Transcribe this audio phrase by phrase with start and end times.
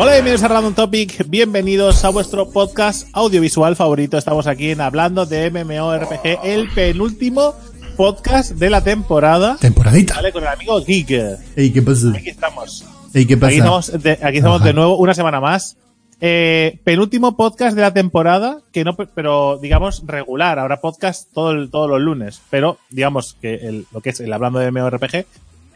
[0.00, 4.16] Hola, bienvenidos a Random Topic, bienvenidos a vuestro podcast audiovisual favorito.
[4.16, 7.54] Estamos aquí en Hablando de MMORPG, el penúltimo
[7.96, 9.56] podcast de la temporada.
[9.60, 10.14] Temporadita.
[10.14, 10.32] ¿Vale?
[10.32, 11.10] Con el amigo Geek.
[11.56, 12.12] Ey, ¿qué pasa?
[12.16, 12.84] Aquí estamos.
[13.12, 13.48] Ey, ¿qué pasa?
[13.50, 14.66] Aquí estamos, de, aquí estamos Ajá.
[14.68, 15.76] de nuevo, una semana más.
[16.20, 20.58] Eh, penúltimo podcast de la temporada, que no, pero digamos regular.
[20.60, 24.32] Habrá podcast todo el- todos los lunes, pero digamos que el- lo que es el
[24.32, 25.26] hablando de MMORPG,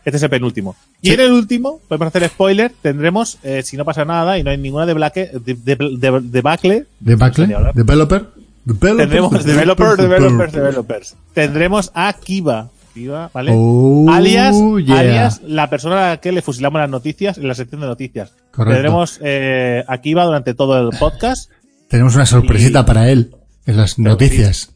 [0.04, 0.76] este es el penúltimo.
[1.00, 1.14] Y Sí.
[1.14, 4.58] en el último, podemos hacer spoiler, tendremos, eh, si no pasa nada y no hay
[4.58, 7.46] ninguna de, de, de- debacle, ¿Debacle?
[7.48, 7.72] No.
[7.72, 8.26] ¿Developer?
[8.64, 11.16] Developer, tendremos developers, developers, developers.
[11.34, 13.50] Tendremos a Kiva, Kiva, ¿vale?
[13.54, 14.54] Oh, alias,
[14.84, 14.98] yeah.
[15.00, 18.34] alias la persona a la que le fusilamos las noticias en la sección de noticias.
[18.52, 18.74] Correcto.
[18.74, 21.50] Tendremos eh, a Kiva durante todo el podcast.
[21.88, 23.34] Tenemos una sorpresita Y- para él
[23.66, 24.70] en las noticias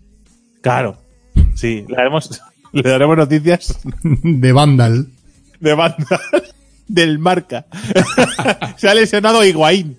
[0.63, 0.97] Claro.
[1.55, 2.41] Sí, le daremos,
[2.73, 5.07] le daremos noticias de Vandal.
[5.61, 6.21] De banda
[6.89, 7.67] del marca.
[8.77, 9.99] Se ha lesionado Higuaín.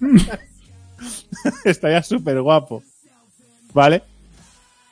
[1.64, 2.82] Estaría súper guapo.
[3.72, 4.02] ¿Vale?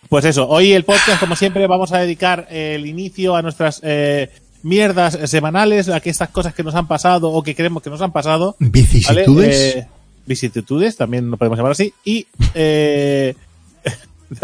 [0.08, 4.30] Pues eso, hoy el podcast, como siempre, vamos a dedicar el inicio a nuestras eh,
[4.62, 8.02] mierdas semanales, a que estas cosas que nos han pasado o que creemos que nos
[8.02, 8.56] han pasado.
[8.58, 8.70] ¿vale?
[8.70, 9.76] Vicisitudes.
[9.76, 9.88] Eh,
[10.26, 11.94] vicisitudes, también lo podemos llamar así.
[12.04, 13.34] Y eh,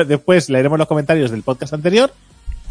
[0.07, 2.13] después leeremos los comentarios del podcast anterior.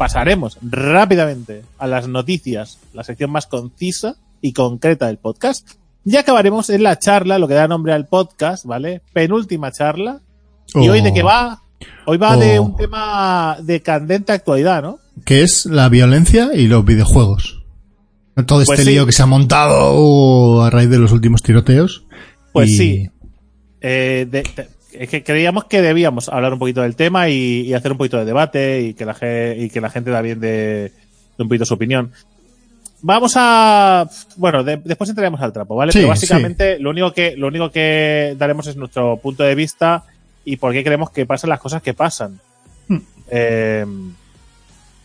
[0.00, 5.72] Pasaremos rápidamente a las noticias, la sección más concisa y concreta del podcast.
[6.06, 9.02] Y acabaremos en la charla, lo que da nombre al podcast, ¿vale?
[9.12, 10.22] Penúltima charla.
[10.74, 10.92] ¿Y Oh.
[10.92, 11.60] hoy de qué va?
[12.06, 12.62] Hoy va de Oh.
[12.62, 14.98] un tema de candente actualidad, ¿no?
[15.26, 17.62] que es la violencia y los videojuegos.
[18.46, 18.90] Todo este Pues sí.
[18.92, 22.04] lío que se ha montado a raíz de los últimos tiroteos.
[22.54, 23.10] Pues Y- sí.
[23.82, 27.74] Eh, de- de- es que creíamos que debíamos hablar un poquito del tema y, y
[27.74, 29.16] hacer un poquito de debate y que la,
[29.56, 30.92] y que la gente da bien de,
[31.38, 32.12] de un poquito su opinión.
[33.02, 35.92] Vamos a, bueno, de- después entraremos al trapo, ¿vale?
[35.92, 40.04] Sí, Pero básicamente lo único que, lo único que daremos es nuestro punto de vista
[40.44, 42.38] y por qué creemos que pasan las cosas que pasan.
[42.88, 42.98] Hmm.
[43.30, 43.86] Eh,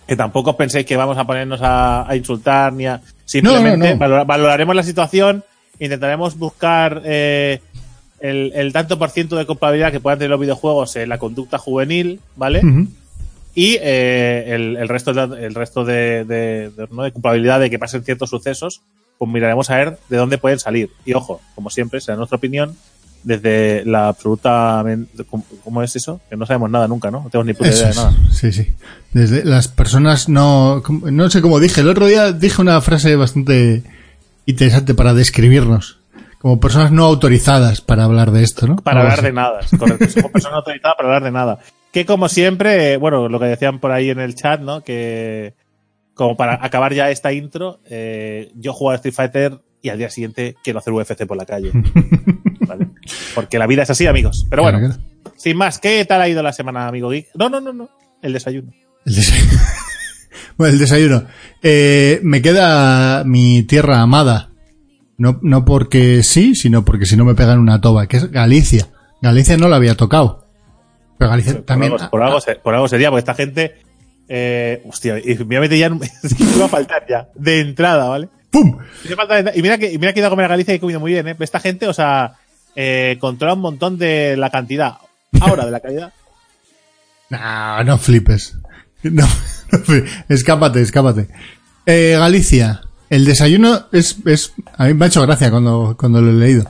[0.07, 3.91] que tampoco penséis que vamos a ponernos a, a insultar ni a, simplemente No, no,
[3.93, 3.97] no.
[3.99, 5.43] valora- valoraremos la situación,
[5.79, 7.61] intentaremos buscar eh,
[8.19, 11.57] el, el tanto por ciento de culpabilidad que puedan tener los videojuegos en la conducta
[11.57, 12.61] juvenil, ¿vale?
[13.53, 17.03] Y eh, el, el resto, de, el resto de, de, de- ¿no?
[17.03, 18.81] de culpabilidad de que pasen ciertos sucesos,
[19.17, 20.89] pues miraremos a ver de dónde pueden salir.
[21.05, 22.75] Y ojo, como siempre, será nuestra opinión
[23.23, 24.83] desde la absoluta...
[25.63, 26.19] ¿Cómo, es eso?
[26.29, 27.23] Que no sabemos nada nunca, ¿no?
[27.23, 27.95] No tenemos ni puta idea de es.
[27.95, 28.13] nada.
[28.33, 28.73] Sí, sí.
[29.13, 31.79] Desde las personas no, no sé cómo dije.
[31.81, 33.83] El otro día dije una frase bastante
[34.45, 35.94] interesante para describirnos.
[36.45, 38.75] Como personas no autorizadas para hablar de esto, ¿no?
[38.75, 39.25] Para hablar así.
[39.25, 39.61] de nada.
[39.79, 40.07] Correcto.
[40.09, 41.57] Somos personas autorizadas para hablar de nada.
[41.91, 44.83] Que como siempre, eh, bueno, lo que decían por ahí en el chat, ¿no?
[44.83, 45.55] Que
[46.13, 50.11] como para acabar ya esta intro, eh, yo juego a Street Fighter y al día
[50.11, 51.71] siguiente quiero hacer UFC por la calle.
[52.67, 52.89] ¿Vale?
[53.33, 54.45] Porque la vida es así, amigos.
[54.47, 55.35] Pero bueno, Claro, claro.
[55.37, 57.29] sin más, ¿qué tal ha ido la semana, amigo Geek?
[57.33, 57.89] No, no, no, no.
[58.21, 58.71] El desayuno.
[59.03, 59.51] El desayuno.
[60.57, 61.23] bueno, el desayuno.
[61.63, 64.51] Eh, me queda mi tierra amada.
[65.17, 68.89] No, no porque sí, sino porque si no me pegan una toba, que es Galicia.
[69.21, 70.45] Galicia no la había tocado.
[71.17, 71.93] Pero Galicia Por, también.
[71.93, 73.75] algo, por, algo, por algo sería, porque esta gente.
[74.27, 75.89] Eh, hostia, y me voy a meter ya.
[75.89, 75.99] me
[76.59, 77.29] va a faltar ya.
[77.35, 78.29] De entrada, ¿vale?
[78.51, 78.77] ¡Pum!
[79.55, 80.99] Y mira que, y mira que he ido a comer a Galicia y he comido
[80.99, 81.35] muy bien, ¿eh?
[81.39, 82.33] Esta gente, o sea,
[82.75, 84.95] eh, controla un montón de la cantidad.
[85.41, 86.13] Ahora, de la calidad.
[87.27, 88.55] No, no flipes.
[89.01, 89.27] No,
[89.71, 90.11] no flipes.
[90.29, 91.27] Escápate, escápate.
[91.87, 92.81] Eh, Galicia.
[93.09, 96.65] El desayuno es, es, a mí me ha hecho gracia cuando, cuando lo he leído.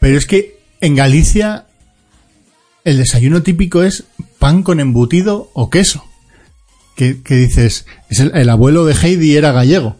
[0.00, 1.66] Pero es que en Galicia
[2.84, 4.04] el desayuno típico es
[4.38, 6.04] pan con embutido o queso.
[6.96, 9.96] Que, que dices, es el, el abuelo de Heidi era gallego.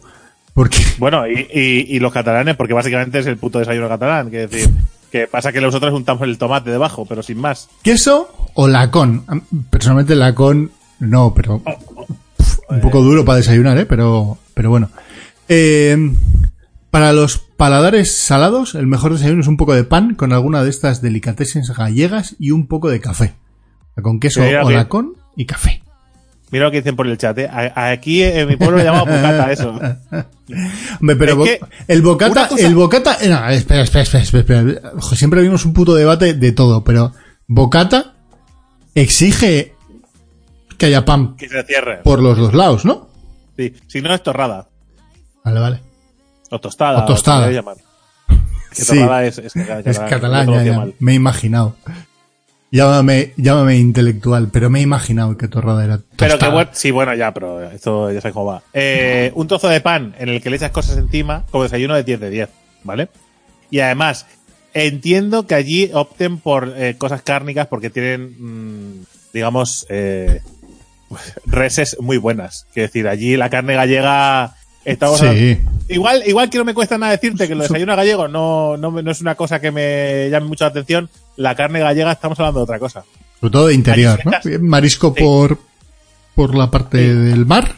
[0.53, 4.29] Porque, Bueno, y, y, y los catalanes, porque básicamente es el puto desayuno catalán.
[4.29, 4.69] Que decir,
[5.11, 7.69] que pasa que nosotros untamos el tomate debajo, pero sin más.
[7.83, 9.23] queso o lacón.
[9.69, 13.85] Personalmente lacón no, pero pf, un poco duro para desayunar, ¿eh?
[13.85, 14.89] Pero, pero bueno.
[15.55, 16.11] Eh,
[16.89, 20.69] para los paladares salados, el mejor desayuno es un poco de pan con alguna de
[20.71, 23.35] estas delicatessen gallegas y un poco de café.
[24.01, 25.81] Con queso o lacón y café.
[26.51, 27.49] Mira lo que dicen por el chat, ¿eh?
[27.75, 29.69] Aquí en mi pueblo le llamamos bocata eso.
[31.01, 34.59] Hombre, pero Es bo- el bocata, cosa- el bocata, eh, no, espera, espera, espera, espera,
[34.59, 34.91] espera.
[34.97, 37.11] Ojo, Siempre vimos un puto debate de todo, pero
[37.47, 38.13] bocata
[38.95, 39.73] exige
[40.77, 42.01] que haya pan Que se cierre.
[42.03, 43.07] por los dos lados, ¿no?
[43.57, 43.73] Sí.
[43.87, 44.69] Si no es torrada.
[45.43, 45.81] Vale, vale.
[46.49, 47.03] O tostada.
[47.03, 47.49] O tostada.
[47.51, 47.77] llamar.
[48.69, 48.99] Que Sí.
[48.99, 50.87] es, es, catalán, Es catalán, ya.
[50.99, 51.75] Me he imaginado.
[52.71, 57.13] Llámame, llámame intelectual, pero me he imaginado que torrada era Pero que bueno, sí, bueno,
[57.13, 58.63] ya, pero esto ya sabes cómo va.
[58.73, 62.03] Eh, un trozo de pan en el que le echas cosas encima, como desayuno de
[62.03, 62.49] 10 de 10,
[62.83, 63.09] ¿vale?
[63.69, 64.25] Y además,
[64.73, 70.41] entiendo que allí opten por eh, cosas cárnicas porque tienen, mm, digamos, eh,
[71.45, 72.65] reses muy buenas.
[72.73, 74.55] Quiero decir, allí la carne gallega
[74.85, 75.59] estamos Sí.
[75.89, 79.11] Igual, igual que no me cuesta nada decirte que lo desayuno gallego no, no, no
[79.11, 81.09] es una cosa que me llame mucho la atención.
[81.35, 83.03] La carne gallega estamos hablando de otra cosa.
[83.39, 84.31] Sobre todo de interior, ¿no?
[84.61, 85.21] Marisco Sí.
[85.23, 85.57] por,
[86.35, 87.75] por la parte del mar,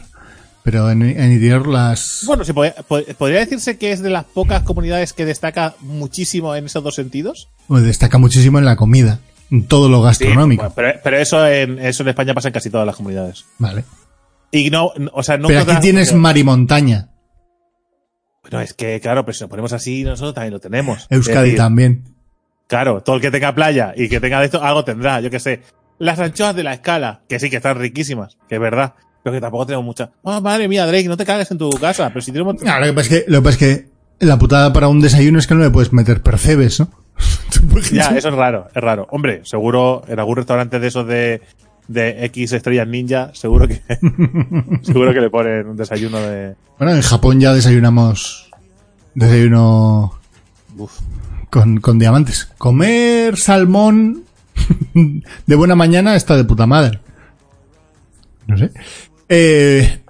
[0.62, 2.22] pero en, en interior las...
[2.26, 6.54] Bueno, sí, pod- pod- podría decirse que es de las pocas comunidades que destaca muchísimo
[6.54, 7.48] en esos dos sentidos.
[7.66, 9.18] Bueno, destaca muchísimo en la comida,
[9.50, 10.62] en todo lo gastronómico.
[10.62, 13.44] Bueno, pero, pero eso en, eso en España pasa en casi todas las comunidades.
[13.58, 13.84] Vale.
[14.50, 17.10] Y no, o sea, no Pero aquí tienes mar y montaña.
[18.42, 21.06] Bueno, es que, claro, pero si nos ponemos así, nosotros también lo tenemos.
[21.10, 22.04] Euskadi decir, también.
[22.68, 25.40] Claro, todo el que tenga playa y que tenga de esto, algo tendrá, yo qué
[25.40, 25.62] sé.
[25.98, 28.94] Las anchoas de la escala, que sí que están riquísimas, que es verdad,
[29.24, 30.10] pero que tampoco tenemos muchas.
[30.22, 32.56] Oh, madre mía, Drake, no te cagues en tu casa, pero si tenemos...
[32.66, 33.74] Ah, lo, que pasa es que, lo que pasa es
[34.18, 36.88] que la putada para un desayuno es que no le puedes meter percebes, ¿no?
[37.92, 39.06] Ya, eso es raro, es raro.
[39.10, 41.42] Hombre, seguro en algún restaurante de esos de,
[41.88, 43.80] de X estrellas ninja, seguro que,
[44.82, 46.54] seguro que le ponen un desayuno de...
[46.78, 48.50] Bueno, en Japón ya desayunamos
[49.14, 50.18] desayuno
[50.76, 50.92] Uf.
[51.50, 52.46] con, con diamantes.
[52.58, 54.24] Comer salmón
[55.46, 57.00] de buena mañana está de puta madre.
[58.46, 58.70] No sé.
[59.28, 60.00] Eh,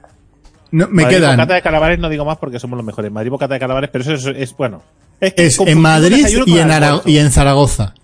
[0.73, 1.37] no, me Madrid quedan.
[1.37, 3.11] Bocata de calamares no digo más porque somos los mejores.
[3.13, 4.83] Madrid bocata de calamares, pero eso es, es bueno.
[5.21, 7.95] Es, que Es en Madrid y en, Ara- y en Zaragoza.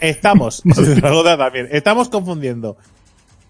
[0.00, 1.68] Estamos, Zaragoza también.
[1.70, 2.76] Estamos confundiendo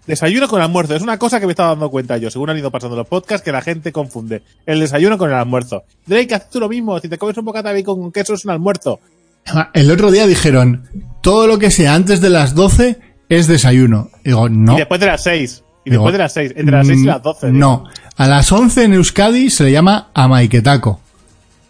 [0.07, 0.95] desayuno con almuerzo.
[0.95, 3.43] Es una cosa que me estaba dando cuenta yo, según han ido pasando los podcasts,
[3.43, 5.83] que la gente confunde el desayuno con el almuerzo.
[6.05, 6.99] Drake, haz tú lo mismo.
[6.99, 8.99] Si te comes un bocata de bacon con queso es un almuerzo.
[9.47, 10.87] Ah, El otro día dijeron,
[11.21, 14.09] todo lo que sea antes de las 12 es desayuno.
[14.23, 14.75] Digo, no.
[14.75, 15.63] Y después de las 6.
[15.85, 16.53] Y Digo, después de las 6.
[16.55, 17.47] Entre las 6 y mm, las 12.
[17.47, 17.59] digo.
[17.59, 17.83] No.
[18.15, 20.99] A las 11 en Euskadi se le llama amaiketako.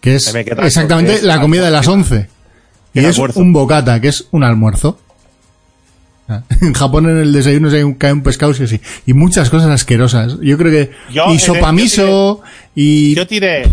[0.00, 2.28] Que es exactamente que es la comida de las 11.
[2.92, 4.98] Y es un bocata, que es un almuerzo.
[6.62, 8.80] En Japón en el desayuno se cae un pescado, sí, sí.
[9.06, 10.38] Y muchas cosas asquerosas.
[10.40, 10.90] Yo creo que...
[11.12, 11.36] Yo, y
[11.66, 12.40] el- miso,
[12.74, 13.14] y...
[13.14, 13.64] Yo tiré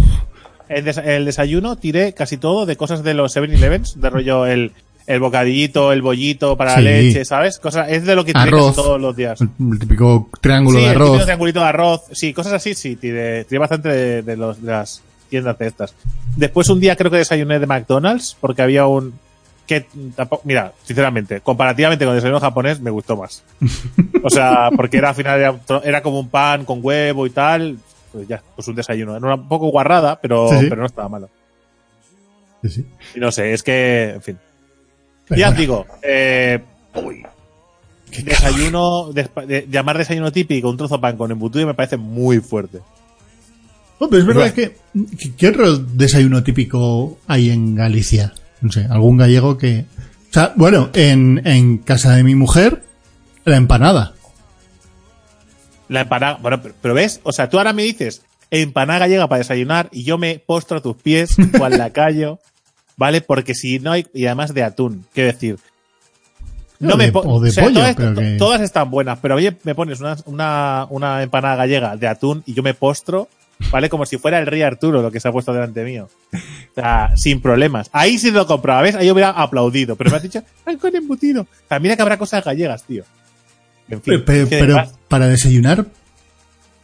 [0.69, 4.71] el, des- el desayuno, tiré casi todo de cosas de los 7-Elevens, de rollo el,
[5.07, 6.81] el bocadillito, el bollito para Sí.
[6.81, 7.57] la leche, ¿sabes?
[7.59, 9.39] Cosas, es de lo que tiré casi todos los días.
[9.41, 11.23] El típico triángulo sí, de el arroz.
[11.23, 12.01] triangulito de arroz.
[12.11, 15.93] Sí, cosas así, sí, tiré, tiré bastante de, de los, de las tiendas de estas.
[16.35, 19.13] Después un día creo que desayuné de McDonald's porque había un
[19.79, 19.85] que
[20.15, 23.43] tampoco, mira, sinceramente, comparativamente con el desayuno japonés me gustó más.
[24.23, 27.77] O sea, porque era al final era, como un pan con huevo y tal,
[28.11, 29.15] pues ya, pues un desayuno.
[29.15, 30.65] Era un poco guarrada, pero, Sí, sí.
[30.67, 31.29] pero no estaba malo.
[32.63, 32.85] Sí, sí.
[33.15, 34.37] Y no sé, es que, en fin.
[35.27, 35.61] Pero ya os bueno.
[35.61, 36.59] digo, eh,
[38.23, 42.39] desayuno, despa- de- llamar desayuno típico un trozo de pan con embutido me parece muy
[42.39, 42.79] fuerte.
[43.99, 44.75] No, pero es verdad que,
[45.17, 48.33] que- ¿qué otro desayuno típico hay en Galicia?
[48.61, 49.85] No sé, algún gallego que...
[50.29, 52.83] O sea, bueno, en, en casa de mi mujer,
[53.43, 54.13] la empanada.
[55.89, 59.39] La empanada, bueno, pero, pero ves, o sea, tú ahora me dices empanada gallega para
[59.39, 62.39] desayunar y yo me postro a tus pies cual lacayo,
[62.97, 63.21] ¿vale?
[63.21, 65.57] Porque si no hay, y además de atún, quiero decir.
[66.83, 69.55] O de- po- o de pollo, todas, pero to- que- todas están buenas, pero oye,
[69.63, 73.27] me pones una, una, una empanada gallega de atún y yo me postro,
[73.69, 73.89] ¿vale?
[73.89, 76.09] Como si fuera el rey Arturo lo que se ha puesto delante mío.
[76.33, 77.89] O sea, sin problemas.
[77.91, 78.95] Ahí sí lo compraba, ¿ves?
[78.95, 81.45] Ahí yo hubiera aplaudido, pero me has dicho, "Ay, con embutido.
[81.67, 83.03] También que habrá cosas gallegas, tío.
[83.89, 85.85] En fin, pero además, para desayunar...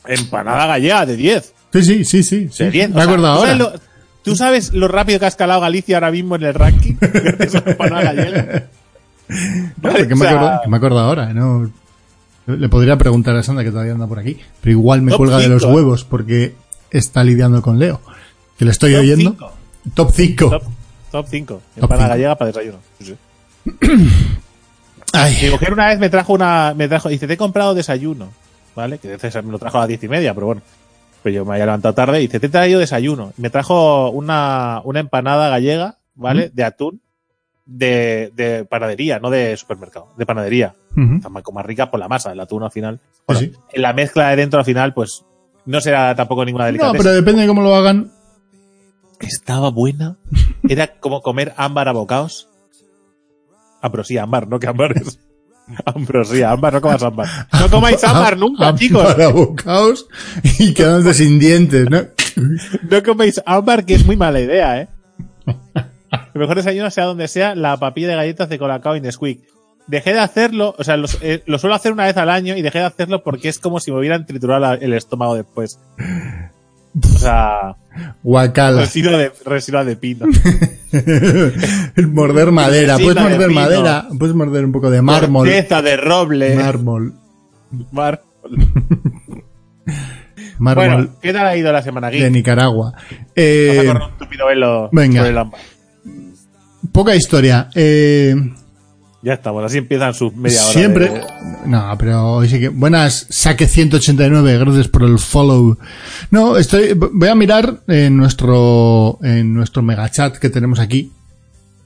[0.06, 1.54] empanada gallega de 10.
[1.74, 2.50] Sí, sí, sí, sí.
[2.51, 2.63] sí.
[2.66, 2.90] De 10.
[2.92, 3.42] Me acuerdo ¿tú ahora.
[3.51, 3.74] sabes lo-
[4.24, 6.96] ¿Tú sabes lo rápido que ha escalado Galicia ahora mismo en el ranking?
[7.66, 8.63] Empanada gallega.
[9.82, 11.34] No, que, me o sea, acuerdo, que me acuerdo ahora.
[11.34, 11.70] No,
[12.46, 14.38] le podría preguntar a Sandra que todavía anda por aquí.
[14.62, 15.68] Pero igual me cuelga de los ¿eh?
[15.68, 16.56] huevos porque
[16.91, 18.01] está lidiando con Leo.
[18.58, 19.29] Que le estoy Top oyendo.
[19.32, 19.51] cinco.
[19.94, 20.50] Top 5.
[20.50, 20.63] Top,
[21.12, 21.53] top 5.
[21.53, 22.10] Top Empanada cinco.
[22.10, 22.79] gallega para desayuno.
[23.00, 23.15] Sí, sí.
[23.65, 24.08] Mi
[25.13, 26.74] Ay, mujer una vez me trajo una.
[26.75, 28.29] Me trajo, dice, te he comprado desayuno.
[28.75, 29.00] ¿Vale?
[29.00, 30.62] Que veces me lo trajo a las diez y media, pero bueno.
[31.24, 33.34] Pues yo me había levantado tarde y dice, te he traído desayuno.
[33.38, 36.51] Me trajo una, una empanada gallega, ¿vale?
[36.53, 37.01] De atún.
[37.65, 40.74] De, de panadería, no de supermercado, de panadería.
[40.96, 41.15] Ujú.
[41.15, 43.01] Está más, más rica por la masa, el atún al final.
[43.25, 43.51] Bueno, sí.
[43.74, 45.25] en la mezcla de dentro al final, pues
[45.68, 46.98] no será tampoco ninguna No, delicadeza.
[46.98, 48.12] pero depende de cómo lo hagan.
[49.20, 50.18] Estaba buena.
[50.68, 52.50] Era como comer ámbar a bocaos.
[53.82, 55.20] Ambrosía, ámbar, no que ámbar es.
[55.86, 57.28] Ambrosía, ámbar, no comas ámbar.
[57.60, 59.04] No comáis ámbar nunca, chicos.
[59.14, 60.08] Para bocaos
[60.60, 62.00] y quedándose sin dientes, ¿no?
[62.90, 64.88] No coméis ámbar, que es muy mala idea, ¿eh?
[66.34, 69.42] El mejor desayuno, sea donde sea, la papilla de galletas de Colacao y Nesquik.
[69.88, 72.79] Dejé de hacerlo, o sea, eh, lo suelo hacer una vez al año y dejé
[72.79, 75.79] de hacerlo porque es como si me hubieran triturado la- el estómago después.
[77.03, 77.75] O sea,
[78.24, 78.82] Guacala.
[78.82, 80.25] resina de, resina de pino.
[81.96, 82.98] El morder madera.
[82.98, 84.08] Resina Puedes de morder madera.
[84.20, 85.48] Puedes morder un poco de mármol.
[85.48, 86.56] Corteza de roble.
[86.56, 87.13] Mármol.
[87.91, 88.24] Mármol.
[90.60, 92.29] Mármol Bueno, ¿qué tal ha ido la semana de aquí?
[92.34, 92.94] Nicaragua.
[92.94, 95.24] Vas a Eh, correr un tupido velo venga.
[95.24, 95.48] sobre el
[96.91, 97.70] poca historia.
[97.75, 98.36] Eh,
[99.24, 100.72] Ya estamos, así empiezan sus media hora.
[100.74, 101.10] siempre.
[101.10, 101.22] de-
[101.66, 102.70] No, pero hoy sí que.
[102.70, 104.58] Buenas, saque 189.
[104.60, 105.78] Gracias por el follow.
[106.30, 106.94] No, estoy.
[106.94, 109.18] Voy a mirar en nuestro.
[109.24, 111.12] En nuestro megachat que tenemos aquí.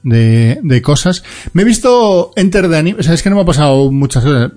[0.02, 1.22] De, de cosas.
[1.52, 3.00] Me he visto Enter de anime.
[3.00, 4.52] O sea, es que no me ha pasado muchas cosas.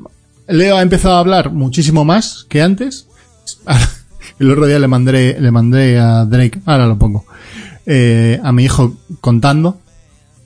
[0.47, 3.07] Leo ha empezado a hablar muchísimo más que antes.
[4.39, 7.25] El otro día le mandé, le mandé a Drake, ahora lo pongo,
[7.85, 9.79] eh, a mi hijo contando.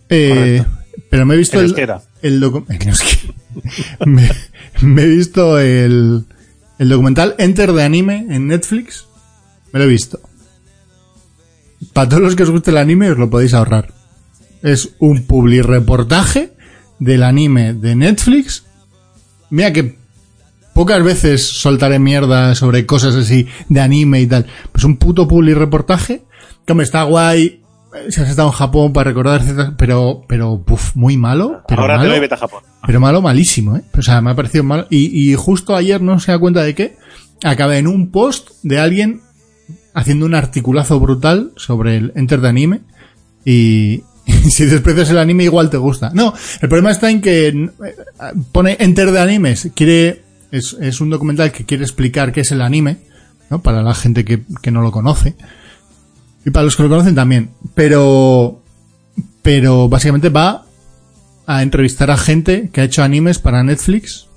[0.10, 0.64] Eh,
[1.10, 1.74] pero me he visto el,
[2.22, 2.66] el docu-
[4.06, 4.30] me,
[4.82, 6.25] me he visto el,
[6.78, 9.06] el documental Enter de anime en Netflix.
[9.72, 10.20] Me lo he visto.
[11.94, 13.94] Para todos los que os guste el anime os lo podéis ahorrar.
[14.62, 16.51] Es un publi reportaje
[17.00, 18.63] del anime de Netflix.
[19.50, 19.98] Mira que
[20.74, 24.46] pocas veces soltaré mierda sobre cosas así de anime y tal.
[24.72, 26.24] Pues un puto publi reportaje
[26.66, 27.59] que me está guay.
[28.10, 29.41] Si has estado en Japón para recordar
[29.77, 31.63] pero, pero, puf, muy malo.
[31.67, 32.63] Pero Ahora te malo, doy vete a Japón.
[32.86, 33.81] pero malo, malísimo, ¿eh?
[33.98, 34.86] O sea, me ha parecido malo.
[34.89, 36.98] Y, y justo ayer, no se da cuenta de qué,
[37.43, 39.22] acabé en un post de alguien
[39.93, 42.81] haciendo un articulazo brutal sobre el Enter de anime.
[43.43, 46.12] Y, y si desprecias el anime, igual te gusta.
[46.13, 47.72] No, el problema está en que eh,
[48.51, 49.72] pone Enter de animes.
[49.74, 52.98] Quiere, es, es un documental que quiere explicar qué es el anime,
[53.50, 53.62] ¿no?
[53.62, 55.36] Para la gente que, que no lo conoce.
[56.46, 57.51] Y para los que lo conocen también.
[57.75, 58.62] Pero,
[59.41, 60.65] pero básicamente va
[61.46, 64.27] a entrevistar a gente que ha hecho animes para Netflix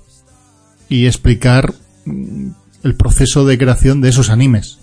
[0.89, 1.73] y explicar
[2.05, 2.47] mm,
[2.83, 4.79] el proceso de creación de esos animes.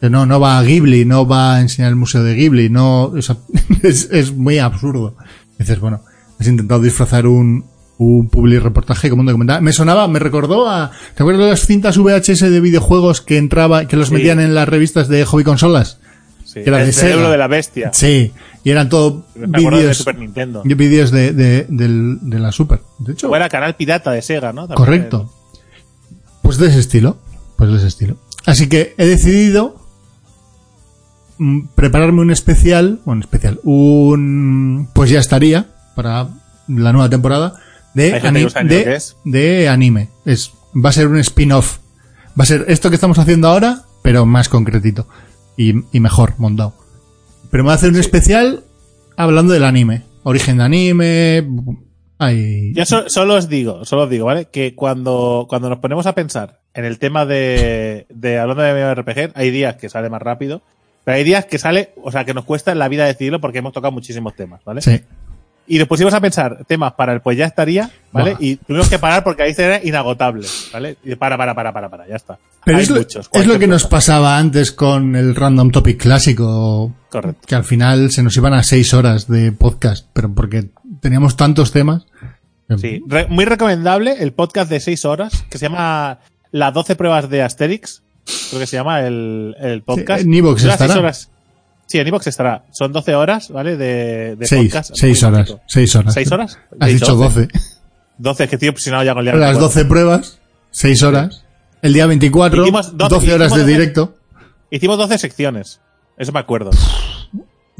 [0.00, 3.30] No, no va a Ghibli, no va a enseñar el museo de Ghibli, no, es,
[3.82, 5.14] es, es muy absurdo.
[5.58, 6.00] Dices, bueno,
[6.40, 7.64] has intentado disfrazar un,
[7.98, 9.62] un public reportaje como un documental.
[9.62, 13.86] Me sonaba, me recordó a, ¿te acuerdas de las cintas VHS de videojuegos que entraba,
[13.86, 14.14] que los Sí.
[14.14, 15.98] metían en las revistas de hobby consolas?
[16.52, 16.62] Sí.
[16.62, 17.30] Que era el de cerebro Sega.
[17.30, 17.90] de la bestia.
[17.94, 18.32] Sí,
[18.62, 20.62] y eran todo acuerdo de vídeos, Super Nintendo.
[20.64, 22.80] vídeos de, de, la Super.
[22.98, 24.68] De hecho, O era canal pirata de Sega, ¿no?
[24.68, 25.32] También Correcto.
[26.42, 27.16] Pues de ese estilo.
[27.56, 28.16] Pues de ese estilo.
[28.44, 29.76] Así que he decidido
[31.38, 36.28] mm, prepararme un especial, un especial, un pues ya estaría para
[36.68, 37.54] la nueva temporada
[37.94, 39.16] de, Hay gente que no sabe ni lo que de, es.
[39.24, 40.08] de anime.
[40.26, 41.78] Es va a ser un spin-off.
[42.38, 45.06] Va a ser esto que estamos haciendo ahora, pero más concretito
[45.56, 46.74] y, y mejor montado.
[47.50, 48.64] Pero me va a hacer un especial
[49.16, 51.46] hablando del anime, origen de anime,
[52.18, 54.46] ay, Yo so- solo os digo, solo os digo, ¿vale?
[54.46, 59.32] Que cuando, cuando nos ponemos a pensar en el tema de, de hablando de MMORPG,
[59.34, 60.62] hay días que sale más rápido,
[61.04, 63.58] pero hay días que sale, o sea, que nos cuesta en la vida decidirlo porque
[63.58, 64.80] hemos tocado muchísimos temas, ¿vale?
[64.80, 65.00] sí.
[65.74, 68.36] Y nos pusimos a pensar temas para el pues ya estaría, ¿vale?
[68.40, 70.98] Y tuvimos que parar porque ahí era inagotable, ¿vale?
[71.02, 72.38] Y para, para, para, para, para, ya está.
[72.62, 75.98] Pero Hay es lo, muchos, es lo que nos pasaba antes con el Random Topic
[75.98, 77.40] clásico, Correcto.
[77.46, 80.68] que al final se nos iban a seis horas de podcast, pero porque
[81.00, 82.04] teníamos tantos temas.
[82.78, 86.18] Sí, Re- muy recomendable el podcast de 6 horas que se llama
[86.50, 88.02] Las 12 pruebas de Asterix.
[88.50, 90.22] Creo que se llama el, el podcast.
[90.22, 90.98] Sí, en Dura seis estará.
[90.98, 91.30] horas.
[91.92, 92.64] Sí, en Evox estará.
[92.72, 93.76] Son 12 horas, ¿vale?
[93.76, 94.92] De, de Seis, podcast.
[94.94, 95.64] seis Muy horas, bonito.
[95.68, 96.14] seis horas.
[96.14, 96.58] ¿Seis horas?
[96.80, 97.48] Has Seis, dicho doce.
[98.16, 99.68] 12, es que estoy obsesionado ya con el día Las 24.
[99.68, 100.38] doce pruebas,
[100.70, 101.44] seis horas.
[101.82, 104.14] El día 24, Hicimos doce- 12 horas hicimos de doce- directo.
[104.70, 105.80] Hicimos 12 secciones.
[106.16, 106.70] Eso me acuerdo.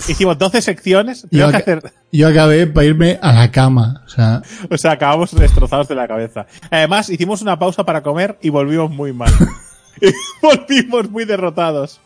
[0.09, 1.23] Hicimos 12 secciones.
[1.31, 4.02] Yo, Tengo que hacer, yo acabé para irme a la cama.
[4.04, 6.45] O sea, o sea, acabamos destrozados de la cabeza.
[6.71, 9.33] Además, hicimos una pausa para comer y volvimos muy mal.
[10.42, 12.00] Volvimos muy derrotados.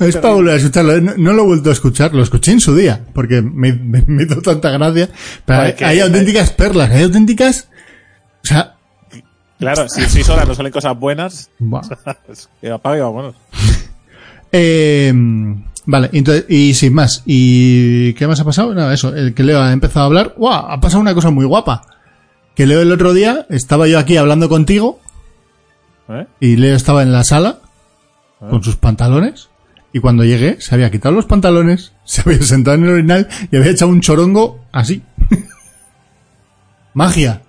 [0.00, 1.00] Es para volver a escucharlo.
[1.00, 4.04] No, no lo he vuelto a escuchar, lo escuché en su día, porque me, me-
[4.06, 5.08] me hizo tanta gracia.
[5.44, 7.68] Pero Ay, hay, que- hay auténticas perlas, hay auténticas.
[8.42, 8.70] O sea,
[9.58, 11.48] Claro, si en 6 horas no salen cosas buenas,
[12.72, 13.34] apague y vámonos.
[14.56, 15.12] Eh,
[15.86, 17.22] vale, entonces, y sin más.
[17.26, 18.72] ¿Y qué más ha pasado?
[18.72, 20.34] Nada, eso, el que Leo ha empezado a hablar.
[20.36, 20.66] ¡Guau!
[20.70, 21.82] Ha pasado una cosa muy guapa.
[22.54, 25.00] Que Leo el otro día, estaba yo aquí hablando contigo,
[26.08, 26.26] ¿Eh?
[26.38, 27.58] y Leo estaba en la sala,
[28.38, 29.48] con sus pantalones,
[29.94, 33.56] y cuando llegué, se había quitado los pantalones, se había sentado en el orinal, y
[33.56, 35.02] había echado un chorongo así.
[36.92, 37.42] Magia.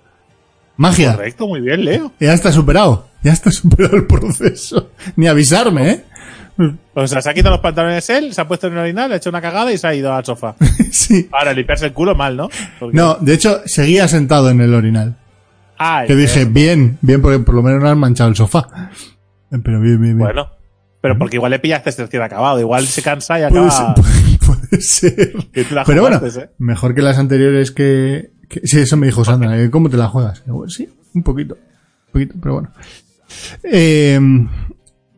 [0.78, 1.16] Magia.
[1.16, 2.12] Correcto, muy bien, Leo.
[2.20, 3.08] Ya está superado.
[3.24, 4.92] Ya está superado el proceso.
[5.16, 6.06] Ni avisarme, ¿eh?
[6.94, 9.18] O sea, se ha quitado los pantalones él, se ha puesto en el orinal, ha
[9.18, 10.56] hecho una cagada y se ha ido al sofá.
[10.92, 11.28] sí.
[11.34, 12.50] Ahora, limpiarse el culo mal, ¿no?
[12.80, 15.18] Porque- No, de hecho, seguía sentado en el orinal.
[15.78, 18.68] Ah, Que dije, bien, bien, porque por lo menos no han manchado el sofá.
[19.50, 20.18] Pero bien, bien, bien.
[20.20, 20.50] Bueno.
[21.06, 22.60] Pero porque igual le pillaste este recién acabado.
[22.60, 23.96] Igual se cansa y Puede acaba.
[23.96, 24.40] ser.
[24.46, 25.34] Puede ser.
[25.70, 26.50] tú la Pero bueno, ¿eh?
[26.58, 29.56] mejor que las anteriores que, que- Sí, eso me dijo Sandra.
[29.56, 30.44] que ¿Cómo te la juegas?
[30.46, 31.54] Digo, sí, un poquito.
[32.08, 32.70] Un poquito, pero bueno.
[33.64, 34.20] Eh,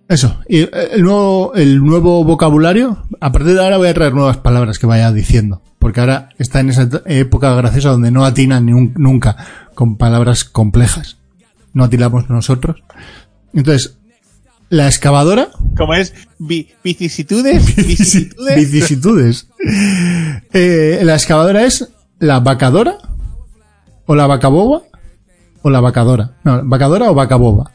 [0.09, 0.39] eso.
[0.49, 3.05] Y eh, el nuevo, el nuevo vocabulario.
[3.21, 5.61] A partir de ahora voy a traer nuevas palabras que vaya diciendo.
[5.79, 9.37] Porque ahora está en esa época graciosa donde no atinan ni un- nunca
[9.73, 11.17] con palabras complejas.
[11.73, 12.83] No atinamos nosotros.
[13.53, 13.97] Entonces,
[14.69, 18.55] la excavadora Como es vi- vicisitudes, vicisitudes.
[18.55, 19.47] Vicisitudes.
[20.53, 22.97] Eh, la excavadora es la vacadora
[24.05, 24.81] o la vacaboba
[25.61, 26.35] o la vacadora.
[26.43, 27.71] No, vacadora o vacaboba.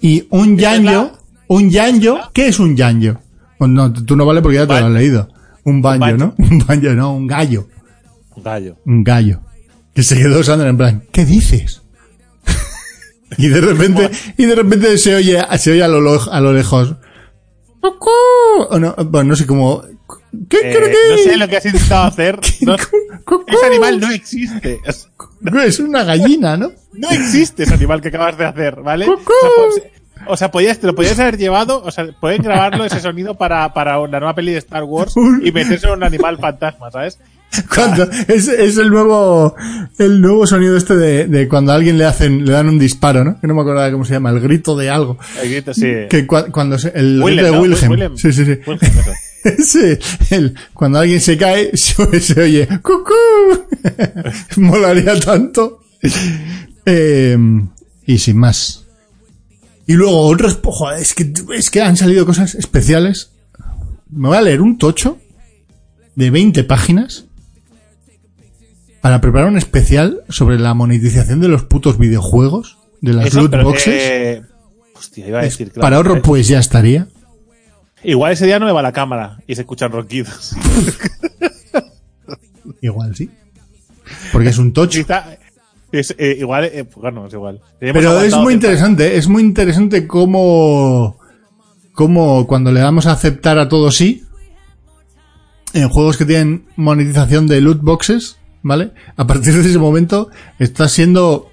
[0.00, 1.12] Y un la-
[1.48, 3.20] un yanyo, ¿qué es un yanyo?
[3.58, 5.28] Pues no, tú no vale porque ya te lo has leído.
[5.64, 6.16] Un banjo.
[6.16, 6.34] ¿no?
[6.38, 7.68] Un banjo, no, un gallo.
[8.36, 8.76] Un gallo.
[8.86, 9.40] Un gallo.
[9.94, 11.82] Que se quedó Sandra en plan, ¿qué dices?
[13.36, 15.98] Y de repente, y de repente se oye, se oye a lo,
[16.32, 16.94] a lo lejos.
[18.70, 19.82] O no, bueno, no sé cómo.
[20.48, 22.38] ¿Qué Eh, creo que no sé lo que has intentado hacer.
[22.60, 22.76] No-
[23.46, 24.80] ese animal no existe.
[24.86, 26.72] Es una gallina, ¿no?
[26.94, 29.06] No existe ese animal que acabas de hacer, ¿vale?
[29.06, 29.82] O sea, pues,
[30.26, 33.72] o sea, podías, te lo podías haber llevado, o sea, pueden grabarlo ese sonido para,
[33.74, 37.18] para la nueva peli de Star Wars y meterse en un animal fantasma, ¿sabes?
[37.74, 39.54] Cuando, es, es el nuevo,
[39.98, 43.24] el nuevo sonido este de, de cuando a alguien le hacen, le dan un disparo,
[43.24, 43.40] ¿no?
[43.40, 45.18] Que no me acuerdo cómo se llama, el grito de algo.
[45.42, 45.86] El grito, sí.
[46.10, 47.62] Que cua- cuando se, el Willem, grito de ¿no?
[47.62, 47.90] Wilhelm.
[47.90, 48.16] Willem.
[48.18, 48.58] Sí, sí, sí.
[48.66, 49.10] Wilhelm, eso.
[49.44, 49.98] Ese,
[50.30, 53.14] el, cuando alguien se cae, se, se oye ¡Cucú!
[54.56, 55.80] Molaría tanto.
[56.84, 57.36] Eh,
[58.06, 58.84] y sin más.
[59.86, 63.30] Y luego otros, joder, es que, es que han salido cosas especiales.
[64.10, 65.18] Me voy a leer un tocho
[66.14, 67.24] de 20 páginas
[69.08, 73.62] para preparar un especial sobre la monetización de los putos videojuegos, de las Eso, loot
[73.62, 74.42] boxes.
[74.94, 75.80] hostia, iba a decir, claro.
[75.80, 77.08] para otro, pues ya estaría.
[78.04, 80.54] Igual ese día no me va la cámara y se escuchan ronquidos.
[82.82, 83.30] Igual sí.
[84.30, 85.00] Porque es un tocho.
[85.90, 87.62] Es, eh, igual, eh, bueno, es igual.
[87.80, 88.50] Pero es muy tiempo.
[88.50, 91.16] interesante, es muy interesante cómo,
[91.94, 94.26] cómo cuando le damos a aceptar a todo sí,
[95.72, 98.36] en juegos que tienen monetización de loot boxes,
[98.68, 98.92] ¿vale?
[99.16, 100.28] A partir de ese momento
[100.60, 101.50] está siendo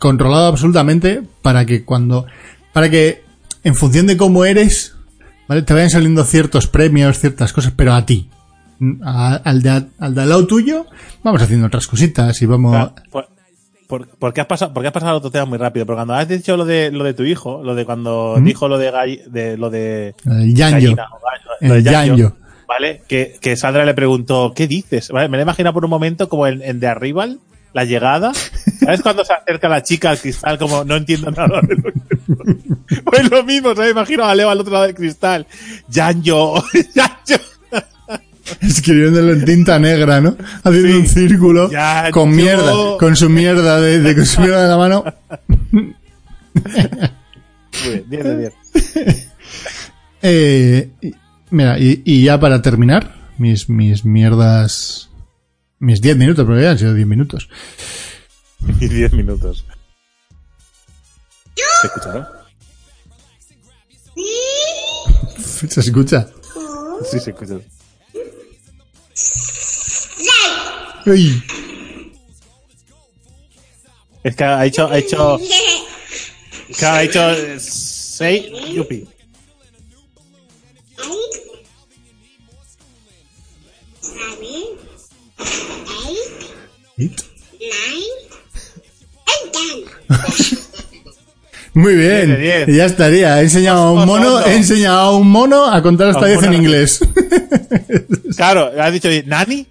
[0.00, 2.26] controlado absolutamente para que cuando,
[2.72, 3.22] para que
[3.64, 4.96] en función de cómo eres,
[5.48, 5.62] ¿vale?
[5.62, 8.28] Te vayan saliendo ciertos premios, ciertas cosas, pero a ti.
[9.04, 10.86] A- al, de, al de al lado tuyo,
[11.22, 12.70] vamos haciendo otras cositas y vamos...
[12.72, 13.28] Claro, por,
[13.88, 16.56] por- porque has pasado, porque has pasado otro tema muy rápido, pero cuando has dicho
[16.56, 18.92] lo de lo de tu hijo, lo de cuando dijo lo de,
[19.30, 20.94] de lo de El yanyo.
[20.94, 21.06] gallina
[21.60, 22.36] lo de yanyo, yanyo.
[22.68, 23.02] ¿Vale?
[23.08, 25.08] Que, que Sandra le preguntó, ¿qué dices?
[25.08, 25.28] ¿Vale?
[25.28, 27.40] Me lo imagino por un momento como en, en The Arrival,
[27.72, 28.32] la llegada.
[28.78, 31.98] ¿Sabes cuando se acerca la chica al cristal como no entiendo nada de lo que
[33.04, 33.86] Pues lo mismo, ¿sabes?
[33.94, 35.46] Me imagino a Leo al otro lado del cristal.
[35.88, 36.54] Yanyo,
[36.94, 37.42] yanyo.
[38.62, 40.36] escribiéndolo en tinta negra, ¿no?
[40.64, 40.94] Haciendo Sí.
[40.94, 44.68] un círculo Ya, con yo- mierda, con su mierda de, de- con su mierda de
[44.68, 45.04] la mano.
[45.72, 45.94] Muy
[47.90, 48.52] bien, 10 de 10.
[50.22, 50.90] Eh,
[51.50, 55.10] mira, y, y ya para terminar, mis, mis mierdas,
[55.78, 57.48] mis 10 minutos, porque ya han sido 10 minutos.
[58.80, 59.64] Y 10 minutos.
[61.80, 62.26] ¿Se escucharon?
[65.38, 66.28] Se escucha.
[67.08, 67.54] Sí, se escucha.
[71.06, 71.40] Uy,
[74.28, 75.38] Es que ha hecho, ha hecho,
[76.78, 78.50] que ha hecho eh, sei
[91.74, 92.76] Muy bien, Diez diez.
[92.76, 93.38] ya estaría.
[93.40, 96.38] He enseñado a un mono, he enseñado a un mono a contar hasta A un
[96.40, 97.00] 10 en inglés.
[98.36, 99.66] Claro, ha dicho nani.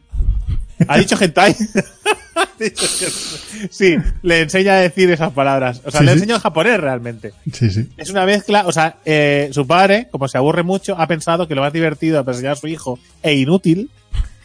[0.88, 1.56] Ha dicho hentai.
[3.72, 5.82] Sí, le enseña a decir esas palabras.
[5.86, 6.18] O sea, Sí, le sí.
[6.18, 7.34] enseña en japonés realmente.
[7.52, 7.90] Sí, sí.
[7.98, 11.56] Es una mezcla, o sea, eh, su padre, como se aburre mucho, ha pensado que
[11.56, 13.90] lo más divertido para enseñar a su hijo e inútil,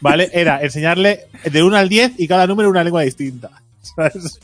[0.02, 0.28] ¿vale?
[0.34, 3.50] Era enseñarle de 1 al 10 y cada número una lengua distinta.
[3.96, 4.38] ¿Sabes?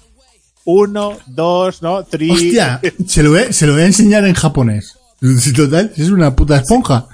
[0.65, 2.05] Uno, dos, ¿no?
[2.05, 2.31] Tri.
[2.31, 4.95] Hostia, se lo, voy, a- se lo voy a enseñar en japonés.
[5.41, 7.07] Si Total, es una puta esponja.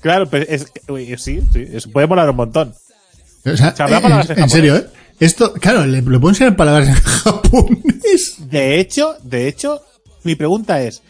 [0.00, 2.74] Claro, pero es, uy, sí, sí, eso puede molar un montón.
[3.44, 4.86] O sea, Se habrá en, palabras en en serio, ¿eh?
[5.20, 8.36] Esto, claro, le, le puedo enseñar palabras en japonés.
[8.50, 9.82] De hecho, de hecho,
[10.24, 11.02] mi pregunta es,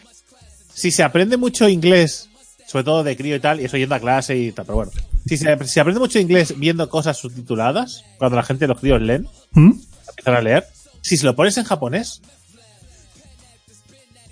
[0.73, 2.29] si se aprende mucho inglés,
[2.67, 4.91] sobre todo de crío y tal, y eso yendo a clase y tal, pero bueno,
[5.29, 9.27] si se, si aprende mucho inglés viendo cosas subtituladas, cuando la gente, los críos leen,
[9.51, 9.71] ¿Mm?
[10.09, 10.65] empiezan a leer,
[11.01, 12.21] si se lo pones en japonés,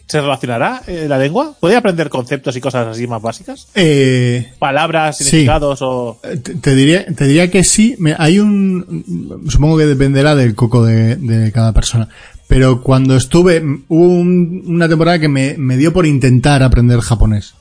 [0.09, 1.53] ¿Se relacionará eh, la lengua?
[1.59, 3.67] ¿Puede aprender conceptos y cosas así más básicas?
[3.75, 5.25] Eh, Palabras, Sí.
[5.25, 6.17] significados o...
[6.21, 7.93] te, te diría, te diría que sí.
[7.99, 12.07] Me- hay un, supongo que dependerá del coco de, de cada persona.
[12.47, 17.55] Pero cuando estuve, hubo un- una temporada que me, me dio por intentar aprender japonés.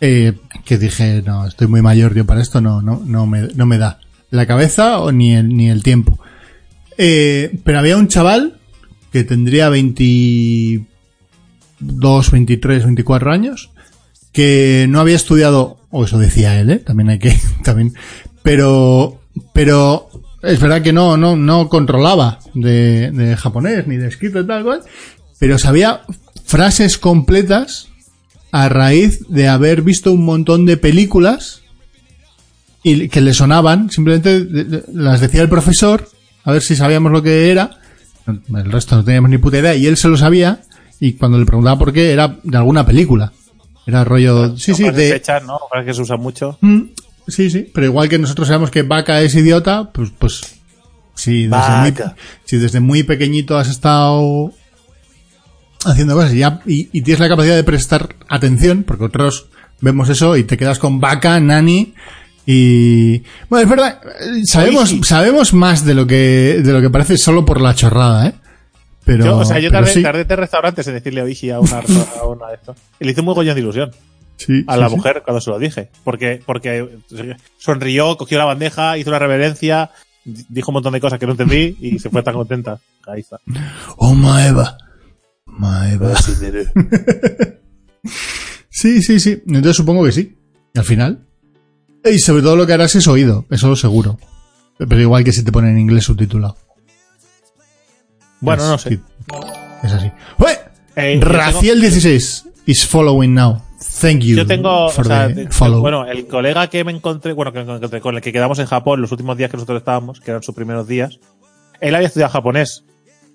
[0.00, 3.66] Eh, que dije, no, estoy muy mayor yo para esto, no, no, no me, no
[3.66, 6.18] me da la cabeza o ni el, ni el tiempo.
[6.98, 8.58] Eh, pero había un chaval
[9.12, 13.70] que tendría 22, 23, 24 años
[14.32, 16.76] que no había estudiado, o eso decía él, ¿eh?
[16.76, 17.94] también hay que, también,
[18.42, 19.22] pero,
[19.54, 20.10] pero
[20.42, 24.82] es verdad que no, no, no controlaba de, japonés ni de escrito y tal cual,
[25.38, 26.02] pero sabía
[26.44, 27.88] frases completas
[28.52, 31.62] a raíz de haber visto un montón de películas
[32.82, 34.46] y que le sonaban, simplemente
[34.92, 36.08] las decía el profesor,
[36.44, 37.78] a ver si sabíamos lo que era,
[38.26, 40.62] el resto no teníamos ni puta idea, y él se lo sabía,
[41.00, 43.32] y cuando le preguntaba por qué, era de alguna película.
[43.86, 45.58] Era rollo, sí, sí, de, hechas, ¿no?
[45.84, 46.58] Que se usan mucho.
[46.60, 46.82] Mm,
[47.28, 50.42] Sí, sí, pero igual que nosotros sabemos que Vaca es idiota, pues, pues,
[51.14, 52.16] si desde, muy, Vaca.
[52.44, 54.52] si desde muy pequeñito has estado
[55.84, 59.46] haciendo cosas y, ya, y, y tienes la capacidad de prestar atención, porque otros
[59.80, 61.94] vemos eso y te quedas con Vaca, Nani,
[62.46, 64.00] y, bueno, es verdad,
[64.44, 68.34] sabemos, sabemos más de lo que, de lo que parece solo por la chorrada, eh.
[69.04, 71.78] Pero, yo, o sea, yo tardé, sí, tardé tres restaurantes en decirle a una,
[72.20, 72.76] a una de estos.
[72.98, 73.92] Y le hice muy gollón de ilusión
[74.36, 74.96] sí, a la sí.
[74.96, 75.90] mujer cuando se lo dije.
[76.02, 76.98] Porque, porque
[77.56, 79.90] sonrió, cogió la bandeja, hizo una reverencia,
[80.24, 82.80] di- dijo un montón de cosas que no entendí y se fue tan contenta.
[83.06, 83.38] Ahí está.
[83.96, 84.52] Oh, Maeva.
[84.54, 84.78] Maeva.
[88.70, 89.42] Sí, sí, sí.
[89.46, 90.36] Entonces supongo que sí.
[90.74, 91.26] Al final.
[92.04, 94.18] Y sobre todo lo que harás es oído, eso seguro.
[94.78, 96.56] Pero igual que si te ponen en inglés subtitulado.
[98.40, 99.00] Bueno, Es- no sé.
[99.82, 100.12] Es así.
[100.38, 100.58] ¡Ué!
[100.94, 103.62] Eh, yo Raciel 16 is following now.
[104.00, 105.80] Thank you Yo tengo, o for sea, the de- follow.
[105.80, 108.66] bueno, el colega que me encontré, bueno, que me encontré, con el que quedamos en
[108.66, 111.18] Japón los últimos días que nosotros estábamos, que eran sus primeros días,
[111.80, 112.84] él había estudiado japonés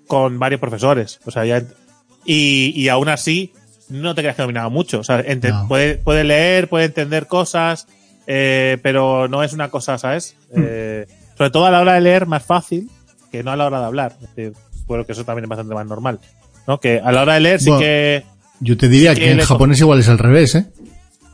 [0.06, 1.62] con varios profesores, o sea, ya,
[2.24, 3.52] y, y aún así,
[3.88, 5.68] no te creas que dominaba mucho, o sea, No.
[5.68, 7.86] puede, puede leer, puede entender cosas,
[8.26, 10.36] eh, pero no es una cosa, ¿sabes?
[10.54, 10.62] Hmm.
[10.64, 11.06] Eh,
[11.36, 12.88] sobre todo a la hora de leer, más fácil
[13.30, 14.12] que no a la hora de hablar.
[14.22, 14.52] Es decir,
[14.86, 16.20] bueno, que eso también es bastante más normal,
[16.66, 16.78] ¿no?
[16.78, 18.24] Que a la hora de leer sí que,
[18.60, 20.66] Yo te diría sí que que en le- japonés igual es al revés, ¿eh?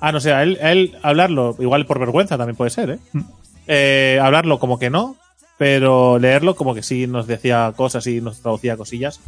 [0.00, 2.98] Ah, no sé, a él, a él hablarlo, igual por vergüenza también puede ser, ¿eh?
[3.12, 3.20] Mm.
[3.66, 5.16] Eh, hablarlo como que no,
[5.58, 9.20] pero leerlo como que sí nos decía cosas y nos traducía cosillas.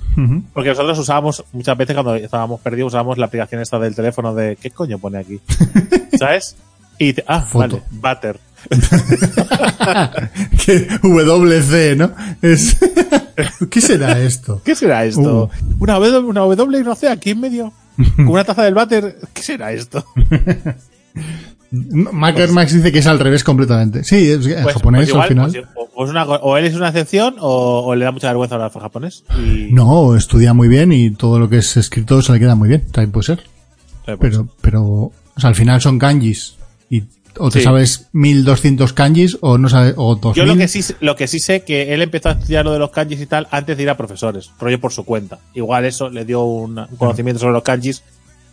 [0.55, 4.57] Porque nosotros usábamos, muchas veces cuando estábamos perdidos, usábamos la aplicación esta del teléfono de
[4.57, 5.41] ¿qué coño pone aquí?
[6.19, 6.57] ¿Sabes?
[6.99, 7.83] Y te- ah, Foto.
[8.01, 8.41] vale, Butter.
[10.65, 12.13] que WC, ¿no?
[12.43, 12.77] Es...
[13.71, 14.61] ¿Qué será esto?
[14.65, 15.51] ¿Qué será esto?
[15.79, 17.73] Una W, una W, no sé, aquí en medio.
[18.17, 19.17] Con una taza del Butter.
[19.33, 20.05] ¿Qué será esto?
[21.73, 24.03] Macker Max dice que es al revés completamente.
[24.05, 25.69] Sí, es Pues- japonés pues igual, al final.
[25.95, 29.25] pues, una- o él es una excepción o, o le da mucha vergüenza hablar japonés.
[29.39, 32.69] Y, No, estudia muy bien y todo lo que es escrito se le queda muy
[32.69, 32.83] bien.
[32.91, 33.39] También puede ser.
[34.07, 36.57] Eh, pues, Pero, pero, o sea, al final son kanjis.
[36.89, 37.05] Y
[37.39, 37.65] o te Sí.
[37.65, 40.35] sabes 1200 kanjis o no sabes, o 2000.
[40.45, 42.81] Yo lo que sí lo que sí sé que él empezó a estudiar lo de
[42.81, 45.39] los kanjis y tal antes de ir a profesores, rollo por su cuenta.
[45.55, 48.03] Igual eso le dio un, un conocimiento sobre los kanjis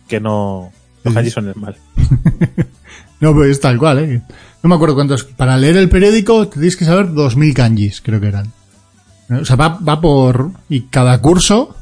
[0.06, 0.70] que no
[1.02, 1.76] los kanjis son el mal.
[3.20, 4.22] No, pero es tal cual, ¿eh?
[4.62, 5.24] No me acuerdo cuántos.
[5.24, 8.52] Para leer el periódico te tienes que saber 2000 kanjis, creo que eran.
[9.30, 10.50] O sea, va, va por.
[10.68, 11.74] Y cada curso.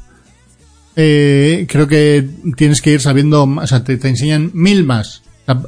[0.95, 3.43] eh, creo que tienes que ir sabiendo.
[3.43, 5.21] O sea, te, te enseñan mil más.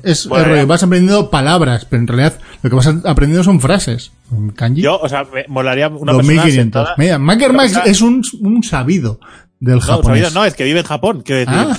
[0.04, 4.12] Es, Bueno, es vas aprendiendo palabras, pero en realidad lo que vas aprendiendo son frases.
[4.30, 4.82] Un Kanji.
[4.82, 6.54] Yo, o sea, me molaría una persona 2500.
[6.54, 9.20] sentada- Mira, Macker una Max persona- es un, un sabido
[9.62, 10.06] del no, japonés.
[10.24, 11.56] sabido no, es que vive en Japón, quiero decir.
[11.56, 11.78] Ah.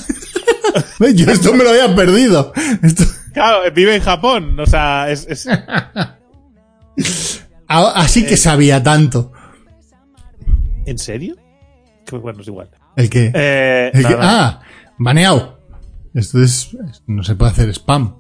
[1.15, 2.53] Yo esto me lo había perdido.
[2.83, 6.17] Esto- Claro, vive en Japón, o sea, es, es- a-
[7.95, 8.27] así Eh.
[8.27, 9.33] que sabía tanto.
[10.87, 11.37] ¿En serio?
[12.07, 12.69] Que bueno, es igual.
[12.97, 13.31] El que.
[13.35, 14.61] Eh, el ah,
[14.99, 15.61] baneado.
[16.15, 16.77] Esto es.
[17.07, 18.17] No se puede hacer spam.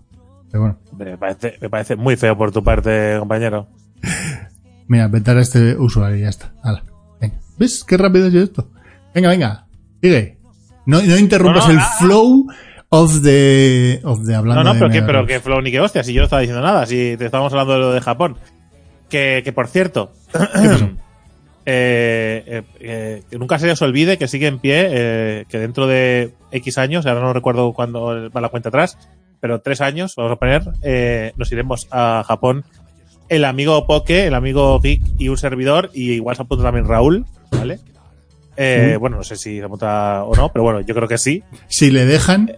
[0.50, 0.78] Pero bueno.
[0.96, 3.68] me, parece, me parece muy feo por tu parte, compañero.
[4.88, 6.52] Mira, vetar a este usuario y ya está.
[6.62, 6.84] Hala,
[7.20, 7.36] venga.
[7.58, 8.70] ¿Ves qué rápido es esto?
[9.14, 9.66] Venga, venga.
[10.02, 10.38] Sigue.
[10.86, 12.46] No, no interrumpas No, no, el flow
[12.90, 15.80] of the, of the hablando No, no, de pero que, pero que Flow ni que
[15.80, 18.36] hostia, si yo no estaba diciendo nada, si te estábamos hablando de lo de Japón.
[19.08, 20.12] Que, que por cierto,
[21.66, 25.86] eh, eh, eh, que nunca se os olvide que sigue en pie, eh, que dentro
[25.86, 28.98] de X años, ahora no recuerdo cuándo va la cuenta atrás,
[29.40, 32.64] pero tres años, vamos a poner, nos iremos a Japón.
[33.28, 37.24] El amigo Poke, el amigo Geek y un servidor, y igual se apunta también Raúl,
[37.52, 37.78] ¿vale?
[38.98, 41.42] Bueno, no sé si se monta o no, pero bueno, yo creo que sí.
[41.68, 42.52] Si le dejan,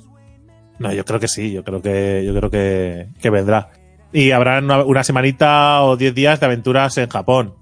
[0.82, 3.70] No, yo creo que sí, yo creo que, yo creo que, que vendrá.
[4.12, 7.54] Y habrá una, una semanita o diez días de aventuras en Japón.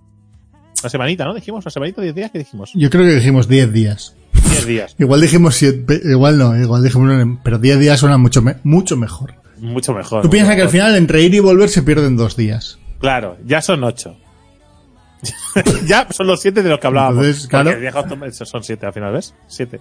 [0.82, 1.34] Una semanita, ¿no?
[1.34, 2.70] Dijimos, una semanita o diez días, ¿qué dijimos?
[2.74, 4.16] yo creo que dijimos 10 días.
[4.32, 4.96] Diez días.
[4.98, 9.34] Igual dijimos 7, igual no, igual dijimos pero 10 días suena mucho, me- mucho mejor.
[9.58, 10.22] Mucho mejor.
[10.22, 12.78] Tú piensas que al final entre ir y volver se pierden dos días.
[12.98, 14.16] Claro, ya son ocho.
[15.86, 17.18] ya son los siete de los que hablábamos.
[17.26, 17.70] Entonces, claro.
[18.32, 19.34] Son siete al final, ¿ves?
[19.46, 19.80] Siete.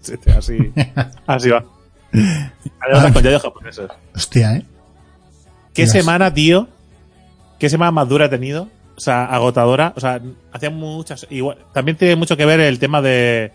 [0.00, 0.56] Siete, así.
[1.26, 1.64] así va.
[2.12, 3.90] Anécdotas con yoyos japoneses.
[4.14, 4.64] Hostia, ¿eh?
[5.74, 5.92] ¿Qué Dios.
[5.92, 6.68] semana, tío?
[7.58, 8.68] ¿Qué semana más dura he tenido?
[8.96, 9.92] O sea, agotadora.
[9.96, 10.20] O sea,
[10.52, 11.26] hacía muchas.
[11.30, 13.52] Igual, también tiene mucho que ver el tema de,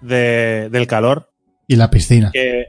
[0.00, 1.30] de- del calor.
[1.66, 2.30] Y la piscina.
[2.32, 2.66] Que,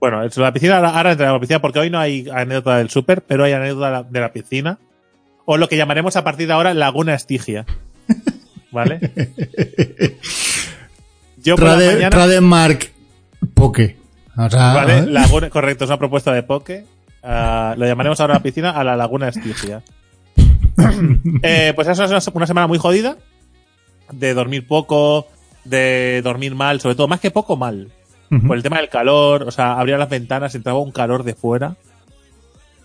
[0.00, 2.90] bueno, en la piscina, ahora, entraremos a la piscina porque hoy no hay anécdota del
[2.90, 4.78] súper, pero hay anécdota de la, piscina.
[5.44, 7.64] O lo que llamaremos a partir de ahora Laguna Estigia.
[8.72, 8.98] ¿Vale?
[11.42, 12.10] Yo por la Trade, mañana.
[12.10, 12.92] Trademark
[13.54, 13.96] Poke.
[14.36, 15.06] O sea, Vale, ¿eh?
[15.06, 16.84] Laguna, correcto, es una propuesta de Poke.
[17.22, 19.82] Ah, lo llamaremos ahora a la piscina a la Laguna Estigia.
[21.42, 23.16] Eh, pues eso es una, una semana muy jodida.
[24.12, 25.26] De dormir poco,
[25.64, 27.88] de dormir mal, sobre todo, más que poco, mal.
[28.46, 31.76] Por el tema del calor, o sea, abría las ventanas, entraba un calor de fuera.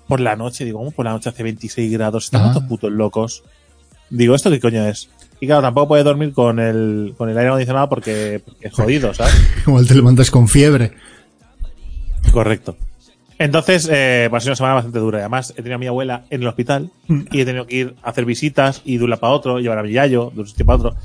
[0.07, 2.25] Por la noche, digo, ¿cómo por la noche hace 26 grados?
[2.25, 2.47] Están Ah.
[2.49, 3.43] estos putos locos.
[4.09, 5.09] Digo, ¿esto qué coño es?
[5.39, 9.13] Y claro, tampoco puedes dormir con el, con el aire acondicionado porque, porque es jodido,
[9.13, 9.33] ¿sabes?
[9.67, 10.93] Igual te levantas con fiebre.
[12.31, 12.75] Correcto.
[13.41, 15.19] Entonces, eh, ha sido una semana bastante dura.
[15.19, 16.91] Además, he tenido a mi abuela en el hospital
[17.31, 19.79] y he tenido que ir a hacer visitas y de un lado para otro, llevar
[19.79, 20.95] a mi yayo de un sitio para otro.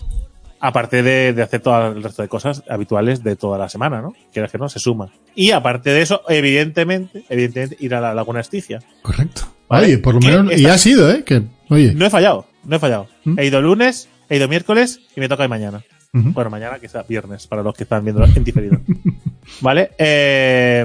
[0.61, 4.15] Aparte de, de hacer todo el resto de cosas habituales de toda la semana, ¿no?
[4.35, 5.11] Quieras que no, se suma.
[5.35, 8.81] Y aparte de eso, evidentemente, evidentemente, ir a la Laguna Estigia.
[9.01, 9.43] Correcto.
[9.69, 9.87] Vale.
[9.87, 10.59] Oye, por lo ¿Qué menos.
[10.59, 11.25] Y ha sido, ¿eh?
[11.25, 11.95] Que, oye.
[11.95, 13.09] No he fallado, no he fallado.
[13.25, 13.39] ¿Mm?
[13.39, 15.83] He ido lunes, he ido miércoles y me toca hoy mañana.
[16.13, 18.79] Bueno, mañana que sea viernes, para los que están viendo en diferido.
[19.61, 19.91] ¿Vale?
[19.99, 20.85] Eh,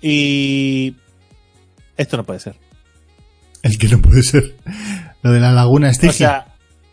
[0.00, 0.94] y
[1.96, 2.56] esto no puede ser.
[3.62, 4.54] El que no puede ser.
[5.22, 6.12] Lo de la laguna O Estigia.
[6.12, 6.46] sea,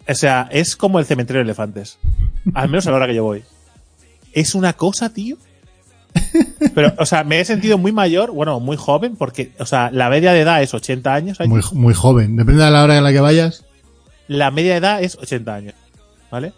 [0.07, 1.99] o sea, es como el cementerio de elefantes.
[2.53, 3.43] Al menos a la hora que yo voy.
[4.33, 5.37] Es una cosa, tío.
[6.75, 10.09] Pero, o sea, me he sentido muy mayor, bueno, muy joven, porque, o sea, la
[10.09, 11.39] media de edad es 80 años.
[11.45, 12.35] muy, muy joven.
[12.35, 13.65] Depende de la hora en la que vayas.
[14.27, 15.75] La media de edad es 80 años.
[16.31, 16.53] ¿Vale?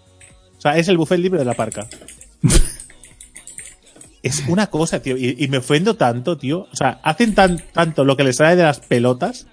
[0.58, 1.88] O sea, es el buffet libre de la parca.
[4.28, 5.16] es una cosa, tío.
[5.18, 6.68] Y, y me ofendo tanto, tío.
[6.72, 9.48] O sea, hacen tan, tanto lo que les sale de las pelotas.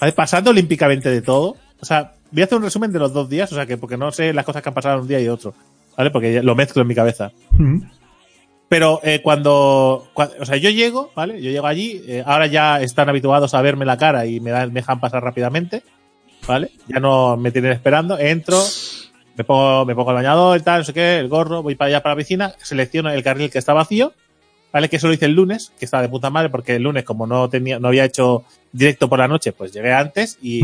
[0.00, 0.12] ¿Vale?
[0.12, 1.56] Pasando olímpicamente de todo.
[1.80, 3.50] O sea, voy a hacer un resumen de los dos días.
[3.52, 5.54] O sea, que porque no sé las cosas que han pasado un día y otro.
[5.96, 6.10] ¿Vale?
[6.10, 7.32] Porque lo mezclo en mi cabeza.
[8.68, 11.40] Pero eh, cuando, cua- O sea, yo llego, ¿vale?
[11.40, 12.02] Yo llego allí.
[12.06, 15.22] eh, ahora ya están habituados a verme la cara y me, dan, me dejan pasar
[15.22, 15.82] rápidamente.
[16.46, 16.70] ¿Vale?
[16.86, 18.18] Ya no me tienen esperando.
[18.18, 18.62] Entro,
[19.38, 22.02] me pongo, me pongo el bañador tal, no sé qué, el gorro, voy para allá
[22.02, 24.12] para la piscina, selecciono el carril que está vacío.
[24.70, 24.90] ¿Vale?
[24.90, 27.26] Que eso lo hice el lunes, que estaba de puta madre, porque el lunes, como
[27.26, 30.62] no tenía, no había hecho directo por la noche, pues llegué antes y,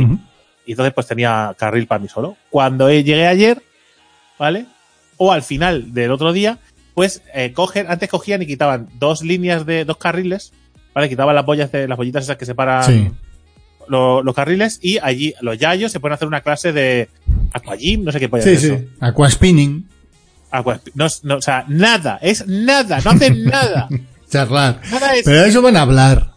[0.67, 2.37] y entonces pues tenía carril para mí solo.
[2.51, 3.63] Cuando llegué ayer,
[4.39, 4.67] ¿vale?
[5.17, 6.59] O al final del otro día,
[6.93, 10.53] pues eh, cogen, antes cogían y quitaban dos líneas de dos carriles,
[10.93, 11.09] ¿vale?
[11.09, 13.11] Quitaban las bollas de las bollitas esas que separan Sí.
[13.89, 17.09] Lo- los carriles y allí los yayos se pueden hacer una clase de
[17.53, 18.73] aquagym, no sé qué polla Sí, sí.
[19.01, 19.89] Aquaspinning.
[20.51, 23.89] Aqua- no, no, o sea, nada, es nada, no hacen nada.
[24.31, 24.81] Charlar.
[24.91, 26.33] Nada es, Pero de eso van a hablar.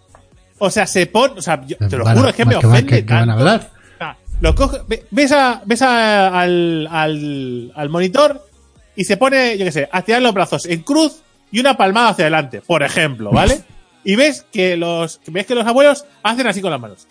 [0.60, 3.06] o sea, se pone, o sea, yo- te lo juro, es que me ofende que-
[3.06, 3.72] que van a hablar.
[4.40, 8.46] Lo coge- ve- ves a, ves a- al, al, al monitor
[8.96, 12.10] y se pone, yo qué sé, a tirar los brazos en cruz y una palmada
[12.10, 13.62] hacia adelante, por ejemplo, ¿vale?
[14.04, 17.08] Y ves que los, ves que los abuelos hacen así con las manos.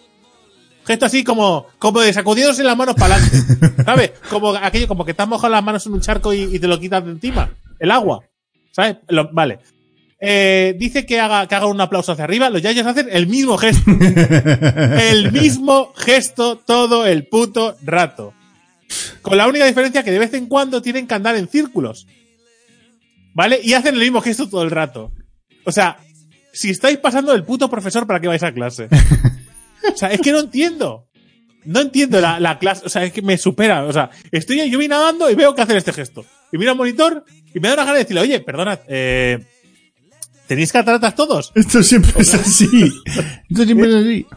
[0.87, 3.83] Gesto así como, como de sacudiéndose las manos para adelante.
[3.85, 4.13] ¿Sabes?
[4.31, 6.79] Como aquello, como que has mojado las manos en un charco y, y te lo
[6.79, 7.51] quitas de encima.
[7.79, 8.21] El agua.
[8.73, 8.99] ¿Sabes?
[9.09, 9.59] Lo- vale.
[10.21, 12.49] Eh, dice que haga, que haga un aplauso hacia arriba.
[12.51, 13.91] Los yayos hacen el mismo gesto.
[13.91, 18.33] el mismo gesto todo el puto rato.
[19.23, 22.07] Con la única diferencia que de vez en cuando tienen que andar en círculos.
[23.35, 23.61] ¿Vale?
[23.63, 25.11] Y hacen el mismo gesto todo el rato.
[25.65, 25.99] O sea,
[26.53, 28.89] si estáis pasando del puto profesor, ¿para qué vais a clase?
[29.93, 31.09] O sea, es que no entiendo.
[31.65, 32.83] No entiendo la, la clase.
[32.87, 33.85] O sea, es que me supera.
[33.85, 36.25] O sea, estoy yo voy nadando y veo que hacen este gesto.
[36.53, 39.45] Y miro al monitor y me da una gana de decirle, oye, perdona, eh,
[40.47, 41.51] ¿tenéis cataratas todos?
[41.55, 42.69] Esto siempre es así.
[43.51, 44.27] Esto siempre es así.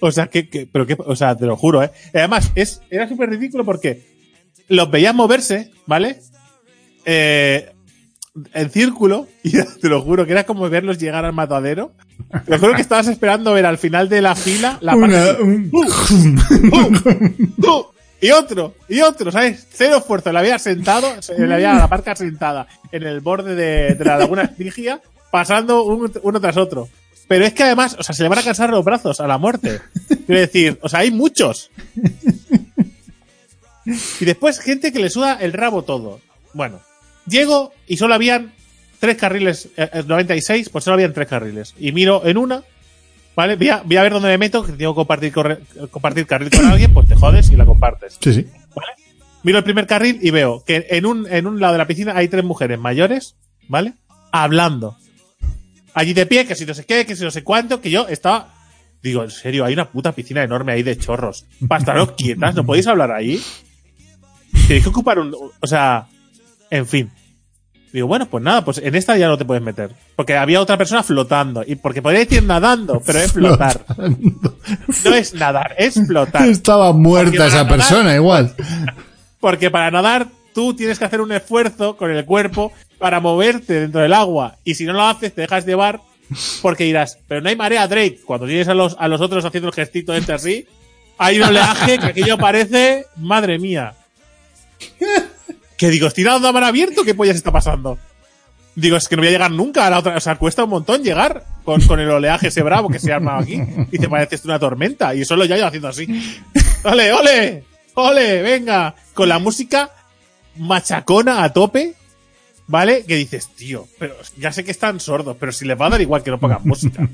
[0.00, 1.90] O sea, que, que- pero que, o sea, te lo juro, ¿eh?
[2.12, 4.02] Además, es, era súper ridículo porque
[4.68, 6.18] los veías moverse, ¿vale?
[7.04, 7.70] Eh,
[8.54, 11.92] en círculo, y te lo juro que era como verlos llegar al matadero.
[12.44, 15.70] Te lo juro que estabas esperando ver al final de la fila la Una, un-
[15.72, 17.66] ¡uh!
[17.66, 17.86] ¡uh!
[18.20, 19.66] y otro, y otro, ¿sabes?
[19.70, 20.32] Cero esfuerzo.
[20.32, 24.18] Le había sentado, se- le había la parca sentada en el borde de, de la
[24.18, 26.88] laguna Estigia, pasando un- uno tras otro.
[27.28, 29.36] Pero es que además, o sea, se le van a cansar los brazos a la
[29.38, 29.80] muerte.
[30.26, 31.70] Quiero decir, o sea, hay muchos.
[34.20, 36.20] Y después gente que le suda el rabo todo.
[36.54, 36.80] Bueno,
[37.28, 38.52] llego y solo habían
[38.98, 41.74] tres carriles, eh, eh, 96, pues solo habían tres carriles.
[41.78, 42.62] Y miro en una,
[43.36, 43.56] ¿vale?
[43.56, 45.60] Voy a, voy a ver dónde me meto, que tengo que compartir, corre-
[45.90, 48.18] compartir carril con alguien, pues te jodes y la compartes.
[48.20, 48.46] Sí, sí.
[49.44, 52.12] Miro el primer carril y veo que en un, en un lado de la piscina
[52.16, 53.36] hay tres mujeres mayores,
[53.68, 53.94] ¿vale?
[54.32, 54.96] Hablando.
[55.94, 58.08] Allí de pie, que si no sé qué, que si no sé cuánto, que yo
[58.08, 58.52] estaba.
[59.00, 61.46] Digo, en serio, hay una puta piscina enorme ahí de chorros.
[61.68, 63.40] Para estaros quietas, ¿no podéis hablar ahí?
[64.66, 65.32] Tenéis que ocupar un.
[65.60, 66.08] O sea,
[66.70, 67.10] en fin.
[67.92, 69.90] Digo, bueno, pues nada, pues en esta ya no te puedes meter.
[70.16, 71.64] Porque había otra persona flotando.
[71.66, 73.80] Y porque podría decir nadando, pero es flotar.
[75.04, 76.42] No es nadar, es flotar.
[76.48, 78.54] Estaba muerta esa nadar- persona, igual.
[79.40, 84.00] Porque para nadar tú tienes que hacer un esfuerzo con el cuerpo para moverte dentro
[84.00, 84.56] del agua.
[84.64, 86.00] Y si no lo haces, te dejas llevar
[86.60, 88.18] porque dirás, pero no hay marea, Drake.
[88.26, 90.66] Cuando tienes a los, a los otros haciendo el gestito este así,
[91.16, 93.94] hay un oleaje que aquello parece, madre mía.
[95.78, 97.04] Que digo, ¿estoy nadando a mar abierto?
[97.04, 97.98] ¿Qué pollas está pasando?
[98.74, 100.16] Digo, es que no voy a llegar nunca a la otra.
[100.16, 103.38] O sea, cuesta un montón llegar con, el oleaje ese bravo que se ha armado
[103.38, 103.60] aquí.
[103.92, 105.14] Y te parece una tormenta.
[105.14, 106.06] Y solo ya yo haciendo así.
[106.84, 107.64] ¡Ole, ole!
[107.94, 108.42] ¡Ole!
[108.42, 108.94] Venga.
[109.14, 109.90] Con la música
[110.56, 111.94] machacona a tope.
[112.66, 113.04] ¿Vale?
[113.04, 116.02] Que dices, tío, pero ya sé que están sordos, pero si les va a dar
[116.02, 117.08] igual que no pongan música.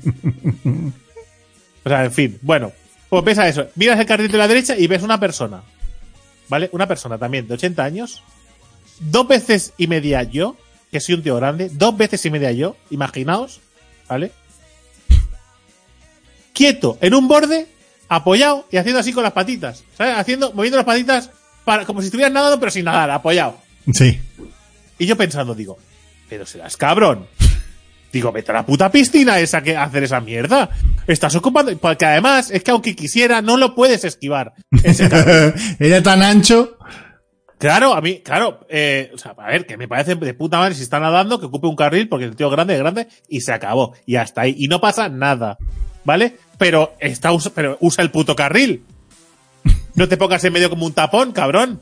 [1.85, 2.39] O sea, en fin.
[2.41, 2.73] Bueno,
[3.09, 3.67] pues ves a eso.
[3.75, 5.61] Miras el carril de la derecha y ves una persona.
[6.49, 6.69] ¿Vale?
[6.73, 8.23] Una persona también de 80 años.
[8.99, 10.55] Dos veces y media yo,
[10.91, 11.69] que soy un tío grande.
[11.71, 13.59] Dos veces y media yo, imaginaos.
[14.07, 14.31] ¿Vale?
[16.53, 17.67] Quieto, en un borde,
[18.07, 19.83] apoyado y haciendo así con las patitas.
[19.97, 20.17] ¿Sabes?
[20.17, 21.31] Haciendo, moviendo las patitas
[21.65, 23.57] para, como si estuvieras nadando, pero sin nadar, apoyado.
[23.93, 24.19] Sí.
[24.97, 25.77] Y yo pensando, digo,
[26.29, 27.27] pero serás cabrón.
[28.11, 30.69] Digo, vete a la puta piscina esa que hacer esa mierda.
[31.05, 31.77] Estás ocupando.
[31.77, 34.53] Porque además, es que aunque quisiera, no lo puedes esquivar.
[34.83, 35.09] Ese.
[35.79, 36.77] Era tan ancho.
[37.57, 40.75] Claro, a mí, claro, eh, o sea, a ver, que me parece de puta madre
[40.75, 43.53] si está nadando, que ocupe un carril, porque el tío grande es grande, y se
[43.53, 43.93] acabó.
[44.05, 44.55] Y hasta ahí.
[44.57, 45.57] Y no pasa nada.
[46.03, 46.37] ¿Vale?
[46.57, 48.83] Pero está, pero usa el puto carril.
[49.95, 51.79] No te pongas en medio como un tapón, cabrón.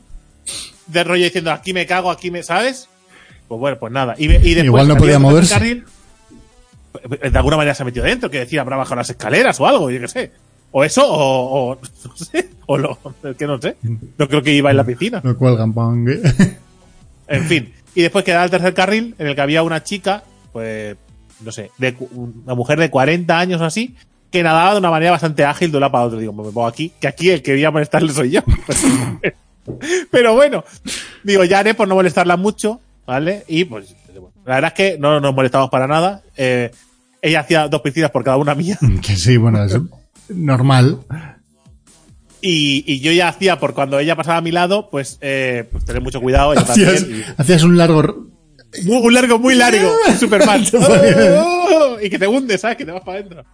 [0.86, 2.88] De rollo diciendo, aquí me cago, aquí me, ¿sabes?
[3.48, 4.14] Pues bueno, pues nada.
[4.16, 5.52] Y, y después, Igual no podía moverse.
[5.52, 5.84] carril,
[7.08, 9.90] de alguna manera se ha metido dentro, que decía, habrá bajado las escaleras o algo,
[9.90, 10.32] yo qué sé.
[10.76, 13.76] O eso, o, o no sé, o lo, es que no sé.
[14.18, 15.20] No creo que iba en la piscina.
[15.22, 16.10] Lo cuelgan, pong.
[17.28, 17.72] En fin.
[17.94, 20.96] Y después quedaba el tercer carril, en el que había una chica, pues,
[21.44, 23.94] no sé, de, una mujer de 40 años o así,
[24.32, 26.18] que nadaba de una manera bastante ágil de un lado para otro.
[26.18, 28.40] Digo, me pongo aquí, que aquí el que iba a molestarle soy yo.
[30.10, 30.64] Pero bueno,
[31.22, 33.44] digo, ya haré por no molestarla mucho, ¿vale?
[33.46, 33.94] Y pues,
[34.44, 36.22] la verdad es que no nos molestamos para nada.
[36.36, 36.72] Eh,
[37.22, 38.76] ella hacía dos piscinas por cada una mía.
[39.06, 39.78] que sí, bueno, es
[40.28, 41.00] normal.
[42.40, 45.84] Y, y yo ya hacía, por cuando ella pasaba a mi lado, pues, eh, pues
[45.84, 46.52] tener mucho cuidado.
[46.54, 48.26] Yo Hacías, también, y- hacías un largo.
[48.84, 49.90] Muy, un largo, muy largo.
[50.18, 50.64] Superman.
[51.76, 52.76] Oh, y que te hundes, ¿sabes?
[52.76, 53.44] Que te vas para adentro.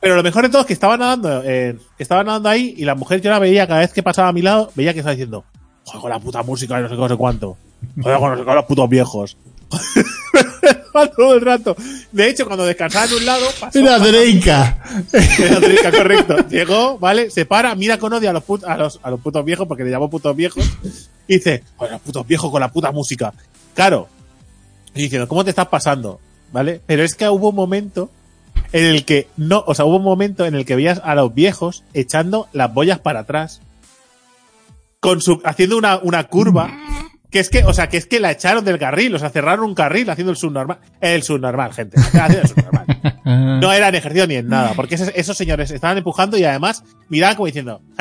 [0.00, 2.84] Pero lo mejor de todo es que estaba nadando, eh, que estaba nadando ahí y
[2.84, 5.12] la mujer yo la veía cada vez que pasaba a mi lado, veía que estaba
[5.14, 5.44] diciendo,
[5.84, 7.58] joder, con la puta música y no sé qué, no sé cuánto.
[8.00, 9.36] Joder, con los putos viejos.
[11.16, 11.76] Todo el rato.
[12.12, 14.78] De hecho, cuando descansaba en un lado, pasó, Era Dreica.
[15.38, 16.36] era Drica, correcto.
[16.48, 17.30] Llegó, ¿vale?
[17.30, 19.84] Se para, mira con odio a los, put- a los, a los putos viejos, porque
[19.84, 20.64] le llamó putos viejos,
[21.28, 23.32] y dice, joder, los putos viejos con la puta música.
[23.74, 24.08] Claro.
[24.94, 26.20] Y diciendo, ¿cómo te estás pasando?
[26.52, 26.80] ¿Vale?
[26.86, 28.10] Pero es que hubo un momento
[28.72, 31.32] en el que no, o sea, hubo un momento en el que veías a los
[31.32, 33.60] viejos echando las boyas para atrás.
[34.98, 36.70] Con su, haciendo una, una curva.
[37.30, 39.64] Que es que, o sea, que es que la echaron del carril, o sea, cerraron
[39.66, 40.78] un carril haciendo el subnormal.
[41.00, 41.96] El subnormal, gente.
[42.00, 42.86] Haciendo el subnormal.
[43.60, 46.82] No era en ejercicio ni en nada, porque esos, esos señores estaban empujando y además
[47.08, 47.80] miraban como diciendo,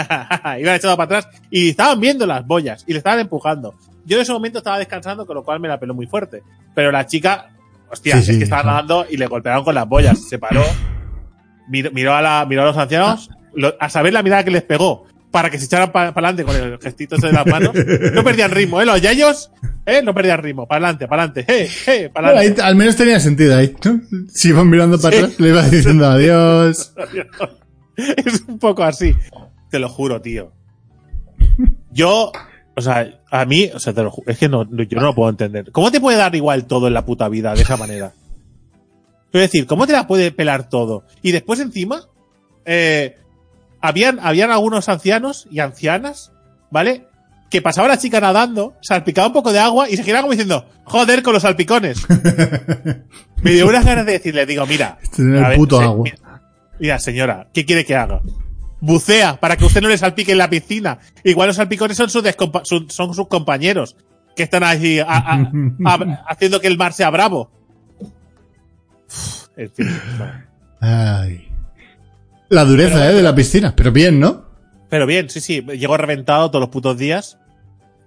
[0.60, 3.76] iban echado para atrás y estaban viendo las boyas y le estaban empujando.
[4.06, 6.42] Yo en ese momento estaba descansando, con lo cual me la peló muy fuerte.
[6.74, 7.50] Pero la chica,
[7.92, 10.18] hostia, Sí, es sí, que estaba nadando y le golpearon con las boyas.
[10.28, 10.64] Se paró,
[11.68, 14.64] miró, miró a, la, miró a los ancianos, lo- a saber la mirada que les
[14.64, 17.72] pegó para que se echaran para adelante con el gestito ese de las manos.
[18.14, 18.86] No perdían ritmo, ¿eh?
[18.86, 19.52] Los yayos,
[19.86, 20.02] ¿eh?
[20.04, 20.68] No perdían ritmo.
[20.68, 21.70] Para adelante, para adelante, ¡eh!
[21.88, 22.10] ¡eh!
[22.14, 23.76] Para Bueno, al menos tenía sentido ahí.
[23.86, 24.02] ¿no?
[24.34, 25.24] Si iban mirando para Sí.
[25.24, 26.94] atrás, le ibas diciendo adiós.
[27.96, 29.14] es un poco así.
[29.70, 30.52] Te lo juro, tío.
[31.92, 32.32] Yo,
[32.76, 35.06] o sea, a mí, o sea, te lo ju- es que no, no- yo no
[35.08, 35.72] lo puedo entender.
[35.72, 38.14] ¿Cómo te puede dar igual todo en la puta vida de esa manera?
[39.32, 41.04] Quiero decir, ¿cómo te la puede pelar todo?
[41.22, 42.08] Y después encima,
[42.66, 43.16] eh,
[43.82, 46.32] habían, habían algunos ancianos y ancianas,
[46.72, 47.08] ¿vale?
[47.50, 50.66] Que pasaba la chica nadando, salpicaba un poco de agua y se giraba como diciendo,
[50.84, 52.06] joder con los salpicones.
[53.42, 54.98] Me dio unas ganas de decirle, digo, mira.
[55.02, 56.04] Este es el ver, puto se- agua.
[56.04, 56.42] Mira,
[56.80, 58.22] mira, señora, ¿qué quiere que haga?
[58.82, 61.00] Bucea para que usted no le salpique en la piscina.
[61.24, 62.24] Igual los salpicones son sus,
[62.64, 63.96] su- son sus compañeros
[64.36, 65.52] que están allí a- a-
[65.86, 67.50] a- haciendo que el mar sea bravo.
[69.58, 70.34] En fin, bueno.
[70.82, 71.49] Ay.
[72.50, 73.74] La dureza, Pero- eh, de la piscina.
[73.76, 74.44] Pero bien, ¿no?
[74.90, 77.38] Pero bien, sí, sí, llego reventado todos los putos días.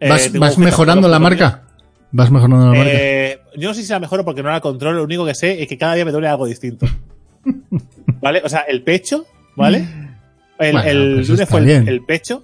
[0.01, 1.63] Eh, ¿Vas, mejorando la marca?
[2.11, 2.91] ¿Vas mejorando la marca?
[2.93, 5.63] Eh, yo no sé si la mejoro porque no la controlo, lo único que sé
[5.63, 6.87] es que cada día me duele algo distinto.
[8.21, 8.43] ¿Vale?
[8.45, 9.87] O sea, el pecho, ¿vale?
[10.59, 12.43] El, Bueno, el pues lunes fue el, pecho.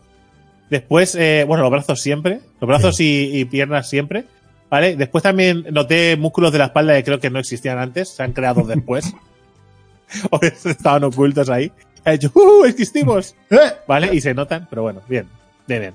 [0.70, 2.40] Después, eh, bueno, los brazos siempre.
[2.60, 4.24] Los brazos y, y piernas siempre.
[4.70, 4.94] ¿Vale?
[4.96, 8.10] Después también noté músculos de la espalda que creo que no existían antes.
[8.10, 9.12] Se han creado después.
[10.30, 11.72] o estaban ocultos ahí.
[12.10, 12.64] He hecho, ¡uh!
[12.64, 13.34] ¡Existimos!
[13.50, 13.56] ¡Eh!
[13.86, 14.14] ¿Vale?
[14.14, 15.26] Y se notan, pero bueno, bien.
[15.66, 15.94] Bien, bien.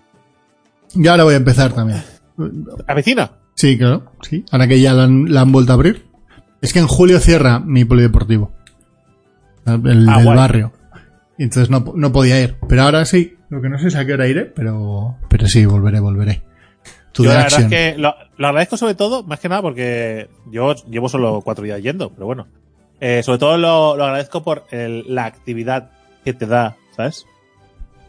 [0.96, 2.02] Y ahora voy a empezar también.
[2.88, 3.32] ¿Avecina?
[3.56, 4.12] Sí, claro.
[4.22, 4.44] Sí.
[4.52, 6.06] Ahora que ya la han, la han vuelto a abrir.
[6.62, 8.52] Es que en julio cierra mi polideportivo.
[9.66, 10.72] El Ah, barrio.
[11.38, 12.58] Y entonces no, no podía ir.
[12.68, 13.38] Pero ahora sí.
[13.50, 16.42] Lo que no sé es a qué hora iré, pero, pero sí, volveré, volveré.
[17.14, 20.74] Yo la verdad es que lo, lo agradezco sobre todo, más que nada porque yo
[20.90, 22.48] llevo solo cuatro días yendo, pero bueno.
[23.00, 25.92] Eh, sobre todo lo, lo agradezco por el- la actividad
[26.24, 27.26] que te da, ¿sabes?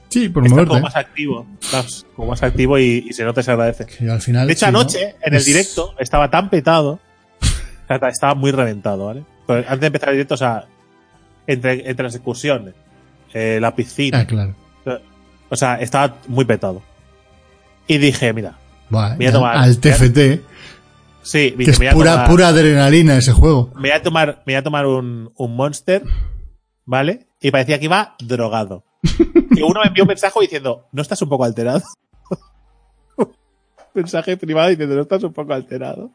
[0.09, 3.45] Sí, por Estás como más activo, estás como más activo y, y se nota y
[3.45, 3.87] se agradece.
[3.87, 4.81] Que al final, De hecho, sí, ¿no?
[4.81, 7.01] anoche, en el directo, estaba tan petado,
[7.41, 9.25] o sea, estaba muy reventado, ¿vale?
[9.47, 10.67] Pero antes de empezar el directo, o sea,
[11.47, 12.75] entre, entre las excursiones,
[13.33, 14.55] eh, la piscina, Ah, claro.
[15.49, 16.81] o sea, estaba muy petado.
[17.89, 18.57] Y dije, mira,
[18.91, 20.41] Buah, Voy a tomar- al TFT,
[21.23, 23.73] sí, que dije, es me voy a pura, tomar- pura adrenalina ese juego.
[23.75, 26.03] me voy a tomar, me voy a tomar un, un monster,
[26.87, 27.27] ¿vale?
[27.41, 28.85] Y parecía que iba drogado.
[29.51, 31.83] Y uno me envió un mensaje diciendo, ¿no estás un poco alterado?
[33.95, 36.11] mensaje privado diciendo, ¿no estás un poco alterado?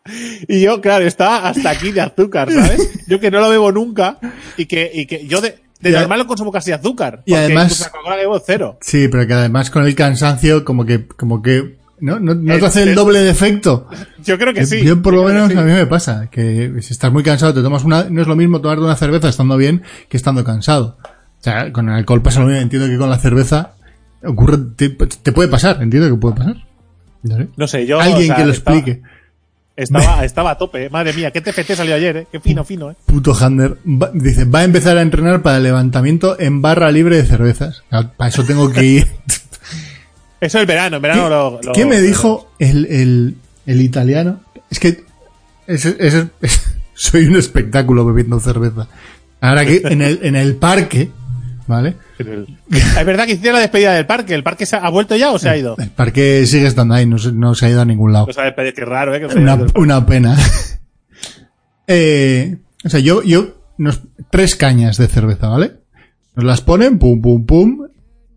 [0.47, 3.07] Y yo, claro, estaba hasta aquí de azúcar, ¿sabes?
[3.07, 4.17] Yo que no lo bebo nunca
[4.57, 7.24] y que, y que yo de, de normal no consumo casi azúcar.
[7.26, 8.78] y porque además- Coca-Cola bebo cero.
[8.82, 12.20] Sí, pero que además con el cansancio, como que, como que, ¿no?
[12.20, 13.88] ¿No, no El- te hace el el- doble de efecto?
[14.24, 14.84] Yo creo que sí.
[14.84, 15.58] Yo por lo menos sí.
[15.58, 18.36] a mí me pasa, que si estás muy cansado te tomas una, no es lo
[18.36, 20.97] mismo tomarte una cerveza estando bien que estando cansado.
[21.04, 23.74] O sea, con el alcohol pasa lo mismo, entiendo que con la cerveza
[24.24, 26.56] ocurre, te, te puede pasar, entiendo que puede pasar.
[27.24, 27.47] No sé.
[27.58, 28.00] No sé, yo.
[28.00, 29.02] Alguien o sea, que lo estaba- explique.
[29.76, 30.89] Estaba, estaba a tope, eh.
[30.89, 32.28] madre mía, qué TFT salió ayer, eh.
[32.30, 32.95] Qué fino, fino, eh.
[33.06, 33.78] Puto Hander.
[33.86, 37.84] Va- dice, va a empezar a entrenar para el levantamiento en barra libre de cervezas.
[37.89, 39.08] Para eso tengo que ir.
[40.42, 43.36] Eso es el verano, verano lo, lo- ¿Qué me dijo el, el,
[43.66, 44.42] el italiano?
[44.70, 45.04] Es que
[45.68, 48.88] es- es- es- soy un espectáculo bebiendo cerveza.
[49.42, 51.10] Ahora que en el, en el parque,
[51.68, 51.96] ¿vale?
[52.18, 54.34] Es verdad que hiciste la despedida del parque.
[54.36, 55.76] ¿El parque se ha, ha vuelto ya o se ha ido?
[55.80, 58.26] El parque sigue estando ahí, no se, no se ha ido a ningún lado.
[58.28, 58.34] No
[58.74, 59.20] qué raro, ¿eh?
[59.22, 59.28] Que
[59.76, 60.38] una pena.
[61.88, 65.74] eh, o sea, yo, yo, nos, tres cañas de cerveza, ¿vale?
[66.36, 67.88] Nos las ponen, pum, pum, pum.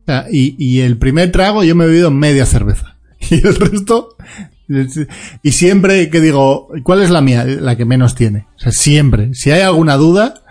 [0.03, 2.97] O sea, y, y el primer trago yo me he bebido media cerveza.
[3.31, 4.17] Y el resto,
[5.43, 7.45] y siempre que digo, ¿cuál es la mía?
[7.45, 8.47] La que menos tiene.
[8.57, 9.35] O sea, siempre.
[9.35, 10.43] Si hay alguna duda,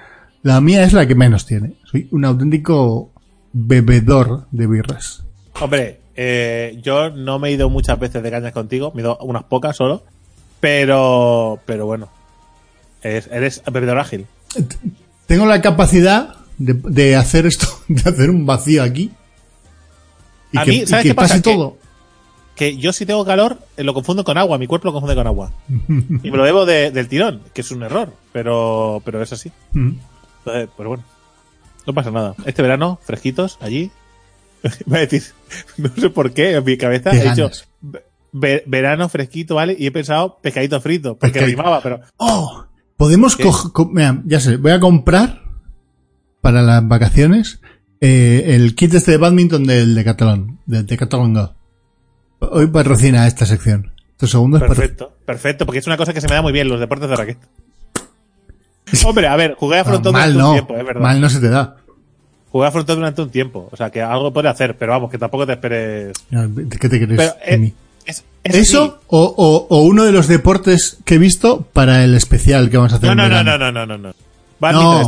[0.44, 1.74] la mía es la que menos tiene.
[1.84, 3.12] Soy un auténtico
[3.54, 5.24] bebedor de birras.
[5.60, 8.92] Hombre, eh, yo no me he ido muchas veces de cañas contigo.
[8.94, 10.04] Me he ido unas pocas solo.
[10.60, 12.10] Pero, pero bueno.
[13.02, 14.28] Eres, eres bebedor ágil.
[15.26, 19.12] Tengo la capacidad de, de hacer esto, de hacer un vacío aquí.
[20.52, 21.34] Y A que, mí, y ¿sabes que qué pasa?
[21.36, 21.78] pase Que- todo.
[22.56, 24.58] Que yo si tengo calor, eh, lo confundo con agua.
[24.58, 25.52] Mi cuerpo lo confunde con agua.
[26.24, 28.14] Y me lo bebo de- del tirón, que es un error.
[28.34, 29.52] Pero, pero es así.
[29.74, 29.92] Mm.
[30.40, 31.04] Entonces, pues bueno.
[31.88, 32.36] No pasa nada.
[32.46, 33.90] Este verano, fresquitos, allí.
[34.86, 35.24] Voy a decir,
[35.78, 37.50] no sé por qué, en mi cabeza he dicho
[38.34, 39.76] verano fresquito, ¿vale?
[39.78, 41.58] Y he pensado pescadito frito, porque Pescadito.
[41.62, 45.42] rimaba, pero Oh, podemos coger, ya sé, voy a comprar
[46.42, 47.60] para las vacaciones
[48.02, 51.54] eh, el kit este de badminton del Decathlon, del Decathlon Go.
[52.40, 53.92] Hoy patrocina esta sección.
[54.12, 56.80] Estos segundos perfecto, perfecto, porque es una cosa que se me da muy bien, los
[56.80, 57.48] deportes de raqueta.
[59.06, 61.02] Hombre, a ver, jugué a No, frontón durante un tiempo, es verdad.
[61.02, 61.78] mal no se te da.
[62.52, 65.18] Jugué a frontón durante un tiempo, o sea que algo puede hacer, pero vamos, que
[65.18, 66.14] tampoco te esperes.
[66.30, 67.74] ¿Qué te crees Pero, de eh, mí?
[68.06, 68.60] es- es así.
[68.62, 72.78] Eso o, o, o uno de los deportes que he visto para el especial que
[72.78, 74.14] vamos a hacer No, no, no, no, no, no, no,
[74.62, 75.02] no.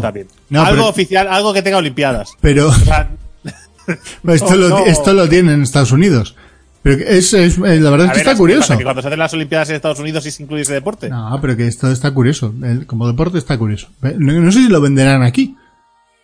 [0.62, 2.32] Algo pero- oficial, algo que tenga olimpiadas.
[2.42, 3.10] Pero O sea,
[4.28, 6.36] esto, No, lo, esto lo tienen en Estados Unidos.
[6.82, 8.62] Pero es, es- eh, la verdad es que ver, está ¿qué curioso.
[8.62, 8.78] pasa?
[8.78, 11.10] Que cuando se hacen las olimpiadas en Estados Unidos sí se incluye ese deporte.
[11.10, 12.54] No, pero que esto está curioso.
[12.88, 13.88] Como deporte está curioso.
[14.02, 15.56] No, no sé si lo venderán aquí.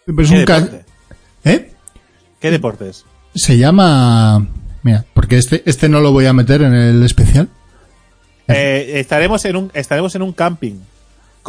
[0.05, 0.85] Pero es ¿Qué un deporte?
[1.45, 1.71] ¿Eh?
[2.41, 3.05] ¿Qué deportes?
[3.35, 4.45] Se llama...
[4.81, 7.47] Mira, porque este, este no lo voy a meter en el especial.
[8.47, 10.75] Eh, estaremos, en un, estaremos en un camping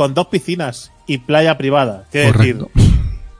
[0.00, 2.06] con dos piscinas y playa privada.
[2.10, 2.64] Quiero decir,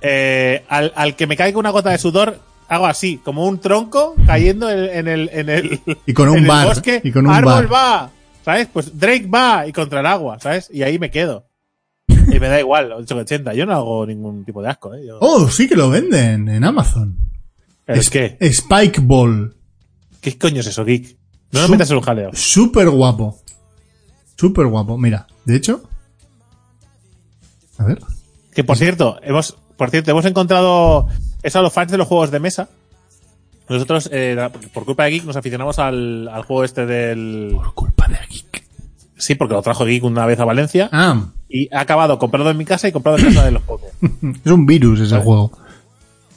[0.02, 2.38] eh, al, al que me caiga una gota de sudor,
[2.68, 6.42] hago así, como un tronco cayendo en, en el, en el, Y con un en
[6.42, 7.00] el bar, bosque.
[7.02, 7.72] y con un Árbol bar.
[7.72, 8.10] va,
[8.44, 8.68] ¿sabes?
[8.70, 10.68] Pues Drake va y contra el agua, ¿sabes?
[10.70, 11.46] Y ahí me quedo.
[12.08, 13.54] Y me da igual, 880.
[13.54, 15.06] Yo no hago ningún tipo de asco, ¿eh?
[15.06, 17.16] Yo- Oh, sí que lo venden en Amazon.
[17.86, 19.56] ¿Es que Spike Ball.
[20.20, 21.16] ¿Qué coño es eso, Geek?
[21.52, 22.30] No Su- metas en un jaleo.
[22.34, 23.38] Súper guapo.
[24.36, 24.98] Súper guapo.
[24.98, 25.84] Mira, de hecho...
[27.80, 27.98] A ver.
[28.54, 31.06] Que por cierto, hemos, por cierto, hemos encontrado
[31.42, 32.68] eso a los fans de los juegos de mesa.
[33.68, 34.36] Nosotros, eh,
[34.74, 37.52] por culpa de Geek, nos aficionamos al, al juego este del.
[37.54, 38.64] Por culpa de Geek.
[39.16, 40.88] Sí, porque lo trajo Geek una vez a Valencia.
[40.92, 43.90] Ah, Y ha acabado comprado en mi casa y comprado en casa de los pocos.
[44.44, 45.24] es un virus ese Vale.
[45.24, 45.52] juego.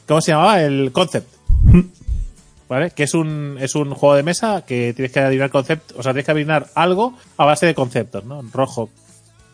[0.07, 0.61] ¿Cómo se llamaba?
[0.61, 1.27] El Concept.
[2.69, 2.91] ¿Vale?
[2.91, 6.11] Que es un, es un juego de mesa que tienes que adivinar concepto, o sea,
[6.13, 8.41] tienes que adivinar algo a base de conceptos, ¿no?
[8.53, 8.89] Rojo,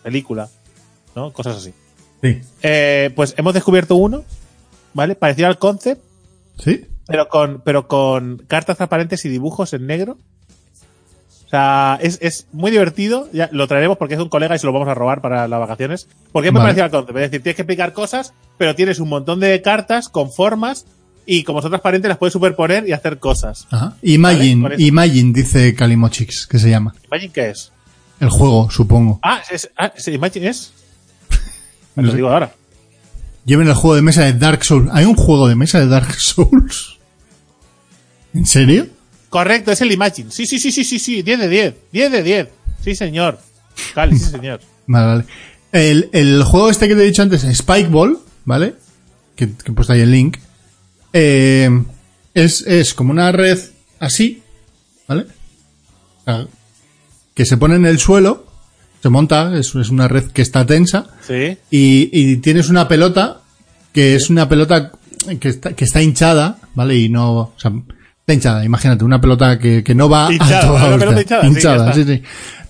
[0.03, 0.47] película,
[1.15, 1.31] ¿no?
[1.33, 1.73] Cosas así.
[2.21, 2.41] Sí.
[2.61, 4.23] Eh, pues hemos descubierto uno,
[4.93, 5.15] ¿vale?
[5.15, 6.01] Parecido al Concept,
[6.57, 6.85] ¿Sí?
[7.07, 10.17] pero con, pero con cartas transparentes y dibujos en negro.
[11.45, 13.27] O sea, es, es muy divertido.
[13.33, 15.59] Ya lo traeremos porque es un colega y se lo vamos a robar para las
[15.59, 16.07] vacaciones.
[16.31, 16.75] Porque es muy Vale.
[16.75, 17.17] parecido al concept.
[17.17, 20.85] Es decir, tienes que explicar cosas, pero tienes un montón de cartas con formas
[21.25, 23.65] y como son transparentes las puedes superponer y hacer cosas.
[23.71, 23.95] Ajá.
[24.03, 24.75] Imagine, Vale.
[24.77, 26.93] Imagine, dice Kalimochix, que se llama.
[27.07, 27.71] Imagine qué es.
[28.19, 29.19] El juego, supongo.
[29.23, 30.73] Ah, es, ah, ¿es Imagine es.
[32.01, 32.53] No Lo digo ahora.
[33.45, 34.89] Lleven el juego de mesa de Dark Souls.
[34.93, 36.97] ¿Hay un juego de mesa de Dark Souls?
[38.33, 38.87] ¿En serio?
[39.29, 40.31] Correcto, es el Imagine.
[40.31, 41.21] Sí, sí, sí, sí, sí, sí.
[41.21, 41.75] 10 de 10.
[41.91, 42.47] 10 de 10.
[42.83, 43.39] Sí, señor.
[43.93, 44.59] Cali, sí, señor.
[44.87, 45.25] Vale, vale.
[45.71, 48.73] El, el juego este que te he dicho antes, Spike Ball, ¿vale?
[49.35, 50.37] Que, que he puesto ahí el link.
[51.13, 51.69] Eh,
[52.33, 53.59] es, es como una red
[53.99, 54.41] así,
[55.07, 55.27] ¿vale?
[57.35, 58.47] Que se pone en el suelo,
[59.01, 61.57] se monta, es, es una red que está tensa, Sí.
[61.71, 63.41] y, y tienes una pelota
[63.93, 64.91] que es una pelota
[65.39, 66.95] que está, que está hinchada, ¿vale?
[66.95, 67.71] Y no, o sea,
[68.19, 71.43] está hinchada, imagínate, una pelota que, que no va Hinchada, a toda una pelota velocidad.
[71.43, 72.21] hinchada, sí, sí.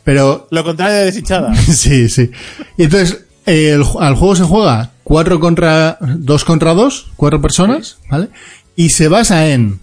[0.04, 1.54] Pero Lo contrario de deshinchada.
[1.56, 2.32] Sí, sí.
[2.78, 7.98] Y entonces, eh, el al juego se juega cuatro contra, dos contra dos, cuatro personas,
[8.10, 8.30] ¿vale?
[8.76, 9.80] Y se basa en,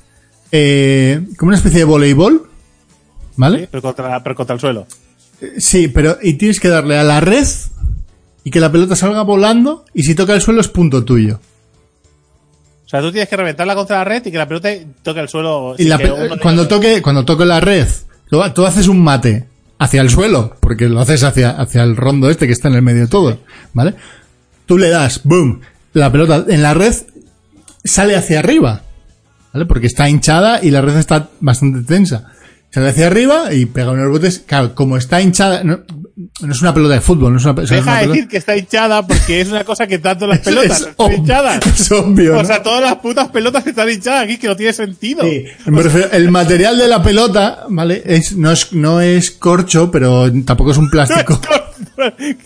[0.53, 3.69] eh, como una especie de voleibol, Sí, ¿vale?
[3.71, 4.87] pero, contra, pero contra el suelo.
[5.59, 7.47] Sí, pero, y tienes que darle a la red
[8.45, 11.41] y que la pelota salga volando y si toca el suelo es punto tuyo.
[12.85, 14.71] O sea, tú tienes que reventarla contra la red y que la pelota
[15.03, 15.75] toque el suelo.
[15.77, 15.99] Y la
[16.41, 17.89] cuando toque, cuando toque la red,
[18.29, 22.47] tú haces un mate hacia el suelo, porque lo haces hacia, hacia el rondo este
[22.47, 23.39] que está en el medio de todo,
[23.75, 23.95] ¿vale?
[24.65, 25.61] Tú le das, boom,
[25.93, 26.95] la pelota en la red
[27.85, 28.83] sale hacia arriba,
[29.53, 29.67] ¿vale?
[29.67, 32.33] Porque está hinchada y la red está bastante tensa.
[32.71, 34.41] Sale hacia arriba y pega unos botes.
[34.47, 35.81] Claro, como está hinchada, no,
[36.41, 38.37] no es una pelota de fútbol, no es una, es Deja una de decir que
[38.37, 41.67] está hinchada porque es una cosa que tanto las pelotas es están hinchadas.
[41.67, 45.23] es obvio, O sea, todas las putas pelotas están hinchadas aquí, que no tiene sentido.
[45.23, 48.03] Sí, me refiero- el material de la pelota, ¿vale?
[48.05, 51.41] Es, no, es, no es corcho, pero tampoco es un No es plástico.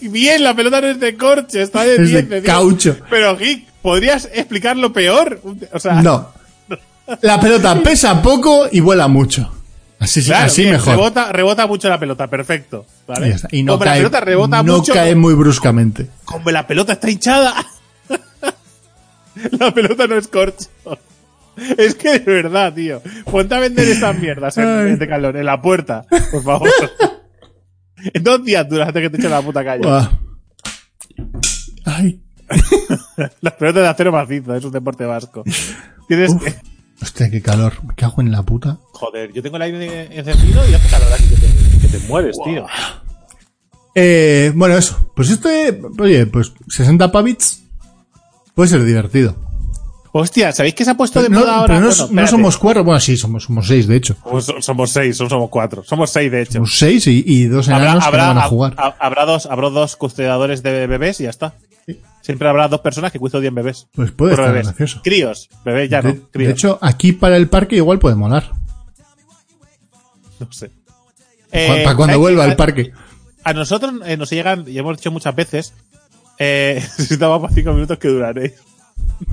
[0.00, 2.44] Bien, la pelota no es de corche, está de Es 10 de 10.
[2.44, 2.96] caucho.
[3.10, 5.40] Pero, Geek, ¿podrías explicarlo peor?
[5.72, 6.28] O sea, No.
[7.22, 9.52] La pelota pesa poco y vuela mucho.
[10.00, 10.96] Así, claro, así bien, mejor.
[10.96, 12.86] Rebota, rebota mucho la pelota, perfecto.
[13.06, 13.36] ¿vale?
[13.52, 16.08] Y no cae, la pelota rebota no mucho, cae muy bruscamente.
[16.24, 17.54] como la pelota está hinchada.
[19.58, 20.66] la pelota no es corcho.
[21.76, 23.02] Es que de verdad, tío.
[23.30, 26.70] Ponte a vender estas mierdas en, en Decathlon, en la puerta, por favor.
[28.14, 29.82] en dos días duras antes que te echen la puta calle.
[31.84, 32.22] Ay,
[33.40, 35.44] Las pelotas de acero macizo, es un deporte vasco.
[36.08, 36.44] Tienes Uf.
[36.44, 36.54] que...
[37.02, 37.72] hostia, qué calor.
[37.84, 38.78] Me cago en la puta.
[38.92, 42.36] Joder, yo tengo el aire encendido y hace calor aquí que te, que te mueres,
[42.44, 42.66] tío.
[43.94, 45.10] Eh, bueno, eso.
[45.14, 47.62] Pues este, oye, pues 60 pavits
[48.54, 49.36] puede ser divertido.
[50.12, 51.74] Hostia, ¿sabéis que se ha puesto de No, moda ahora?
[51.76, 52.30] pero no, Bueno, no espérate.
[52.32, 54.16] somos cuatro, bueno, sí, somos, somos seis, de hecho.
[54.28, 55.84] Pues so- somos seis, no somos cuatro.
[55.84, 56.54] Somos seis, de hecho.
[56.54, 58.74] Somos seis y, y dos Habrá, enanos que no habrá, van a jugar.
[58.76, 61.54] ha- habrá dos, habrá dos custodiadores de bebés y ya está.
[62.22, 63.88] Siempre habrá dos personas que custodian bebés.
[63.94, 64.66] Pues puede estar bebés.
[64.66, 65.00] gracioso.
[65.02, 65.48] Críos.
[65.64, 66.28] Bebés ya de, no.
[66.30, 66.48] Críos.
[66.48, 68.50] de hecho, aquí para el parque igual puede molar.
[70.38, 70.68] no sé.
[70.68, 70.74] Cu-
[71.52, 72.92] Eh, para cuando ¿sabes vuelva al parque.
[73.42, 75.72] A nosotros eh, nos llegan, y hemos dicho muchas veces,
[76.38, 78.52] eh, si está guapo cinco minutos que duraréis.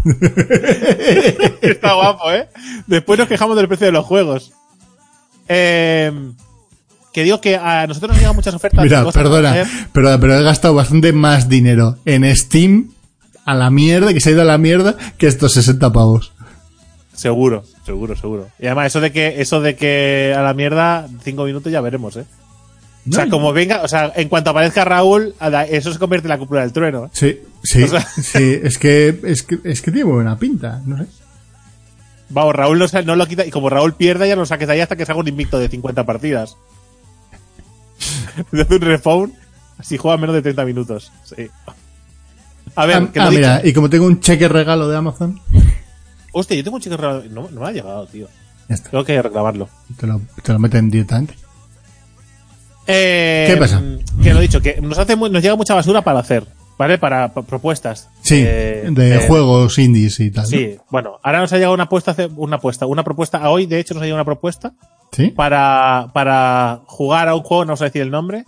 [1.61, 2.47] está guapo, ¿eh?
[2.87, 4.53] Después nos quejamos del precio de los juegos.
[5.47, 6.11] Eh,
[7.17, 8.83] que digo que a nosotros nos llegan muchas ofertas.
[8.83, 9.67] Mira, perdona, hacer.
[9.91, 12.91] pero, pero he gastado bastante más dinero en Steam
[13.43, 16.31] a la mierda, que se ha ido a la mierda, que estos 60 pavos.
[17.15, 18.49] Seguro, seguro, seguro.
[18.59, 22.17] Y además, eso de que, eso de que a la mierda, cinco minutos ya veremos,
[22.17, 22.25] ¿eh?
[23.09, 25.33] o sea, No, como venga, o sea, en cuanto aparezca Raúl,
[25.71, 27.05] eso se convierte en la cúpula del trueno.
[27.05, 27.09] ¿eh?
[27.13, 30.83] Sí, sí, O sea- sí, es que, es que, es que tiene muy buena pinta,
[30.85, 31.07] no sé.
[32.29, 34.73] Vamos, Raúl no, no lo quita, y como Raúl pierde, ya no lo saques de
[34.75, 36.57] ahí hasta que se haga un invicto de 50 partidas.
[38.51, 39.33] Le hace un rephone,
[39.77, 41.11] así juega menos de 30 minutos.
[41.23, 41.47] Sí.
[42.75, 45.39] A ver, Ah, que ah, mira, y como tengo un cheque regalo de Amazon,
[46.33, 47.23] Hostia, yo tengo un chico raro.
[47.31, 48.27] No, no me ha llegado, tío.
[48.69, 49.67] ya está, Tengo que reclamarlo.
[49.99, 51.33] te lo, te lo meten directamente.
[52.85, 53.81] Eh, ¿Qué pasa?
[54.21, 56.45] Que lo dicho, que nos hace nos llega mucha basura para hacer,
[56.77, 56.97] ¿vale?
[56.97, 58.09] Para, pa- propuestas.
[58.21, 60.43] Sí, Eh, de eh, juegos indies y tal.
[60.43, 60.49] ¿no?
[60.49, 63.79] Sí, bueno, ahora nos ha llegado una apuesta, una apuesta, una propuesta, a hoy de
[63.79, 64.73] hecho nos ha llegado una propuesta
[65.17, 65.29] ¿Sí?
[65.29, 68.45] para, para jugar a un juego, no sé decir el nombre,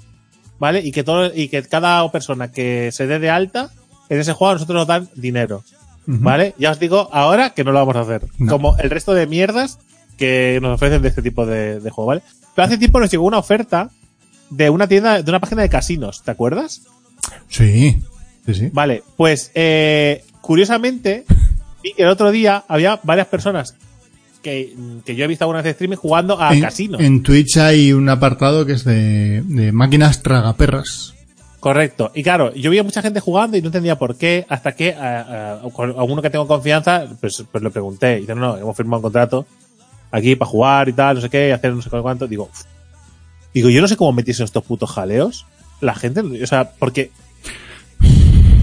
[0.59, 0.81] ¿vale?
[0.81, 3.71] Y que todo, y que cada persona que se dé de alta
[4.07, 5.63] en ese juego a nosotros nos dan dinero.
[6.05, 6.55] ¿vale?
[6.57, 8.27] Ya os digo ahora que no lo vamos a hacer.
[8.39, 8.51] No.
[8.51, 9.79] Como el resto de mierdas
[10.17, 12.21] que nos ofrecen de este tipo de, de juego, ¿vale?
[12.55, 13.89] Pero hace tiempo nos llegó una oferta
[14.49, 16.81] de una tienda, de una página de casinos, ¿te acuerdas?
[17.47, 18.01] Sí,
[18.45, 18.69] sí, sí.
[18.73, 21.25] Vale, pues eh, curiosamente
[21.83, 23.75] vi que el otro día había varias personas
[24.41, 24.73] que,
[25.05, 27.01] que yo he visto algunas de streaming jugando a en, casinos.
[27.01, 31.13] en Twitch hay un apartado que es de, de máquinas tragaperras.
[31.59, 32.11] Correcto.
[32.15, 35.55] Y claro, yo veía mucha gente jugando y no entendía por qué, hasta que a,
[35.65, 38.17] a- con- a uno que tengo confianza, pues, pues le pregunté.
[38.17, 39.45] Y dice, no, no, hemos firmado un contrato
[40.11, 42.27] aquí para jugar y tal, no sé qué, y hacer no sé cuánto.
[42.27, 42.49] Digo,
[43.53, 45.45] digo, yo no sé cómo metieron estos putos jaleos.
[45.81, 47.11] La gente, o sea, porque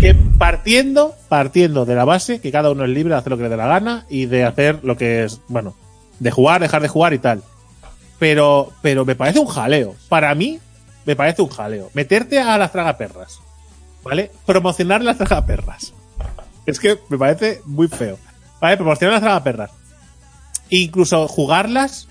[0.00, 3.44] que partiendo, partiendo de la base, que cada uno es libre de hacer lo que
[3.44, 5.74] le dé la gana y de hacer lo que es, bueno,
[6.18, 7.42] de jugar, dejar de jugar y tal.
[8.18, 9.94] Pero, pero me parece un jaleo.
[10.08, 10.58] Para mí,
[11.04, 11.90] me parece un jaleo.
[11.94, 13.40] Meterte a las tragaperras.
[14.02, 14.30] ¿Vale?
[14.44, 15.92] Promocionar las tragaperras.
[16.64, 18.18] Es que me parece muy feo.
[18.60, 18.76] ¿Vale?
[18.76, 19.70] Promocionar las tragaperras.
[20.70, 22.08] Incluso jugarlas.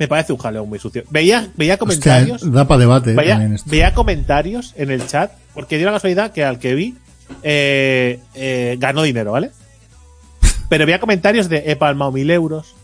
[0.00, 1.04] Me parece un jaleo muy sucio.
[1.10, 2.42] Veía, veía comentarios.
[2.42, 3.70] Hostia, da para debate Veía, también esto.
[3.70, 6.96] veía comentarios en el chat, porque dio la casualidad que al que vi
[7.42, 9.50] eh, eh, ganó dinero, ¿vale?
[10.70, 12.74] Pero veía comentarios de he palmado mil euros,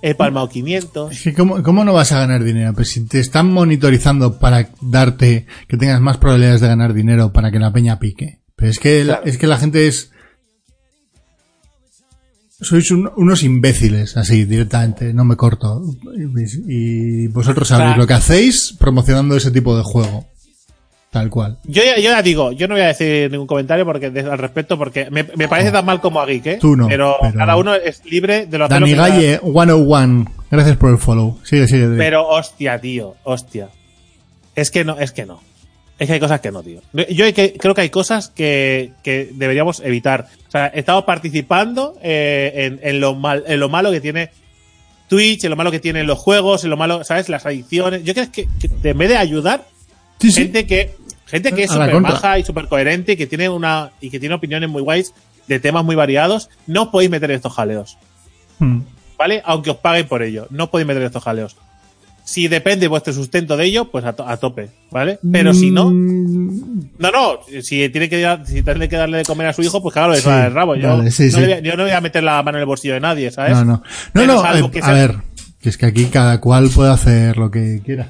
[0.00, 1.10] he palmado 500.
[1.10, 2.72] Es que ¿cómo, ¿cómo no vas a ganar dinero?
[2.72, 7.50] Pues si te están monitorizando para darte que tengas más probabilidades de ganar dinero para
[7.50, 8.38] que la peña pique.
[8.54, 10.12] Pero es que, la, es que la gente es...
[12.60, 15.82] Sois un- unos imbéciles, así, directamente, no me corto.
[16.16, 20.24] Y, y vosotros sabéis O sea- lo que hacéis promocionando ese tipo de juego.
[21.10, 21.58] Tal cual.
[21.64, 24.38] Yo, ya- yo ya digo, yo no voy a decir ningún comentario porque de- al
[24.38, 26.58] respecto, porque me, me parece tan mal como a Geek, ¿eh?
[26.60, 29.40] Tú no, Pero, pero- cada uno es libre de lo Dani que le da- Galle,
[29.42, 30.26] 101.
[30.50, 31.38] Gracias por el follow.
[31.42, 31.88] Sigue, sigue.
[31.96, 33.68] Pero hostia, tío, hostia.
[34.54, 35.40] Es que no, es que no.
[35.98, 36.80] Es que hay cosas que no, tío.
[37.10, 40.28] Yo que, creo que hay cosas que, que deberíamos evitar.
[40.46, 44.30] O sea, estamos participando eh, en, en lo mal, en lo malo que tiene
[45.08, 47.28] Twitch, en lo malo que tienen los juegos, en lo malo, ¿sabes?
[47.30, 48.04] Las adicciones.
[48.04, 49.66] Yo creo que, que en vez de ayudar,
[50.20, 50.42] Sí, sí.
[50.42, 50.94] gente que
[51.26, 54.34] gente que es súper baja y súper coherente y que tiene una y que tiene
[54.34, 55.12] opiniones muy guays
[55.46, 57.98] de temas muy variados, no os podéis meter en estos jaleos.
[58.58, 58.80] Hmm.
[59.16, 59.42] ¿vale?
[59.44, 60.46] Aunque os paguen por ello.
[60.50, 61.56] No podéis meter estos jaleos.
[62.28, 65.20] Si depende vuestro sustento de ello, pues a, to- a tope, ¿vale?
[65.30, 69.46] Pero si no, Mm, no, no, si tiene que, si tiene que darle de comer
[69.46, 70.74] a su hijo, pues claro, le Sí, el rabo.
[70.74, 71.40] Yo, vale, sí, no sí.
[71.44, 73.52] voy a- yo no voy a meter la mano en el bolsillo de nadie, ¿sabes?
[73.52, 73.82] No, no.
[74.12, 75.14] No, no, eh, que a ver,
[75.60, 78.08] que es que aquí cada cual puede hacer lo que quiera.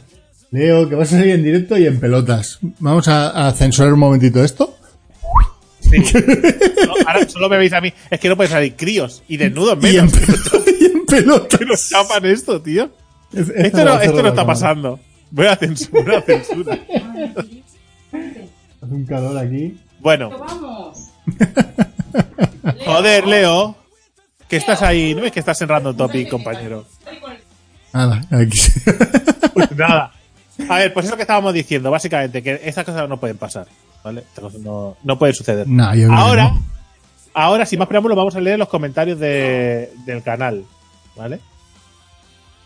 [0.50, 2.58] Leo, que vas a salir en directo y en pelotas.
[2.78, 4.78] Vamos a, a censurar un momentito esto.
[5.80, 5.98] Sí.
[5.98, 7.92] No, ahora solo me veis a mí.
[8.10, 10.12] Es que no pueden salir críos y desnudos Y en, menos.
[11.10, 11.26] y en
[11.68, 12.90] nos chapan esto, tío.
[13.36, 14.98] Es- Esto no, esto no está pasando.
[15.30, 16.78] Voy a censura, censura.
[18.12, 19.78] Hace un calor aquí.
[20.00, 21.10] Bueno, Vamos.
[22.84, 23.76] joder, Leo.
[24.48, 26.86] Que estás ahí, ¿no ves que estás en Random Topic, compañero?
[27.92, 28.58] Nada, aquí.
[29.54, 30.12] Pues nada.
[30.68, 33.66] A ver, pues eso que estábamos diciendo, básicamente, que estas cosas no pueden pasar,
[34.04, 34.20] ¿vale?
[34.20, 35.66] Estas cosas no, no pueden suceder.
[35.66, 36.62] no, yo ahora, no.
[37.34, 40.64] ahora, sin más preámbulos, vamos a leer los comentarios de, del canal,
[41.16, 41.40] ¿vale?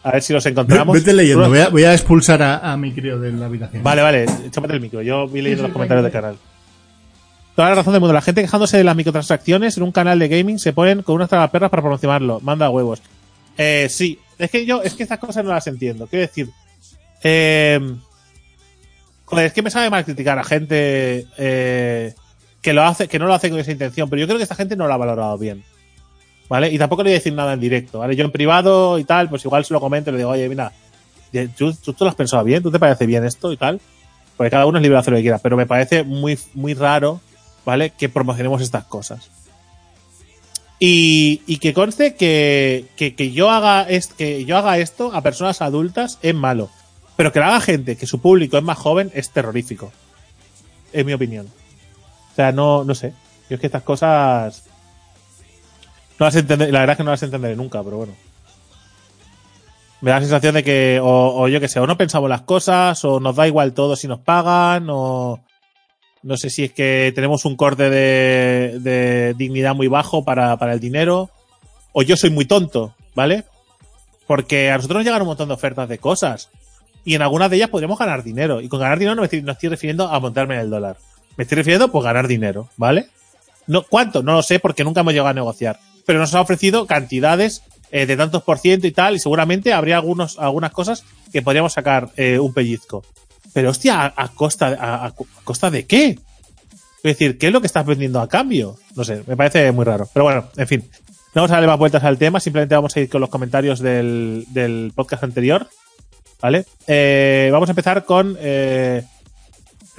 [0.02, 0.94] A ver si los encontramos.
[0.94, 3.82] Vete leyendo, voy a, voy a expulsar a, a mi crío de la habitación.
[3.82, 5.02] Vale, vale, échame el micro.
[5.02, 6.36] Yo voy leyendo los comentarios del canal.
[7.54, 8.14] Toda la razón del mundo.
[8.14, 11.28] La gente quejándose de las microtransacciones en un canal de gaming se ponen con unas
[11.28, 12.40] tragaperras para promocionarlo.
[12.40, 13.02] Manda huevos.
[13.58, 14.18] Eh, sí.
[14.38, 16.06] Es que yo, es que estas cosas no las entiendo.
[16.06, 16.48] Quiero decir,
[17.22, 17.78] eh,
[19.26, 22.14] joder, es que me sabe mal criticar a gente eh,
[22.62, 24.54] que lo hace, que no lo hace con esa intención, pero yo creo que esta
[24.54, 25.62] gente no lo ha valorado bien.
[26.50, 26.68] ¿Vale?
[26.68, 28.16] Y tampoco le voy a decir nada en directo, ¿vale?
[28.16, 30.72] Yo en privado y tal, pues igual se lo comento y le digo, oye, mira,
[31.56, 32.60] ¿tú, tú te lo has pensado bien?
[32.60, 33.80] ¿Tú te parece bien esto y tal?
[34.36, 36.74] Porque cada uno es libre de hacer lo que quiera, pero me parece muy, muy
[36.74, 37.20] raro,
[37.64, 37.90] ¿vale?
[37.90, 39.30] Que promocionemos estas cosas.
[40.80, 45.22] Y, y que conste que, que, que yo haga es, que yo haga esto a
[45.22, 46.68] personas adultas es malo.
[47.14, 49.92] Pero que lo haga gente que su público es más joven es terrorífico.
[50.92, 51.46] En mi opinión.
[52.32, 53.12] O sea, no, no sé.
[53.48, 54.64] Yo es que estas cosas.
[56.20, 58.12] No las entender, la verdad es que no las entenderé nunca, pero bueno.
[60.02, 63.02] Me da la sensación de que, o, yo que sé, o no pensamos las cosas,
[63.06, 65.40] o nos da igual todo si nos pagan, o
[66.22, 71.30] no sé si es que tenemos un corte de, dignidad muy bajo para, el dinero,
[71.92, 73.44] o yo soy muy tonto, ¿vale?
[74.26, 76.50] Porque a nosotros nos llegan un montón de ofertas de cosas,
[77.02, 79.42] y en algunas de ellas podríamos ganar dinero, y con ganar dinero no me estoy,
[79.46, 80.98] estoy refiriendo a montarme en el dólar,
[81.38, 83.08] me estoy refiriendo pues ganar dinero, ¿vale?
[83.66, 84.22] No, ¿Cuánto?
[84.22, 88.06] No lo sé porque nunca hemos llegado a negociar, pero nos ha ofrecido cantidades eh,
[88.06, 92.10] de tantos por ciento y tal, y seguramente habría algunos, algunas cosas que podríamos sacar
[92.16, 93.04] eh, un pellizco.
[93.52, 96.10] Pero hostia, ¿a, costa, a, costa de qué?
[97.02, 98.76] Es decir, ¿qué es lo que estás vendiendo a cambio?
[98.94, 100.08] No sé, me parece muy raro.
[100.12, 100.84] Pero bueno, en fin.
[101.34, 103.80] No vamos a darle más vueltas al tema, simplemente vamos a ir con los comentarios
[103.80, 105.68] del, del podcast anterior.
[106.40, 106.64] ¿Vale?
[106.86, 108.36] Eh, vamos a empezar con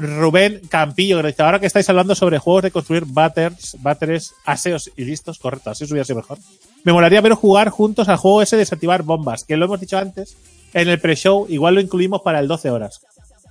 [0.01, 5.05] Rubén Campillo, que ahora que estáis hablando sobre juegos de construir batters, batters, aseos y
[5.05, 6.37] listos, correcto, así hubiera sido mejor.
[6.83, 9.97] Me molaría veros jugar juntos al juego ese de desactivar bombas, que lo hemos dicho
[9.97, 10.35] antes
[10.73, 13.01] en el pre-show, igual lo incluimos para el 12 horas.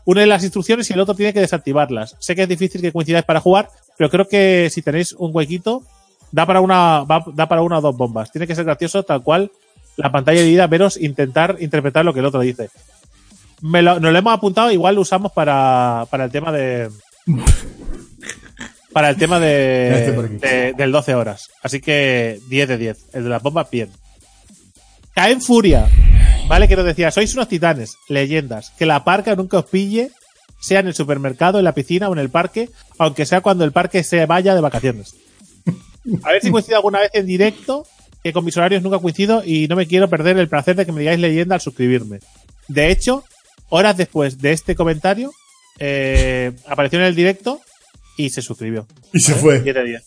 [0.05, 2.17] Uno de las instrucciones y el otro tiene que desactivarlas.
[2.19, 5.83] Sé que es difícil que coincidáis para jugar, pero creo que si tenéis un huequito,
[6.33, 8.33] da para una, da para una o dos bombas.
[8.33, 9.51] Tiene que ser gracioso tal cual
[9.97, 12.71] la pantalla dividida, veros intentar interpretar lo que el otro dice.
[13.63, 16.89] Me lo, nos lo hemos apuntado, igual lo usamos para, para el tema de.
[18.93, 21.49] Para el tema de, de- del 12 horas.
[21.63, 22.99] Así que 10 de 10.
[23.13, 23.89] El de las bombas, bien.
[25.15, 25.87] Cae en furia.
[26.49, 26.67] ¿Vale?
[26.67, 28.73] Que nos decía, sois unos titanes, leyendas.
[28.77, 30.11] Que la parca nunca os pille,
[30.61, 33.71] sea en el supermercado, en la piscina o en el parque, aunque sea cuando el
[33.71, 35.15] parque se vaya de vacaciones.
[36.25, 37.87] A ver si coincido alguna vez en directo,
[38.25, 40.91] que con mis horarios nunca coincido y no me quiero perder el placer de que
[40.91, 42.19] me digáis leyenda al suscribirme.
[42.67, 43.23] De hecho,
[43.71, 45.33] horas después de este comentario,
[45.79, 47.61] eh, apareció en el directo
[48.17, 48.87] y se suscribió.
[49.13, 49.61] Y se fue.
[49.61, 50.03] 10 de 10.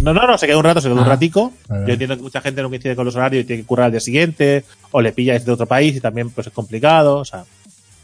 [0.00, 1.52] No, no, no, se quedó un rato, se quedó un Ah, ratico.
[1.68, 3.92] Yo entiendo que mucha gente no coincide con los horarios y tiene que currar al
[3.92, 7.18] día siguiente, o le pilláis de otro país y también pues es complicado.
[7.18, 7.44] O sea,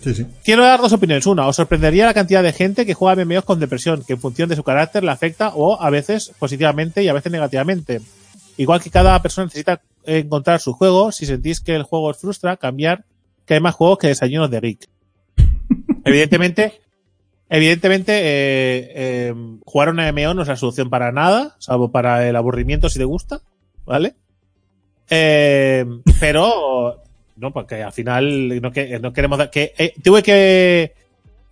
[0.03, 0.27] Sí, sí.
[0.43, 1.27] Quiero dar dos opiniones.
[1.27, 4.49] Una, os sorprendería la cantidad de gente que juega MMOs con depresión, que en función
[4.49, 8.01] de su carácter la afecta o a veces positivamente y a veces negativamente.
[8.57, 12.57] Igual que cada persona necesita encontrar su juego, si sentís que el juego os frustra,
[12.57, 13.05] cambiar,
[13.51, 14.89] que hay más juegos que desayunos de geek.
[16.05, 16.81] evidentemente,
[17.49, 19.35] evidentemente, eh, eh,
[19.65, 23.05] jugar una MMO no es la solución para nada, salvo para el aburrimiento si te
[23.05, 23.41] gusta,
[23.85, 24.15] ¿vale?
[25.11, 25.85] Eh,
[26.21, 27.03] pero
[27.35, 30.95] no, porque al final no, que, no queremos dar, que eh, tuve que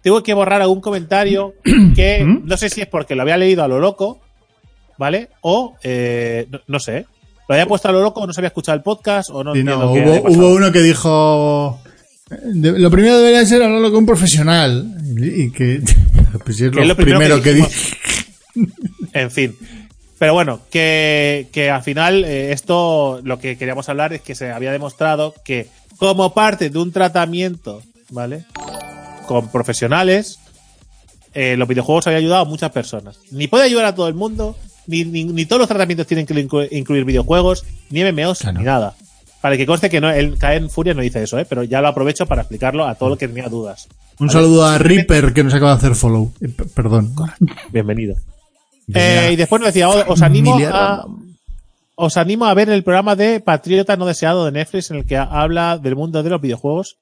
[0.01, 1.55] tuve que borrar algún comentario
[1.97, 2.47] que ¿Mm?
[2.47, 4.21] no sé si es porque lo había leído a lo loco,
[4.99, 5.31] ¿vale?
[5.41, 7.07] O eh, no, no sé,
[7.49, 9.65] lo había puesto a lo loco, no se había escuchado el podcast o no Sí,
[9.65, 11.81] no, hubo, hubo uno que dijo.
[12.31, 14.95] De- lo primero debería ser hablarlo con un profesional.
[15.19, 15.81] Y, y que.
[16.45, 19.19] Pues es lo, es lo primero primero, que que.
[19.19, 19.57] En fin.
[20.19, 24.51] Pero bueno, que, que al final eh, esto lo que queríamos hablar es que se
[24.51, 28.45] había demostrado que como parte de un tratamiento, ¿vale?
[29.27, 30.39] Con profesionales,
[31.35, 33.19] eh, los videojuegos habían ayudado a muchas personas.
[33.31, 34.57] Ni puede ayudar a todo el mundo,
[34.87, 38.59] ni, ni, ni todos los tratamientos tienen que inclu- incluir videojuegos, ni MMOs, Claro.
[38.59, 38.97] ni nada.
[39.41, 41.47] Para que conste que no, el caer en furia no dice eso, ¿eh?
[41.49, 43.89] pero ya lo aprovecho para explicarlo a todo el que tenía dudas.
[44.19, 44.33] Un Vale.
[44.33, 46.33] saludo a Reaper que nos acaba de hacer follow.
[46.41, 47.13] Eh, perdón.
[47.73, 48.17] Bienvenido.
[48.93, 51.05] Eh, y después nos decía, "O- os animo a,
[51.95, 55.17] os animo a ver el programa de Patriota no deseado de Netflix en el que
[55.17, 56.97] habla del mundo de los videojuegos.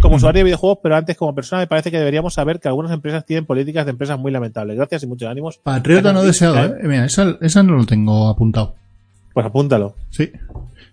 [0.00, 2.90] Como usuario de videojuegos, pero antes como persona me parece que deberíamos saber que algunas
[2.92, 4.76] empresas tienen políticas de empresas muy lamentables.
[4.76, 5.58] Gracias y muchos ánimos.
[5.62, 6.74] Patriota no deseado, ¿eh?
[6.82, 6.88] ¿eh?
[6.88, 8.74] Mira, esa, esa no lo tengo apuntado.
[9.32, 10.30] Pues apúntalo, Sí.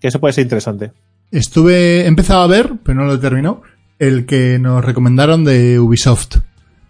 [0.02, 0.90] Que eso puede ser interesante.
[1.30, 3.62] Estuve, he empezado a ver, pero no lo he terminado,
[4.00, 6.38] el que nos recomendaron de Ubisoft.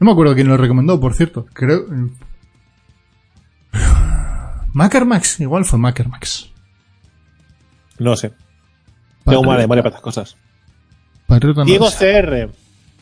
[0.00, 1.46] No me acuerdo quién lo recomendó, por cierto.
[1.52, 1.84] Creo.
[4.72, 6.50] Macarmax, igual fue Macarmax.
[7.98, 8.32] No sé.
[9.26, 10.36] Tengo mala memoria para estas cosas.
[11.66, 11.88] Diego.
[11.90, 12.50] CR.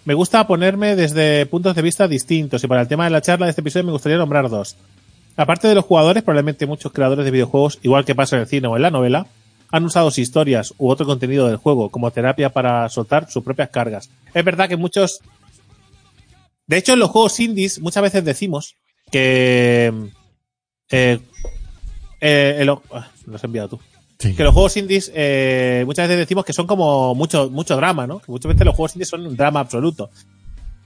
[0.04, 3.46] Me gusta ponerme desde puntos de vista distintos y para el tema de la charla
[3.46, 4.76] de este episodio me gustaría nombrar dos.
[5.36, 8.66] Aparte de los jugadores, probablemente muchos creadores de videojuegos, igual que pasa en el cine
[8.66, 9.26] o en la novela,
[9.72, 13.70] han usado sus historias u otro contenido del juego como terapia para soltar sus propias
[13.70, 14.10] cargas.
[14.34, 15.20] Es verdad que muchos...
[16.66, 18.76] De hecho, en los juegos indies muchas veces decimos
[19.10, 19.92] que...
[20.90, 21.18] Eh,
[22.20, 23.80] eh, el- ah, lo has enviado tú
[24.18, 24.34] Sí.
[24.34, 28.18] que los juegos indies eh, muchas veces decimos que son como mucho, mucho drama, ¿no?
[28.18, 30.10] Que muchas veces los juegos indies son un drama absoluto.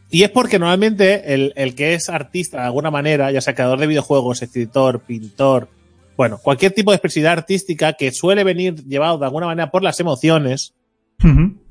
[0.08, 3.80] Y es porque normalmente el, el que es artista de alguna manera, ya sea creador
[3.80, 5.68] de videojuegos, escritor, pintor,
[6.16, 9.98] Bueno, cualquier tipo de expresividad artística que suele venir llevado de alguna manera por las
[10.00, 10.74] emociones,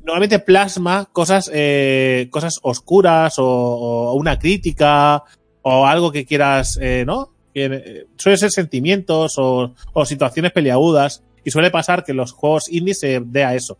[0.03, 5.23] normalmente plasma cosas, eh, cosas oscuras o, o una crítica
[5.61, 7.31] o algo que quieras, eh, ¿no?
[7.53, 12.69] Que, eh, suele ser sentimientos o, o situaciones peliagudas y suele pasar que los juegos
[12.69, 13.77] indies se dé a eso.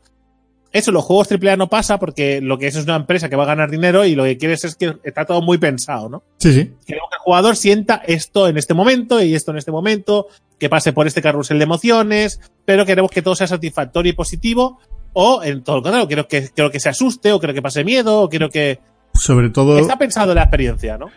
[0.72, 3.44] Eso los juegos AAA no pasa porque lo que es es una empresa que va
[3.44, 6.24] a ganar dinero y lo que quieres es que está todo muy pensado, ¿no?
[6.40, 6.72] Sí, sí.
[6.88, 10.28] Queremos que el jugador sienta esto en este momento y esto en este momento,
[10.64, 14.80] que pase por este carrusel de emociones, pero queremos que todo sea satisfactorio y positivo,
[15.12, 17.84] o en todo lo contrario, quiero que, quiero que se asuste, o quiero que pase
[17.84, 18.80] miedo, o quiero que...
[19.14, 21.08] Sobre todo, Está pensado en la experiencia, ¿no?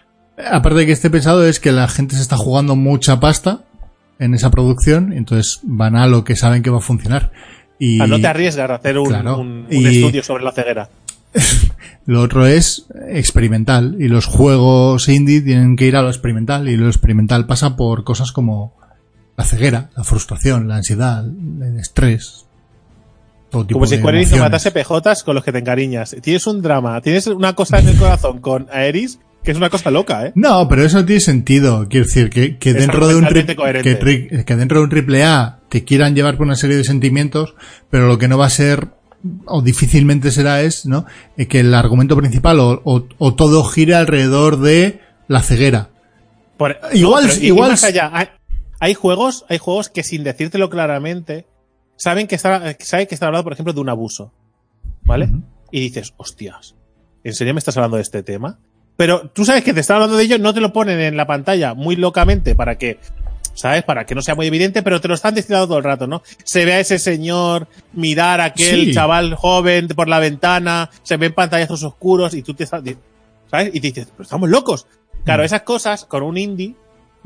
[0.50, 3.60] aparte de que esté pensado, es que la gente se está jugando mucha pasta
[4.18, 7.30] en esa producción, entonces van a lo que saben que va a funcionar.
[7.78, 9.38] Y sea, no te arriesgas a hacer un, Claro.
[9.38, 10.90] un- un Y- estudio sobre la ceguera.
[12.06, 16.76] lo otro es experimental, y los juegos indie tienen que ir a lo experimental, y
[16.76, 18.74] lo experimental pasa por cosas como
[19.36, 22.46] la ceguera, la frustración, la ansiedad, el estrés.
[23.50, 26.16] Todo tipo Como si de Square Enix matase PJs con los que te encariñas.
[26.22, 29.90] Tienes un drama, tienes una cosa en el corazón con Aeris, que es una cosa
[29.92, 30.32] loca, ¿eh?
[30.34, 31.86] No, pero eso no tiene sentido.
[31.88, 35.84] Quiero decir que, que dentro de un que, que dentro de un triple A te
[35.84, 37.54] quieran llevar por una serie de sentimientos,
[37.88, 38.88] pero lo que no va a ser
[39.46, 41.06] o difícilmente será es, ¿no?
[41.36, 45.88] Eh, que el argumento principal o, o- o todo gire alrededor de la ceguera.
[46.56, 48.10] Por- Igual- y igual- más allá,
[48.86, 51.44] hay, juegos, hay juegos que sin decírtelo claramente,
[51.96, 54.32] saben que está, saben que está hablando, por ejemplo, de un abuso.
[55.02, 55.28] ¿Vale?
[55.72, 56.76] Y dices, hostias,
[57.24, 58.58] ¿en serio me estás hablando de este tema?
[58.96, 61.26] Pero tú sabes que te están hablando de ello, no te lo ponen en la
[61.26, 62.98] pantalla muy locamente para que,
[63.54, 63.82] ¿sabes?
[63.82, 66.22] Para que no sea muy evidente, pero te lo están diciendo todo el rato, ¿no?
[66.44, 68.94] Se ve a ese señor mirar a aquel Sí.
[68.94, 72.82] chaval joven por la ventana, se ven pantallazos oscuros y tú te estás,
[73.50, 73.70] ¿sabes?
[73.74, 74.86] Y te dices, pero estamos locos.
[75.24, 75.46] Claro, Mm.
[75.46, 76.76] esas cosas con un indie,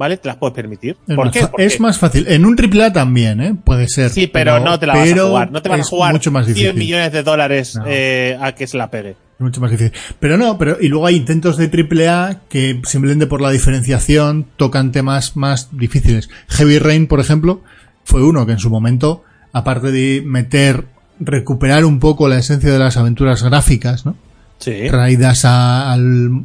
[0.01, 0.17] ¿vale?
[0.17, 0.97] Te las puedes permitir.
[1.07, 1.47] Es, ¿Por más, qué?
[1.47, 2.25] Porque- es más fácil.
[2.27, 3.55] En un triple A también, ¿eh?
[3.63, 4.09] Puede ser.
[4.11, 5.53] Sí, pero, no te la vas a jugar.
[5.53, 6.75] No te vas a jugar mucho más 100 difícil.
[6.79, 7.85] millones de dólares No.
[7.87, 9.11] eh, a que se la pegue.
[9.11, 9.93] Es mucho más difícil.
[10.19, 14.47] Pero no, pero y luego hay intentos de triple A que simplemente por la diferenciación
[14.57, 16.31] tocan temas más difíciles.
[16.49, 17.63] Heavy Rain, por ejemplo,
[18.05, 19.23] fue uno que en su momento,
[19.53, 20.87] aparte de meter,
[21.21, 24.17] recuperar un poco la esencia de las aventuras gráficas, ¿no?
[24.59, 24.87] Sí.
[24.89, 26.45] Traídas a, al-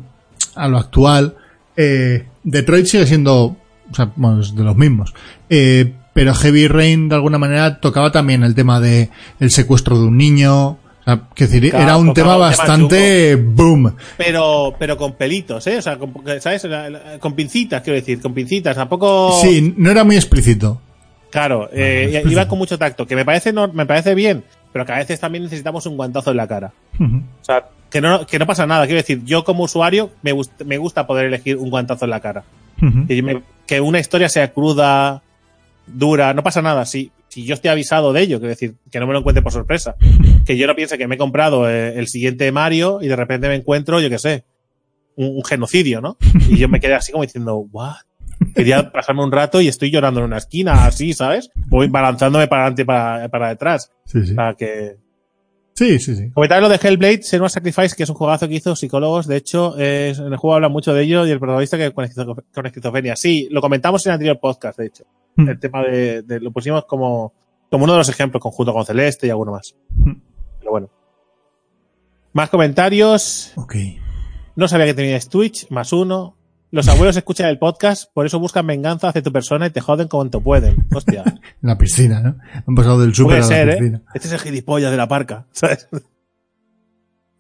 [0.56, 1.36] a lo actual.
[1.78, 3.58] eh, Detroit sigue siendo,
[3.92, 5.14] o sea, bueno, es de los mismos.
[5.50, 9.10] Eh, pero Heavy Rain de alguna manera tocaba también el tema de
[9.42, 10.68] el secuestro de un niño.
[10.70, 13.96] O sea, que decir, Claro, era un tema bastante boom.
[14.18, 15.78] Pero, pero con pelitos, ¿eh?
[15.78, 16.66] O sea, con, ¿sabes?
[17.20, 18.76] Con pincitas, quiero decir, con pincitas.
[18.76, 19.40] Tampoco.
[19.42, 20.82] Sí, no era muy explícito.
[21.30, 24.86] Claro, eh, No, iba con mucho tacto, que me parece, no, me parece bien, pero
[24.86, 26.72] que a veces también necesitamos un guantazo en la cara.
[26.98, 27.66] O sea,
[27.96, 28.86] que no, que no pasa nada.
[28.88, 32.20] Quiero decir, yo como usuario me, gust- me gusta poder elegir un guantazo en la
[32.20, 32.44] cara.
[33.08, 35.24] Que, me- que una historia sea cruda,
[35.88, 36.86] dura, no pasa nada.
[36.86, 39.54] Si, si yo estoy avisado de ello, quiero decir, que no me lo encuentre por
[39.54, 39.96] sorpresa.
[40.46, 43.48] Que yo no piense que me he comprado eh, el siguiente Mario y de repente
[43.48, 44.44] me encuentro, yo qué sé,
[45.16, 46.18] un, un genocidio, ¿no?
[46.50, 47.96] Y yo me quedé así como diciendo, ¿what?
[48.54, 51.50] Quería pasarme un rato y estoy llorando en una esquina, así, ¿sabes?
[51.68, 53.90] Voy balanzándome para adelante y para, para detrás.
[54.06, 54.34] Sí, sí.
[54.36, 54.98] Sea, que,
[55.76, 56.32] Sí, sí, sí.
[56.32, 59.28] Comentar lo de Hellblade, Senua Sacrifice, que es un juegazo que hizo psicólogos.
[59.28, 62.08] De hecho, es- en el juego habla mucho de ello y el protagonista que con,
[62.54, 63.16] con esquizofrenia.
[63.18, 65.04] Sí, lo comentamos en el anterior podcast, de hecho.
[65.36, 65.50] Mm.
[65.50, 67.34] El tema de, de- lo pusimos como,
[67.70, 69.76] como uno de los ejemplos, conjunto con Celeste y alguno más.
[69.90, 70.14] Mm.
[70.60, 70.90] Pero bueno.
[72.32, 73.52] Más comentarios.
[73.58, 73.76] Ok.
[74.56, 76.35] No sabía que tenías Twitch, más uno.
[76.76, 80.10] Los abuelos escuchan el podcast, por eso buscan venganza hacia tu persona y te joden
[80.10, 80.86] cuanto pueden.
[80.94, 81.24] Hostia.
[81.64, 82.36] En la piscina, ¿no?
[82.68, 83.78] Han pasado del súper Puede a la ser, ¿eh?
[83.78, 84.02] piscina.
[84.14, 85.88] Este es el gilipollas de la parca, ¿sabes?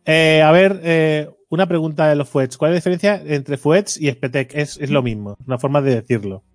[0.05, 2.55] Eh, a ver, eh, una pregunta de los Fuets.
[2.55, 4.55] ¿Cuál es la diferencia entre Fuets y Spetec?
[4.55, 6.45] Es, es lo mismo, una forma de decirlo.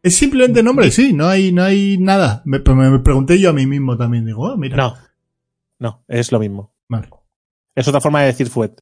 [0.00, 2.42] Es simplemente nombre, sí, no hay, no hay nada.
[2.44, 4.76] Me pregunté yo a mí mismo también, digo, oh, mira.
[4.76, 4.94] No,
[5.80, 6.72] no, es lo mismo.
[6.88, 7.08] Vale.
[7.74, 8.78] Es otra forma de decir Fuet.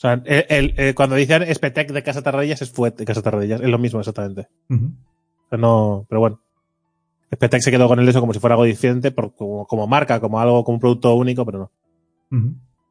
[0.00, 3.20] O sea, el, el- eh, cuando dicen Spetec de Casa Tarradillas es Fuet de Casa
[3.20, 3.60] Tarradillas.
[3.60, 4.48] Es lo mismo exactamente.
[5.50, 6.40] Pero no, pero bueno.
[7.34, 10.18] Spetec se quedó con el eso como si fuera algo diferente, por, como, como marca,
[10.18, 11.70] como algo, como un producto único, pero no.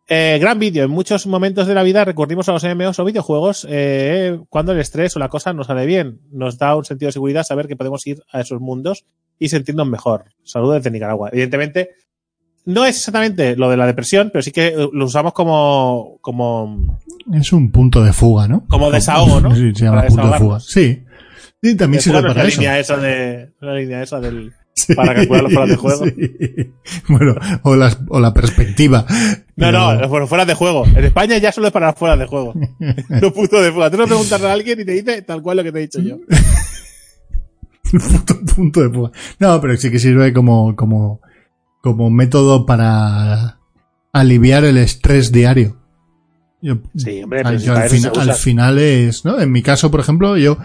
[0.07, 0.83] Eh, gran vídeo.
[0.83, 4.79] En muchos momentos de la vida recurrimos a los MMOs o videojuegos eh, cuando el
[4.79, 6.21] estrés o la cosa no sale bien.
[6.31, 9.05] Nos da un sentido de seguridad saber que podemos ir a esos mundos
[9.39, 10.25] y sentirnos mejor.
[10.43, 11.29] Saludos desde Nicaragua.
[11.31, 11.89] Evidentemente,
[12.65, 16.99] no es exactamente lo de la depresión, pero sí que eh, lo usamos como, como,
[17.33, 18.65] Es un punto de fuga, ¿no?
[18.67, 19.55] como desahogo, ¿no?
[19.55, 20.59] Sí, se llama punto de fuga.
[20.59, 21.03] Sí.
[21.61, 22.61] Sí, también sirve Bueno, para eso.
[22.61, 24.95] línea esa de, la línea esa del, Sí.
[24.95, 26.05] para calcular los fueras de juego.
[26.05, 26.13] Sí.
[27.09, 29.05] Bueno, o, las, o la perspectiva.
[29.57, 30.85] no, no, los fuera de juego.
[30.85, 32.53] En España ya solo es para fuera de juego.
[33.09, 33.91] no punto de fuga.
[33.91, 35.99] Tú no preguntas a alguien y te dice tal cual lo que te he dicho
[35.99, 36.17] yo.
[37.91, 37.99] El
[38.55, 39.11] punto de fuga.
[39.39, 41.21] No, pero sí que sirve como, como,
[41.81, 43.59] como método para
[44.11, 45.77] aliviar el estrés diario.
[46.61, 49.39] Yo, Sí, hombre, al, yo al, fina- final es, ¿no?
[49.39, 50.57] En mi caso, por ejemplo, yo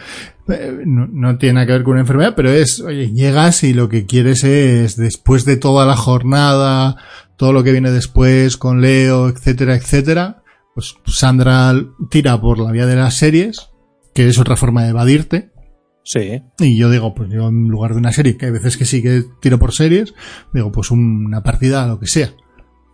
[0.49, 3.75] eh, no, no tiene nada que ver con una enfermedad, pero es, oye, llegas y
[3.75, 6.97] lo que quieres es, después de toda la jornada,
[7.37, 10.43] todo lo que viene después con Leo, etcétera, etcétera,
[10.75, 11.73] pues Sandra
[12.11, 13.69] tira por la vía de las series,
[14.15, 15.53] que es otra forma de evadirte,
[16.05, 16.43] Sí.
[16.59, 19.03] y yo digo, pues yo en lugar de una serie, que hay veces que sí
[19.03, 20.15] que tiro por series,
[20.53, 22.31] digo, pues una partida, lo que sea.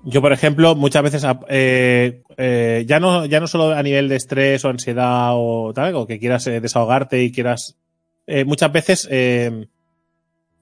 [0.04, 4.16] Yo, por ejemplo, muchas veces, eh, eh, ya no, ya no solo a nivel de
[4.16, 7.76] estrés o ansiedad o tal, o que quieras eh, desahogarte y quieras,
[8.46, 9.08] muchas veces,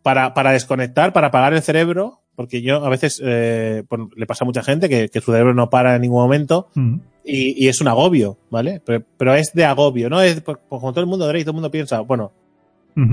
[0.02, 4.46] para, para desconectar, para apagar el cerebro, porque yo a veces, pues, le pasa a
[4.46, 7.00] mucha gente que, que su cerebro no para en ningún momento Mm.
[7.28, 8.80] Y, y es un agobio, ¿vale?
[8.84, 10.20] Pero, pero es de agobio, ¿no?
[10.22, 12.32] Es, pues, como todo el mundo, Drake, todo el mundo piensa, bueno,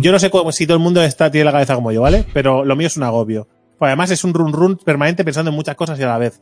[0.02, 2.26] yo no sé cómo, si todo el mundo está, tiene la cabeza como yo, ¿vale?
[2.34, 3.48] Pero lo mío es un agobio.
[3.78, 6.42] Pues además es un run run permanente pensando en muchas cosas y a la vez.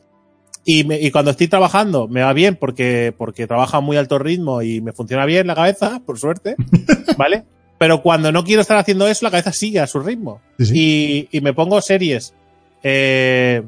[0.63, 4.17] Y, me- y cuando estoy trabajando me va bien porque, porque trabaja a muy alto
[4.17, 6.55] ritmo y me funciona bien la cabeza, por suerte,
[7.17, 7.43] ¿vale?
[7.79, 10.39] Pero cuando no quiero estar haciendo eso, la cabeza sigue a su ritmo.
[10.59, 11.27] Sí, sí.
[11.33, 12.33] Y, y me pongo series.
[12.81, 13.61] eh,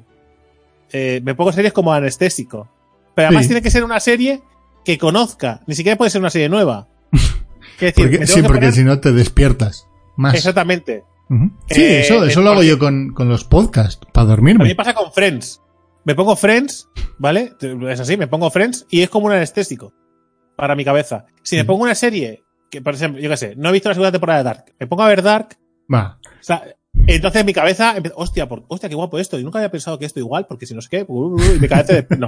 [0.94, 2.70] eh, me pongo series como anestésico.
[3.16, 3.50] Pero además Sí.
[3.50, 4.42] tiene que ser una serie
[4.84, 5.62] que conozca.
[5.68, 6.88] Ni siquiera puede ser una serie nueva.
[7.76, 10.34] Es decir, Porque- sí, que porque si no te despiertas más.
[10.36, 11.04] Exactamente.
[11.68, 14.76] Sí, Eh, eso, eso lo hago yo con, con los podcasts, para A mí dormirme.
[14.76, 15.62] pasa con Friends.
[16.06, 16.88] Me pongo Friends,
[17.18, 17.54] ¿vale?
[17.90, 19.92] Es así, me pongo Friends y es como un anestésico
[20.56, 21.26] para mi cabeza.
[21.44, 23.96] Si me pongo una serie, que por ejemplo, yo qué sé, no he visto la
[23.96, 25.58] segunda temporada de Dark, me pongo a ver Dark,
[25.94, 26.20] Va.
[26.24, 26.64] o sea,
[27.08, 29.40] entonces mi cabeza empieza, hostia, por, hostia, qué guapo esto.
[29.40, 31.94] Y nunca había pensado que esto igual, porque si no sé qué, y mi cabeza,
[31.94, 32.28] de- no,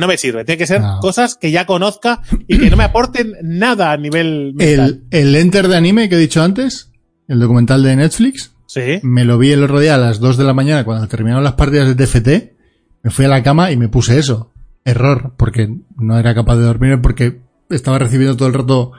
[0.00, 0.44] no me sirve.
[0.44, 0.98] Tiene que ser No.
[1.00, 5.02] cosas que ya conozca y que no me aporten nada a nivel mental.
[5.10, 6.90] El, el Enter de anime que he dicho antes,
[7.28, 9.00] el documental de Netflix, Sí.
[9.02, 11.54] me lo vi el otro día a las 2 de la mañana cuando terminaron las
[11.54, 12.54] partidas de TFT,
[13.02, 14.52] me fui a la cama y me puse eso.
[14.84, 18.92] Error, porque no era capaz de dormirme porque estaba recibiendo todo el rato,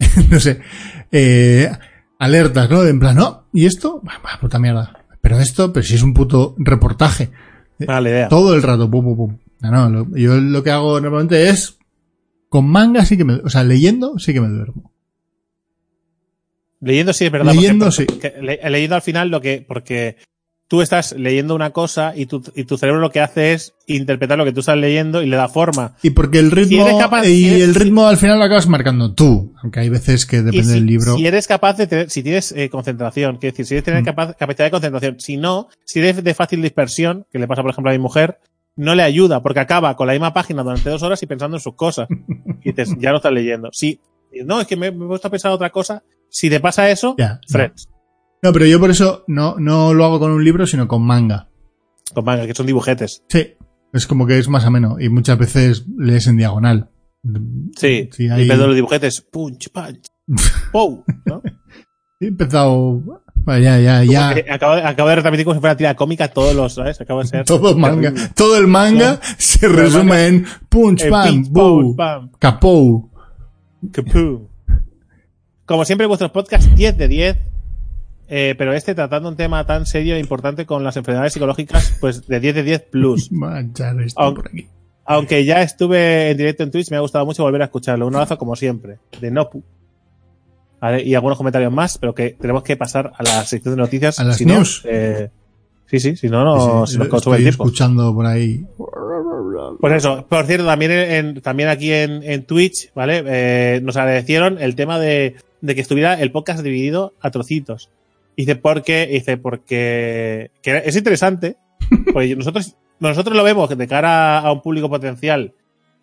[0.30, 0.60] no sé,
[1.12, 1.70] eh,
[2.18, 2.84] alertas, ¿no?
[2.84, 4.00] En plan, no, ¿y esto?
[4.02, 5.04] Bah, puta mierda.
[5.20, 7.30] Pero esto, pero si es un puto reportaje.
[7.86, 8.28] Mala idea.
[8.28, 9.38] Todo el rato, pum, pum, pum.
[9.60, 11.78] No, no, lo- yo lo que hago normalmente es,
[12.48, 14.92] con manga sí que me, o sea, leyendo sí que me duermo.
[16.80, 17.52] Leyendo sí es verdad.
[17.52, 18.06] Leyendo, porque- sí.
[18.06, 20.16] porque le- leyendo al final lo que, porque
[20.68, 24.36] tú estás leyendo una cosa y tu, y tu cerebro lo que hace es interpretar
[24.36, 25.96] lo que tú estás leyendo y le da forma.
[26.02, 29.14] Y porque el ritmo, capaz- y si eres- el ritmo al final lo acabas marcando
[29.14, 29.54] tú.
[29.62, 31.16] Aunque hay veces que depende si, del libro.
[31.16, 34.06] si eres capaz de tener, si tienes eh, concentración, quiero decir, si eres tener Mm.
[34.06, 37.70] capaz- capacidad de concentración, si no, si eres de fácil dispersión, que le pasa por
[37.70, 38.38] ejemplo a mi mujer,
[38.76, 41.62] no le ayuda porque acaba con la misma página durante dos horas y pensando en
[41.62, 42.08] sus cosas.
[42.62, 43.70] Y dices, ya no estás leyendo.
[43.72, 43.98] Si,
[44.44, 46.02] no, es que me, me he puesto a pensar otra cosa.
[46.28, 47.40] Si te pasa eso, no.
[47.48, 47.97] Friends, No,
[48.42, 51.48] pero yo por eso no, no lo hago con un libro, sino con manga.
[52.14, 53.22] con manga, que son dibujetes.
[53.28, 53.54] Sí.
[53.92, 54.96] Es como que es más ameno.
[55.00, 56.90] Y muchas veces lees en diagonal.
[57.76, 60.06] Sí, Sí, y hay- los dibujetes, punch, punch,
[60.72, 61.42] pow, ¿no?
[62.20, 63.00] He empezado.
[63.34, 64.30] Bueno, ya, ya, ya.
[64.52, 67.00] Acabo, de- acabo de retransmitir como si fuera tira cómica todos los, ¿sabes?
[67.00, 67.44] Acabo de ser.
[67.46, 68.12] Todo manga.
[68.34, 73.10] Todo el manga se resume manga- en punch, Eh, pam, pinch, boo, pow, pam, capou.
[73.92, 74.50] kapoo.
[75.64, 77.36] Como siempre, vuestros podcasts 10 de 10.
[78.28, 82.26] Eh, pero este tratando un tema tan serio e importante con las enfermedades psicológicas, pues
[82.26, 83.32] de 10 de 10 plus.
[83.32, 84.66] Manchar esto Aun- por aquí.
[85.10, 88.06] Aunque ya estuve en directo en Twitch, me ha gustado mucho volver a escucharlo.
[88.06, 89.62] Un abrazo como siempre, de Nopu.
[90.80, 94.20] Vale, y algunos comentarios más, pero que tenemos que pasar a la sección de noticias.
[94.20, 94.82] A las si no, news.
[94.84, 95.30] eh,
[95.86, 97.64] sí, sí, si no, no Sí, sí, se nos consume el estoy tiempo.
[97.64, 98.64] escuchando por ahí.
[99.80, 103.22] Pues eso, por cierto, también en, también aquí en, en Twitch, ¿vale?
[103.26, 107.90] Eh, nos agradecieron el tema de, de que estuviera el podcast dividido a trocitos.
[108.38, 109.06] Dice, ¿por qué?
[109.06, 111.56] Dice, porque que es interesante,
[112.12, 115.54] porque nosotros, nosotros lo vemos de cara a un público potencial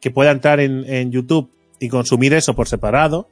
[0.01, 3.29] que pueda entrar en, en YouTube y consumir eso por separado,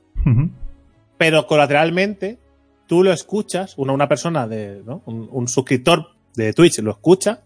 [1.18, 2.39] pero colateralmente
[2.88, 5.01] tú lo escuchas, una, una persona de, ¿no?
[5.06, 7.41] un, un suscriptor de Twitch lo escucha,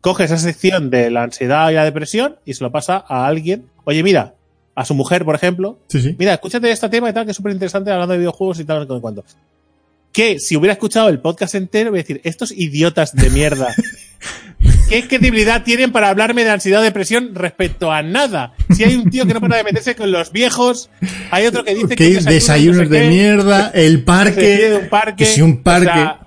[0.00, 3.66] coge esa sección de la ansiedad y la depresión y se lo pasa a alguien.
[3.84, 4.34] Oye, mira,
[4.74, 6.16] a su mujer, por ejemplo, Sí, sí.
[6.18, 8.88] mira, escúchate este tema y tal, que es súper interesante hablando de videojuegos y tal,
[8.88, 9.24] no sé cuánto.
[10.12, 13.74] Que si hubiera escuchado el podcast entero, voy a decir, estos idiotas de mierda.
[14.88, 18.54] ¿Qué credibilidad tienen para hablarme de ansiedad o depresión respecto a nada?
[18.74, 20.90] Si hay un tío que no para de meterse con los viejos,
[21.30, 24.78] hay otro que dice Que desayunos de mierda, el que parque.
[24.82, 25.24] un parque.
[25.24, 25.88] que si un parque.
[25.90, 26.20] O sea,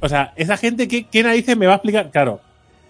[0.00, 2.10] o sea, esa gente, ¿qué, ¿qué narices me va a explicar?
[2.10, 2.40] Claro,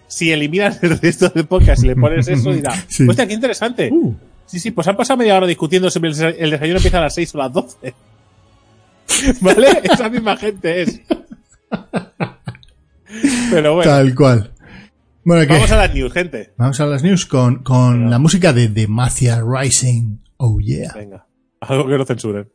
[0.07, 3.05] si eliminas el resto del podcast y le pones eso, dirá, Sí.
[3.07, 3.89] hostia, qué interesante.
[3.91, 4.15] Uh,
[4.47, 7.01] Sí, sí, pues han pasado media hora discutiendo si el desa- el desayuno empieza a
[7.01, 7.93] las 6 o las 12.
[9.41, 9.81] ¿Vale?
[9.83, 11.01] Esa misma gente es.
[13.51, 13.91] Pero bueno.
[13.91, 14.51] Tal cual.
[15.23, 16.53] Bueno, Vamos a las news, gente.
[16.57, 20.19] Vamos a las news con, con la música de The Mafia Rising.
[20.37, 20.93] Oh yeah.
[20.93, 21.25] Venga.
[21.61, 22.47] Algo que no censuren.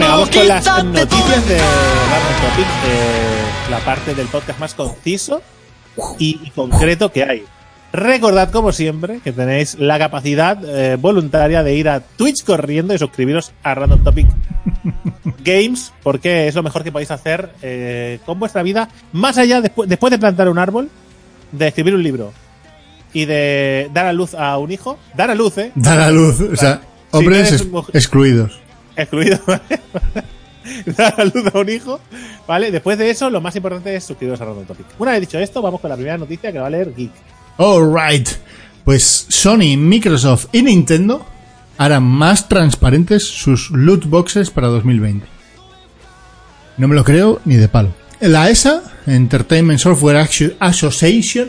[0.00, 5.42] Vamos con las noticias de, la, de eh, la parte del podcast más conciso
[6.18, 7.44] y, concreto que hay.
[7.92, 12.98] Recordad, como siempre, que tenéis la capacidad eh, voluntaria de ir a Twitch corriendo y
[12.98, 14.26] suscribiros a Random Topic
[15.44, 19.88] Games, porque es lo mejor que podéis hacer eh, con vuestra vida, más allá, después,
[19.88, 20.90] después de plantar un árbol,
[21.52, 22.32] de escribir un libro
[23.14, 24.98] y de dar a luz a un hijo.
[25.14, 25.72] Dar a luz, ¿eh?
[25.76, 26.82] Dar a luz, o sea,
[27.12, 28.60] hombres excluidos.
[28.96, 29.62] excluido, ¿vale?
[30.86, 32.00] dar a luz a un hijo,
[32.46, 32.70] ¿vale?
[32.70, 34.86] Después de eso, lo más importante es suscribiros a Random Topic.
[34.98, 37.12] Una vez dicho esto, vamos con la primera noticia que va a leer Geek.
[37.58, 38.28] Alright.
[38.84, 41.24] Pues Sony, Microsoft y Nintendo
[41.78, 45.26] harán más transparentes sus loot boxes para 2020.
[46.76, 47.90] No me lo creo ni de palo.
[48.26, 51.48] La ESA, Entertainment Software Association,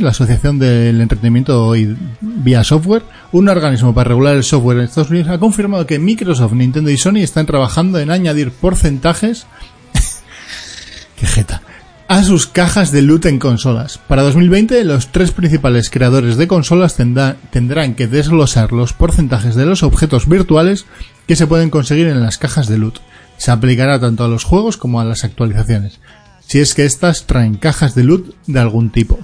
[0.00, 5.10] la Asociación del Entretenimiento y vía Software, un organismo para regular el software en Estados
[5.10, 9.46] Unidos, ha confirmado que Microsoft, Nintendo y Sony están trabajando en añadir porcentajes
[11.20, 11.62] Qué jeta.
[12.08, 13.98] A sus cajas de loot en consolas.
[14.08, 19.64] Para 2020, los tres principales creadores de consolas tendrá- tendrán que desglosar los porcentajes de
[19.64, 20.86] los objetos virtuales
[21.28, 22.98] que se pueden conseguir en las cajas de loot.
[23.42, 25.98] Se aplicará tanto a los juegos como a las actualizaciones,
[26.46, 29.18] si es que estas traen cajas de loot de algún tipo.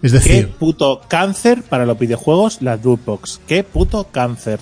[0.00, 3.40] Es Qué decir, puto cáncer para los videojuegos, la Lootbox.
[3.48, 4.60] Qué puto cáncer.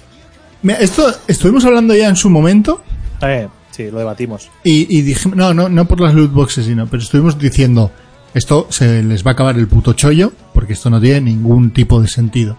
[0.63, 2.83] mira, esto estuvimos hablando ya en su momento
[3.21, 4.49] Eh, sí, lo debatimos.
[4.65, 7.91] Y, y dijimos, no, no, no por las loot boxes, sino, pero estuvimos diciendo,
[8.33, 12.01] esto se les va a acabar el puto chollo, porque esto no tiene ningún tipo
[12.01, 12.57] de sentido.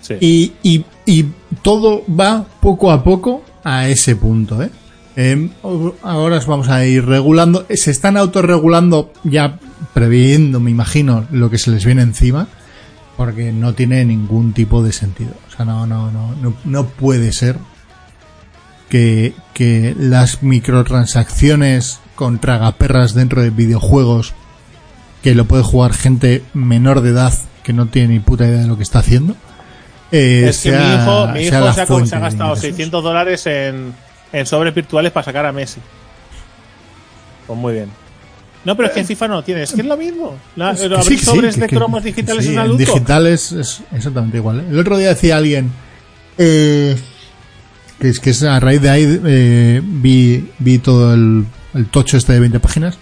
[0.00, 0.14] Sí.
[0.20, 1.26] Y, y, y
[1.62, 4.70] todo va poco a poco a ese punto, ¿eh?
[5.16, 5.50] Em,
[6.02, 7.66] ahora os vamos a ir regulando.
[7.70, 9.58] Se están autorregulando ya
[9.92, 12.48] previendo, me imagino, lo que se les viene encima,
[13.16, 15.32] porque no tiene ningún tipo de sentido.
[15.48, 17.58] O sea, no, no, no, no, no puede ser
[18.88, 24.34] que, que las microtransacciones con tragaperras dentro de videojuegos
[25.22, 28.66] que lo puede jugar gente menor de edad que no tiene ni puta idea de
[28.66, 29.34] lo que está haciendo.
[30.12, 32.60] eh, es que mi hijo, mi hijo se ha, se ha gastado ingresos.
[32.60, 33.94] 600 dólares en,
[34.34, 35.80] en sobres virtuales para sacar a Messi.
[37.46, 37.88] Pues muy bien.
[38.64, 40.36] No, pero es que FIFA no lo tiene, es que es lo mismo.
[40.56, 42.64] La- Es que abrir sí, que sí, sobres de que- cromos digitales sí, es una
[42.66, 42.78] box.
[42.78, 44.60] digitales es exactamente igual.
[44.60, 44.64] ¿eh?
[44.70, 45.70] El otro día decía alguien
[46.38, 46.96] eh,
[48.00, 52.16] que es que es a raíz de ahí eh, vi, vi todo el, el tocho
[52.16, 52.98] este de 20 páginas.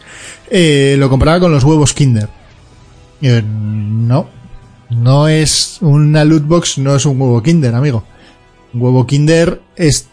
[0.50, 2.28] Eh, lo comparaba con los huevos Kinder.
[3.22, 4.28] No,
[4.90, 8.04] no es una loot box, no es un huevo Kinder, amigo.
[8.74, 10.08] Un huevo Kinder es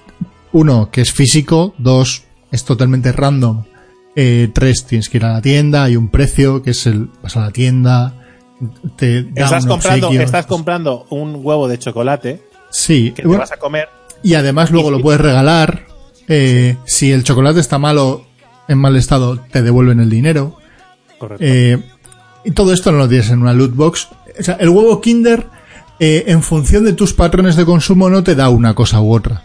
[0.52, 3.64] uno que es físico, dos es totalmente random.
[4.16, 7.38] Eh, tres, tienes que ir a la tienda, hay un precio, que es el, vas
[7.38, 8.14] a la tienda,
[8.98, 10.26] te da Estás un comprando, obsequio.
[10.26, 12.42] estás comprando un huevo de chocolate
[12.72, 13.88] Sí, que te bueno, vas a comer.
[14.24, 15.86] y además luego lo puedes regalar.
[16.28, 18.26] Eh, Si el chocolate está malo,
[18.68, 20.58] en mal estado, te devuelven el dinero.
[21.18, 21.44] Correcto.
[21.46, 21.82] Eh,
[22.46, 24.08] y todo esto no lo tienes en una loot box.
[24.40, 25.48] O sea, el huevo Kinder,
[26.00, 29.44] eh, en función de tus patrones de consumo, no te da una cosa u otra.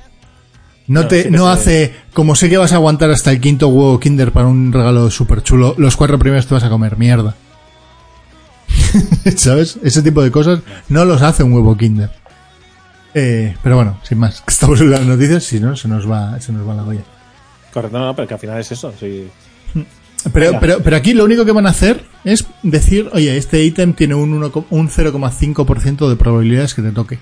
[0.87, 3.69] No, No, te, sí no hace, como sé que vas a aguantar hasta el quinto
[3.69, 7.35] huevo Kinder para un regalo súper chulo, los cuatro primeros te vas a comer mierda.
[9.37, 9.79] ¿Sabes?
[9.83, 12.11] Ese tipo de cosas no los hace un huevo Kinder.
[13.15, 16.39] Eh, pero bueno, sin más, que estamos en las noticias, si no, se nos va,
[16.41, 17.03] se nos va la olla.
[17.73, 18.93] Correcto, no, no, pero que al final es eso.
[18.99, 19.29] sí.
[20.33, 23.93] Pero, pero, pero aquí lo único que van a hacer es decir, oye, este ítem
[23.93, 27.19] tiene un, 1 un 0,5% de probabilidades que te toque.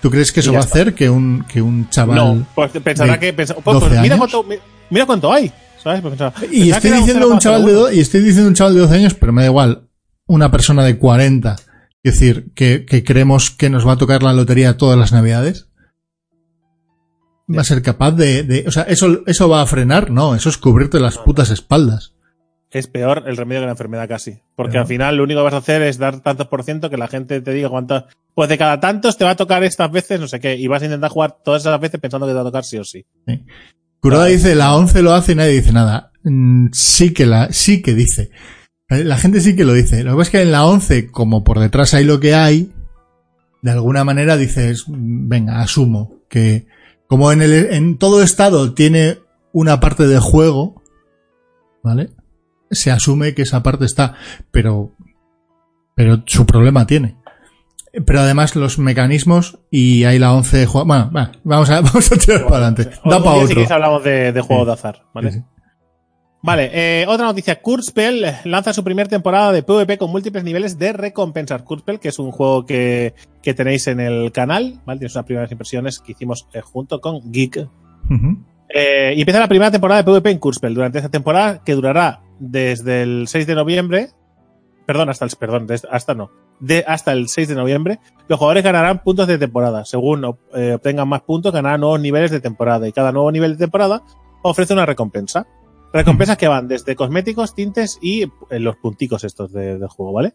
[0.00, 2.16] ¿Tú crees que eso va a hacer que un, que un chaval...
[2.16, 3.32] No, pues pensará que.
[3.32, 4.56] pues, pues 12 mira, cuánto, mi-
[4.90, 5.50] mira cuánto hay.
[5.82, 6.00] ¿Sabes?
[6.02, 6.14] Pues
[6.52, 7.74] Y estoy diciendo un chaval de 0,01.
[7.74, 9.88] do- y estoy diciendo un chaval de 12 años, pero me da igual.
[10.26, 11.56] Una persona de 40.
[12.02, 15.68] Es decir, que, que creemos que nos va a tocar la lotería todas las navidades.
[17.56, 20.50] Va a ser capaz de, de, o sea, eso, eso va a frenar, no, eso
[20.50, 22.12] es cubrirte las putas espaldas.
[22.70, 24.38] Es peor el remedio que la enfermedad casi.
[24.54, 26.90] Porque Pero- al final lo único que vas a hacer es dar tantos por ciento
[26.90, 28.04] que la gente te diga cuántas.
[28.34, 30.54] Pues de cada tantos te va a tocar estas veces, no sé qué.
[30.56, 32.76] Y vas a intentar jugar todas esas veces pensando que te va a tocar sí
[32.78, 33.04] o sí.
[33.26, 34.30] Vale.
[34.30, 36.12] dice, la 11 lo hace y nadie dice nada.
[36.24, 38.30] Mm, Sí que la, sí que dice.
[38.90, 40.02] La gente sí que lo dice.
[40.04, 42.70] Lo que pasa es que en la 11, como por detrás hay lo que hay,
[43.62, 46.66] de alguna manera dices, mm, venga, asumo que
[47.06, 49.18] como en el, en todo estado tiene
[49.52, 50.82] una parte de juego,
[51.82, 52.10] ¿vale?
[52.70, 54.14] Se asume que esa parte está,
[54.50, 54.92] pero,
[55.94, 57.16] pero su problema tiene.
[58.06, 60.86] Pero además los mecanismos y hay la 11 de juego.
[60.86, 62.84] Bueno, va, vamos a, vamos a tirar para adelante.
[62.84, 63.48] Da Otro para día, si otro.
[63.54, 65.32] queréis, hablamos de, de juegos de azar, ¿vale?
[65.32, 65.44] Sí, sí.
[66.40, 67.60] Vale, eh, otra noticia.
[67.60, 71.62] Kurzspell lanza su primera temporada de PvP con múltiples niveles de recompensas.
[71.62, 75.00] Kurzspell, que es un juego que, que tenéis en el canal, ¿vale?
[75.00, 77.68] Tienes unas primeras impresiones que hicimos eh, junto con Geek.
[78.08, 78.44] Ujú.
[78.68, 82.20] Eh, y empieza la primera temporada de PvP en Kurzspell durante esta temporada que durará
[82.38, 84.08] desde el 6 de noviembre.
[84.86, 86.30] Perdón, hasta el, perdón, hasta no.
[86.60, 87.98] De, hasta el 6 de noviembre.
[88.28, 89.84] Los jugadores ganarán puntos de temporada.
[89.84, 90.24] Según
[90.54, 92.86] eh, obtengan más puntos, ganarán nuevos niveles de temporada.
[92.88, 94.02] Y cada nuevo nivel de temporada
[94.42, 95.46] ofrece una recompensa.
[95.92, 100.34] Recompensas que van desde cosméticos, tintes y eh, los punticos estos de- del juego, ¿vale?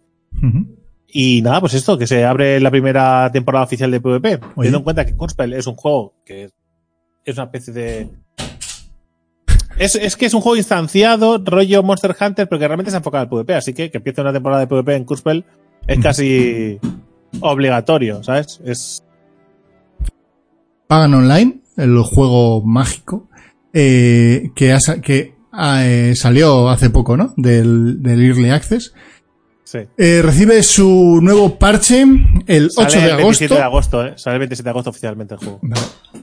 [1.07, 4.27] Y nada, pues esto, que se abre la primera temporada oficial de PvP.
[4.35, 4.39] Oye.
[4.55, 6.49] Teniendo en cuenta que Kunspel es un juego que
[7.26, 8.10] es una especie de.
[9.78, 13.20] Es, es que es un juego instanciado, rollo Monster Hunter, pero que realmente se enfoca
[13.20, 13.56] al PvP.
[13.56, 15.45] Así que que empiece una temporada de PvP en Kunspel
[15.88, 16.80] es casi
[17.41, 18.62] obligatorio, ¿sabes?
[18.64, 19.04] Es.
[20.88, 23.28] Pagan Online, el juego mágico,
[23.74, 27.34] eh, que, ha sa- que ah, eh, salió hace poco, ¿no?
[27.36, 28.94] Del, del Early Access.
[29.64, 29.80] Sí.
[29.98, 32.06] Eh, recibe su nuevo parche
[32.45, 33.56] el 8 Sale de el 27 agosto.
[33.56, 34.14] de agosto, ¿eh?
[34.18, 35.60] Sale el 27 de agosto oficialmente el juego.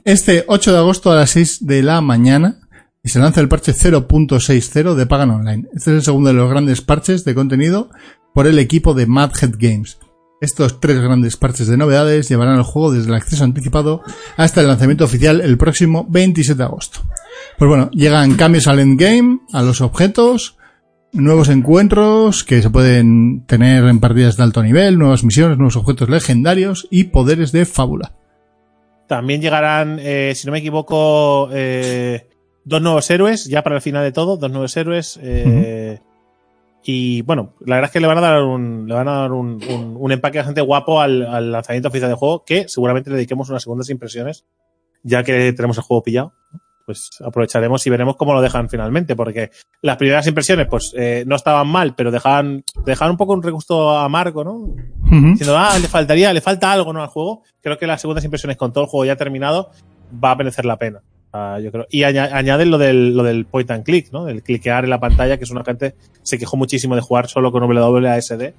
[0.05, 2.59] Este 8 de agosto a las 6 de la mañana
[3.03, 5.67] y se lanza el parche 0.60 de Pagan Online.
[5.73, 7.89] Este es el segundo de los grandes parches de contenido
[8.33, 9.99] por el equipo de Madhead Games.
[10.39, 14.01] Estos tres grandes parches de novedades llevarán el juego desde el acceso anticipado
[14.37, 17.01] hasta el lanzamiento oficial el próximo 27 de agosto.
[17.57, 20.57] Pues bueno, llegan cambios al endgame, a los objetos,
[21.11, 26.09] nuevos encuentros que se pueden tener en partidas de alto nivel, nuevas misiones, nuevos objetos
[26.09, 28.13] legendarios y poderes de fábula.
[29.07, 32.30] También llegarán, eh, si no me equivoco, eh,
[32.63, 35.19] dos nuevos héroes, ya para el final de todo, dos nuevos héroes.
[35.21, 35.99] eh,
[36.83, 39.31] Y bueno, la verdad es que le van a dar un, le van a dar
[39.33, 43.17] un, un- un empaque bastante guapo al, al lanzamiento oficial del juego, que seguramente le
[43.17, 44.45] dediquemos unas segundas impresiones,
[45.03, 46.33] ya que tenemos el juego pillado.
[46.87, 49.51] Pues aprovecharemos y veremos cómo lo dejan finalmente, porque
[49.83, 53.91] las primeras impresiones, pues, eh, no estaban mal, pero dejaban, dejaban un poco un regusto
[53.97, 54.53] amargo, ¿no?
[54.55, 54.75] Ujú.
[55.33, 57.01] diciendo, ah, le faltaría, le falta algo ¿no?
[57.03, 57.43] al juego.
[57.61, 59.69] Creo que las segundas impresiones con todo el juego ya terminado
[60.11, 61.01] va a merecer la pena.
[61.33, 61.87] Ah, yo creo.
[61.89, 64.27] Y aña- añaden lo del, lo del point and click, ¿no?
[64.27, 67.51] El cliquear en la pantalla, que es una gente se quejó muchísimo de jugar solo
[67.51, 68.53] con WASD.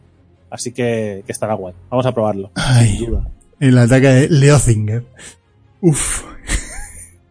[0.50, 1.74] Así que, que estará guay.
[1.90, 2.50] Vamos a probarlo.
[2.54, 2.96] Ay.
[2.98, 3.28] Sin duda.
[3.60, 5.04] El ataque de Leozinger.
[5.80, 6.24] Uf.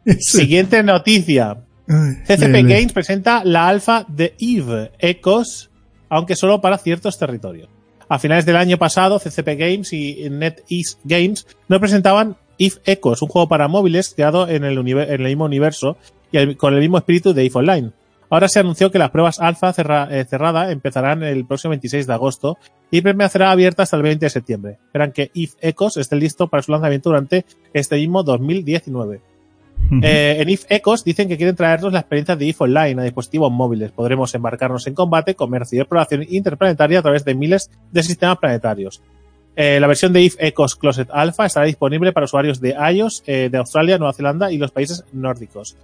[0.20, 1.58] Siguiente noticia.
[1.88, 5.70] Ay, CCP le- le- Games presenta la alfa de EVE Ecos,
[6.10, 7.70] aunque solo para ciertos territorios.
[8.10, 12.36] A finales del año pasado, CCP Games y NetEase Games nos presentaban
[12.68, 15.98] EVE Ecos, un juego para móviles creado en el, univer- en el mismo universo
[16.32, 17.92] y el- con el mismo espíritu de EVE Online.
[18.30, 22.14] Ahora se anunció que las pruebas alfa cerra- eh, cerrada empezarán el próximo 26 de
[22.14, 22.58] agosto
[22.90, 24.78] y permanecerá abierta hasta el 20 de septiembre.
[24.86, 29.20] Esperan que EVE Ecos esté listo para su lanzamiento durante este mismo 2019.
[29.88, 30.00] Ujú.
[30.04, 33.52] Eh, en If Ecos dicen que quieren traernos la experiencia de If Online a dispositivos
[33.52, 33.92] móviles.
[33.92, 39.02] Podremos embarcarnos en combate, comercio y exploración interplanetaria a través de miles de sistemas planetarios.
[39.56, 43.50] Eh, la versión de If Ecos Closet Alpha estará disponible para usuarios de iOS, eh,
[43.52, 45.76] de Australia, Nueva Zelanda y los países nórdicos,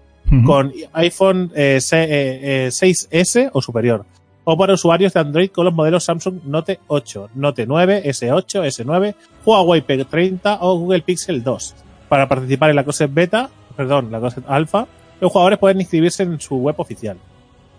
[0.46, 4.06] con iPhone eh, se- eh, eh, 6S o superior,
[4.46, 9.16] o para usuarios de Android con los modelos Samsung Note 8, Note 9, S8, S9,
[9.46, 11.76] Huawei P30 o Google Pixel 2.
[12.10, 14.88] Para participar en la Closet Beta, perdón, la Closet Alpha,
[15.20, 17.18] los jugadores pueden inscribirse en su web oficial.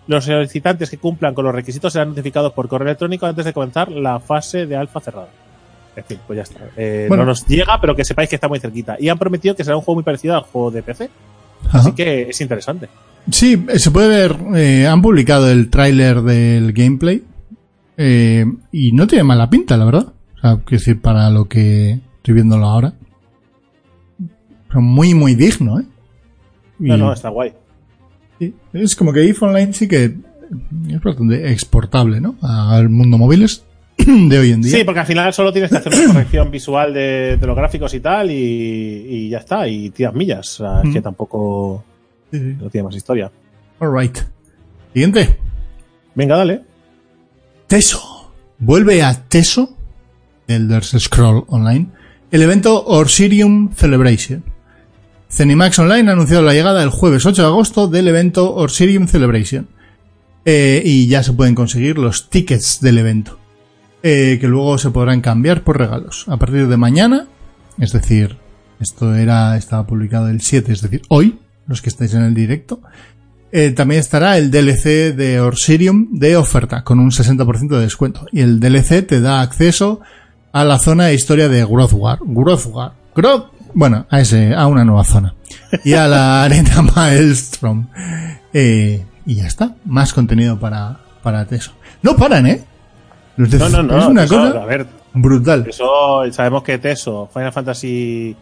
[0.07, 3.91] Los solicitantes que cumplan con los requisitos serán notificados por correo electrónico antes de comenzar
[3.91, 5.29] la fase de alfa cerrada.
[5.95, 6.59] En fin, pues ya está.
[6.77, 7.23] Eh, Bueno.
[7.23, 8.95] No nos llega, pero que sepáis que está muy cerquita.
[8.99, 11.09] Y han prometido que será un juego muy parecido al juego de PC.
[11.67, 11.79] Ajá.
[11.79, 12.87] Así que es interesante.
[13.31, 17.23] Sí, eh, se puede ver, eh, han publicado el tráiler del gameplay
[17.97, 20.13] eh, y no tiene mala pinta, la verdad.
[20.37, 22.93] O sea, quiero decir, para lo que estoy viéndolo ahora.
[24.67, 25.85] Pero muy, muy digno, ¿eh?
[26.79, 27.53] No, no, está guay.
[28.39, 30.05] sí, es como que IF Online sí que
[30.87, 32.35] es bastante exportable, ¿no?
[32.41, 33.65] Al mundo móviles
[34.05, 34.77] de hoy en día.
[34.77, 37.93] Sí, porque al final solo tienes que hacer una corrección visual de, de los gráficos
[37.93, 40.59] y tal, y, y ya está, y tiras millas.
[40.59, 41.03] O sea, es que Mm.
[41.03, 41.83] tampoco
[42.31, 42.55] Sí, sí.
[42.61, 43.31] no tiene más historia.
[43.79, 44.17] Alright.
[44.93, 45.37] Siguiente.
[46.15, 46.61] Venga, dale.
[47.67, 48.31] Teso.
[48.59, 49.75] Vuelve a Teso,
[50.47, 51.87] Elder Scroll Online,
[52.31, 54.43] el evento Orsirium Celebration.
[55.31, 59.67] Zenimax Online ha anunciado la llegada el jueves 8 de agosto del evento Orsirium Celebration.
[60.45, 63.38] Eh, y ya se pueden conseguir los tickets del evento.
[64.03, 66.25] Eh, que luego se podrán cambiar por regalos.
[66.27, 67.27] A partir de mañana,
[67.77, 68.37] es decir,
[68.79, 72.81] esto era, estaba publicado el 7, es decir, hoy, los que estáis en el directo,
[73.51, 78.25] eh, también estará el DLC de Orsirium de oferta, con un 60% de descuento.
[78.31, 80.01] Y el DLC te da acceso
[80.51, 82.19] a la zona de historia de Grothwar.
[82.21, 82.93] Grothwar.
[83.15, 85.35] Groth, bueno, a ese, a una nueva zona.
[85.83, 87.87] Y a la arena Maelstrom.
[88.53, 89.75] Eh, y ya está.
[89.85, 91.71] Más contenido para, para Teso.
[92.01, 92.63] No paran, ¿eh?
[93.47, 93.97] No, no, no.
[93.99, 95.65] es una eso, cosa A ver, brutal.
[95.67, 98.35] eso sabemos que Teso, Final Fantasy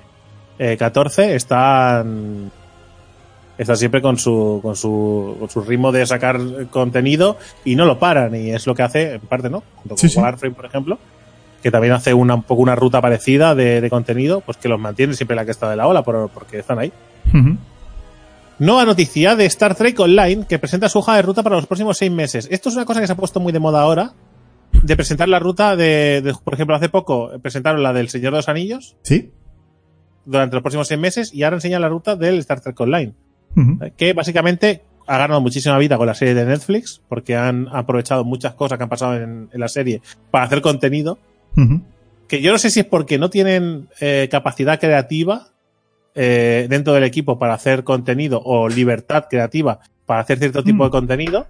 [0.59, 2.51] eh, 14 están
[3.57, 6.39] están siempre con su, con su con su ritmo de sacar
[6.71, 9.63] contenido y no lo paran y es lo que hace en parte, ¿no?
[9.77, 10.19] Junto con Sí, sí.
[10.19, 10.99] Warframe, por ejemplo,
[11.63, 14.79] que también hace una, un poco una ruta parecida de, de contenido, pues que los
[14.79, 16.91] mantiene siempre la que está de la ola por- porque están ahí.
[18.59, 21.97] Nueva noticia de Star Trek Online que presenta su hoja de ruta para los próximos
[21.97, 22.47] seis meses.
[22.49, 24.11] Esto es una cosa que se ha puesto muy de moda ahora,
[24.83, 28.37] de presentar la ruta de, de- por ejemplo, hace poco presentaron la del Señor de
[28.39, 29.31] los Anillos Sí.
[30.25, 33.13] durante los próximos seis meses y ahora enseñan la ruta del Star Trek Online,
[33.55, 33.79] Ujú.
[33.95, 38.53] que básicamente ha ganado muchísima vida con la serie de Netflix porque han aprovechado muchas
[38.55, 40.01] cosas que han pasado en, en la serie
[40.31, 41.17] para hacer contenido
[42.27, 45.47] que yo no sé si es porque no tienen eh, capacidad creativa
[46.13, 50.87] eh, dentro del equipo para hacer contenido o libertad creativa para hacer cierto tipo Mm.
[50.87, 51.47] de contenido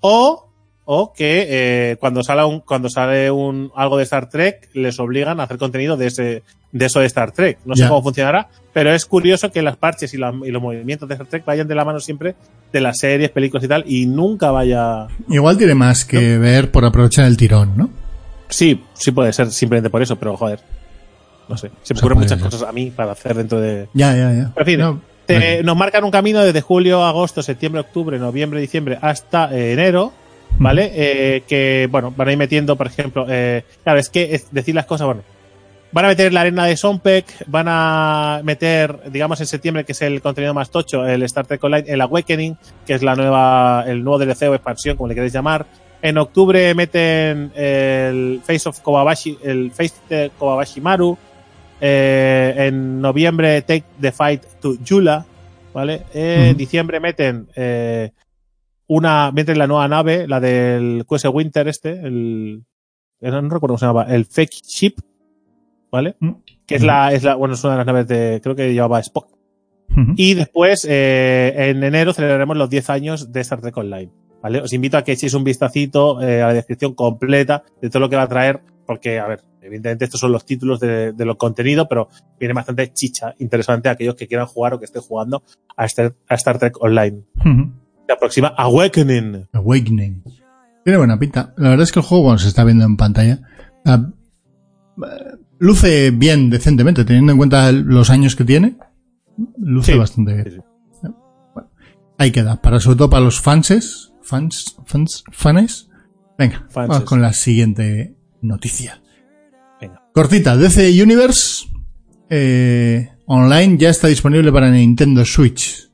[0.00, 0.50] o
[0.86, 5.40] o que eh, cuando sale un cuando sale un algo de Star Trek les obligan
[5.40, 6.42] a hacer contenido de ese
[6.72, 10.12] de eso de Star Trek no sé cómo funcionará pero es curioso que las parches
[10.12, 12.34] y, la- y los movimientos de Star Trek vayan de la mano siempre
[12.72, 16.84] de las series películas y tal y nunca vaya Igual tiene más que ver por
[16.84, 17.88] aprovechar el tirón, ¿no?
[18.48, 20.60] Sí, sí puede ser simplemente por eso, pero joder.
[21.48, 21.70] No sé.
[21.82, 22.50] Se me Se ocurren muchas ser.
[22.50, 23.88] cosas a mí para hacer dentro de.
[23.94, 24.52] Ya, ya, ya.
[24.56, 28.98] En fin, No, Te- nos marcan un camino desde julio, agosto, septiembre, octubre, noviembre, diciembre
[29.00, 30.12] hasta enero,
[30.58, 30.90] ¿vale?
[30.94, 34.74] Eh, que, bueno, van a ir metiendo, por ejemplo, eh, claro, es que es decir
[34.74, 35.22] las cosas, bueno,
[35.92, 40.02] van a meter la arena de Sompek, van a meter, digamos, en septiembre, que es
[40.02, 42.56] el contenido más tocho, el Star Trek Online, el Awakening,
[42.86, 45.66] que es la nueva, el nuevo DLC o expansión, como le queréis llamar.
[46.02, 51.16] En octubre meten el Face of Kobayashi, el Face de Kobayashi Maru.
[51.80, 55.26] Eh, en noviembre Take the Fight to Yula,
[55.72, 56.02] ¿vale?
[56.14, 56.56] En Ujú.
[56.58, 58.10] diciembre meten eh,
[58.86, 62.64] una, meten la nueva nave, la del QS Winter este, el,
[63.20, 64.94] no no recuerdo cómo se llamaba, el Fake Ship,
[65.90, 66.16] ¿vale?
[66.20, 66.32] Mm.
[66.66, 69.00] Que es la, es la, bueno, es una de las naves de, creo que llevaba
[69.00, 69.34] Spock.
[70.16, 74.10] Y después, eh, en enero, celebraremos los 10 años de Star Trek Online.
[74.42, 74.60] ¿Vale?
[74.60, 78.10] Os invito a que echéis un vistacito eh, a la descripción completa de todo lo
[78.10, 81.36] que va a traer, porque, a ver, evidentemente estos son los títulos de, de los
[81.36, 82.08] contenidos, pero
[82.38, 85.44] viene bastante chicha interesante a aquellos que quieran jugar o que estén jugando
[85.76, 87.22] a Star, a Star Trek Online.
[88.06, 89.48] Se aproxima Awakening.
[89.52, 90.22] Awakening.
[90.84, 91.54] Tiene buena pinta.
[91.56, 93.40] La verdad es que el juego, bueno, se está viendo en pantalla.
[93.86, 94.06] ah,
[94.98, 98.76] eh, luce bien, decentemente, teniendo en cuenta los años que tiene.
[99.58, 100.50] Luce Sí, bastante bien.
[100.52, 100.60] sí,
[101.02, 101.08] sí.
[101.54, 101.70] Bueno,
[102.18, 102.60] ahí queda.
[102.60, 104.12] Para, sobre todo para los fanses.
[104.22, 105.88] Fans, fans, fanes.
[106.38, 106.88] Venga, Fanses.
[106.88, 109.00] vamos con la siguiente noticia.
[109.80, 110.02] Venga.
[110.12, 111.66] Cortita, DC Universe
[112.30, 115.90] eh, Online ya está disponible para Nintendo Switch.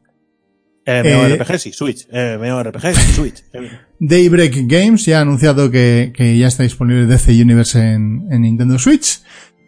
[0.90, 2.06] Eh, Eh, MMORPG, sí, Switch.
[2.10, 3.42] Eh, MMORPG, Switch.
[3.52, 8.42] Eh, Daybreak Games ya ha anunciado que, que ya está disponible DC Universe en, en
[8.42, 9.20] Nintendo Switch.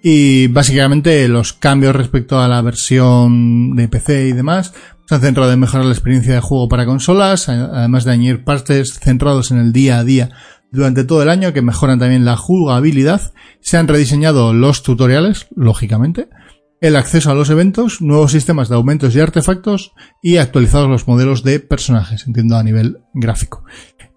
[0.02, 4.72] Y básicamente los cambios respecto a la versión de PC y demás
[5.06, 8.94] se han centrado en mejorar la experiencia de juego para consolas, además de añadir partes
[8.94, 10.30] centrados en el día a día
[10.72, 13.32] durante todo el año que mejoran también la jugabilidad.
[13.60, 16.28] Se han rediseñado los tutoriales, lógicamente,
[16.82, 21.44] el acceso a los eventos, nuevos sistemas de aumentos y artefactos y actualizados los modelos
[21.44, 23.64] de personajes, entiendo a nivel gráfico.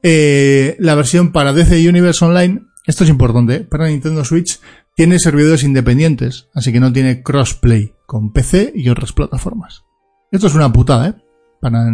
[0.01, 4.59] Eh, la versión para DC Universe Online, esto es importante, para Nintendo Switch
[4.95, 9.85] tiene servidores independientes, así que no tiene crossplay con PC y otras plataformas.
[10.31, 11.13] Esto es una putada, ¿eh?
[11.61, 11.85] Para,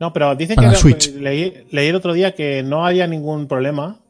[0.00, 1.14] No, pero dice que Switch.
[1.14, 4.00] Leí, leí el otro día que no había ningún problema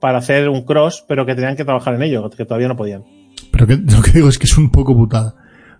[0.00, 3.02] para hacer un cross, pero que tenían que trabajar en ello, que todavía no podían.
[3.56, 5.34] Pero que, lo que digo es que es un poco putada.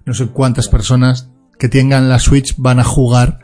[0.04, 3.40] No sé cuántas personas que tengan la Switch van a jugar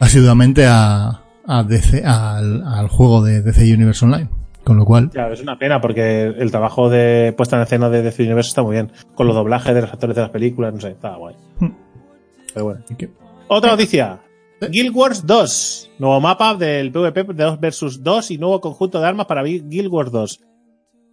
[0.00, 4.28] asiduamente a, a DC, al, al juego de DC Universe Online.
[4.64, 8.02] Con lo cual, Claro, es una pena porque el trabajo de puesta en escena de
[8.02, 8.92] DC Universe está muy bien.
[9.14, 11.34] Con los doblajes de los actores de las películas, no sé, está guay.
[11.58, 11.72] Hmm.
[12.52, 12.80] Pero bueno.
[13.48, 14.20] Otra noticia.
[14.60, 15.92] Guild Wars 2.
[15.98, 19.88] Nuevo mapa del PvP de 2 versus 2 y nuevo conjunto de armas para Guild
[19.88, 20.40] Wars 2.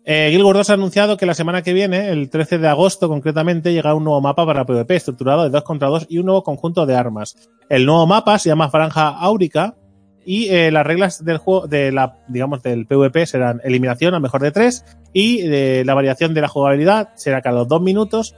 [0.07, 3.09] Eh, Guild Wars 2 ha anunciado que la semana que viene, el 13 de agosto
[3.09, 6.43] concretamente, llega un nuevo mapa para PvP estructurado de 2 contra 2 y un nuevo
[6.43, 7.35] conjunto de armas.
[7.69, 9.75] El nuevo mapa se llama Franja Áurica
[10.23, 14.41] y eh, las reglas del juego, de la, digamos, del PvP serán eliminación al mejor
[14.41, 18.35] de 3 y eh, la variación de la jugabilidad será cada 2 minutos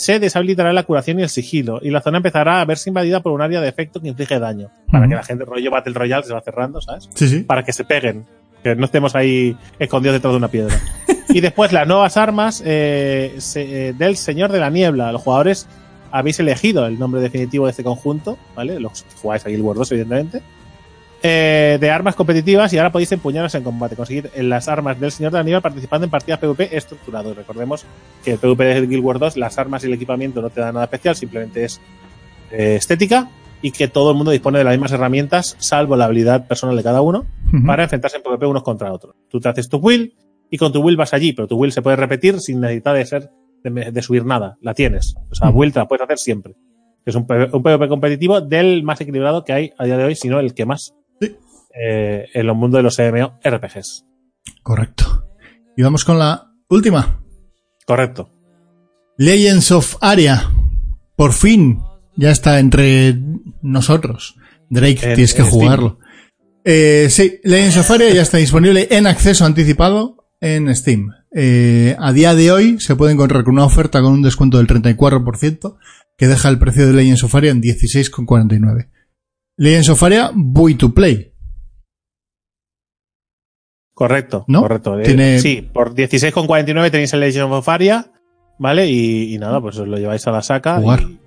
[0.00, 3.32] se deshabilitará la curación y el sigilo, y la zona empezará a verse invadida por
[3.32, 4.70] un área de efecto que inflige daño.
[4.90, 7.10] Para que la gente, rollo Battle Royale, se va cerrando, ¿sabes?
[7.12, 7.40] Sí, sí.
[7.40, 8.24] Para que se peguen,
[8.62, 10.74] que no estemos ahí escondidos detrás de una piedra.
[11.32, 15.12] y después las nuevas armas eh, se- eh, del Señor de la Niebla.
[15.12, 15.66] Los jugadores
[16.12, 18.80] habéis elegido el nombre definitivo de este conjunto, ¿vale?
[18.80, 20.42] Los que jugáis a Guild Wars 2, evidentemente.
[21.22, 23.94] Eh, de armas competitivas y ahora podéis empuñarlas en combate.
[23.94, 27.36] Conseguir las armas del Señor de la Niebla participando en partidas PvP estructurados.
[27.36, 27.84] Recordemos
[28.24, 30.72] que el PvP de Guild Wars 2, las armas y el equipamiento no te dan
[30.74, 31.78] nada especial, simplemente es
[32.50, 33.28] eh, estética
[33.60, 36.82] y que todo el mundo dispone de las mismas herramientas, salvo la habilidad personal de
[36.82, 37.66] cada uno, Ujú.
[37.66, 39.14] para enfrentarse en PvP unos contra otros.
[39.28, 40.14] Tú te haces tu will
[40.50, 43.06] y con tu will vas allí, pero tu will se puede repetir sin necesidad de
[43.06, 43.30] ser
[43.62, 44.56] de, de subir nada.
[44.60, 45.14] La tienes.
[45.30, 46.54] O sea, will te la puedes hacer siempre.
[47.06, 50.14] Es un, PvP un PvP competitivo del más equilibrado que hay a día de hoy,
[50.14, 50.94] si no el que más.
[51.20, 51.36] Sí.
[51.80, 54.04] eh, en los mundos de los MMORPGs.
[54.62, 55.24] Correcto.
[55.76, 57.22] Y vamos con la última.
[57.86, 58.30] Correcto.
[59.16, 60.50] Legends of Aria.
[61.16, 61.80] Por fin.
[62.16, 63.14] Ya está entre
[63.62, 64.36] nosotros.
[64.68, 65.98] Drake, En- tienes que jugarlo.
[66.64, 71.10] Eh, sí, Legends of Aria ya está disponible en acceso anticipado en Steam.
[71.32, 74.66] Eh, a día de hoy se puede encontrar con una oferta con un descuento del
[74.66, 75.76] 34%
[76.16, 78.90] que deja el precio de Legends of Aria en 16,49.
[79.56, 81.32] Legends of Aria Buy to Play.
[83.94, 84.44] Correcto.
[84.48, 84.62] ¿No?
[84.62, 84.98] Correcto.
[84.98, 88.10] Eh, Tiene- Sí, por 16,49 tenéis el Legend of Aria,
[88.58, 88.88] ¿vale?
[88.88, 90.78] Y, y nada, pues os lo lleváis a la saca.
[90.80, 91.02] Jugar.
[91.02, 91.20] y-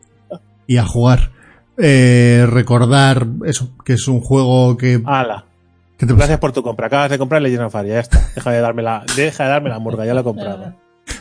[0.65, 1.31] y a jugar.
[1.77, 5.01] Eh, recordar eso, que es un juego que...
[5.05, 5.45] ¡Hala!
[6.03, 6.25] ¿Qué te pasa?
[6.25, 6.87] Gracias por tu compra.
[6.87, 8.29] Acabas de comprar Legend of Aria, ya está.
[8.35, 10.75] Deja de darme la, deja de darme la murga, ya lo he comprado.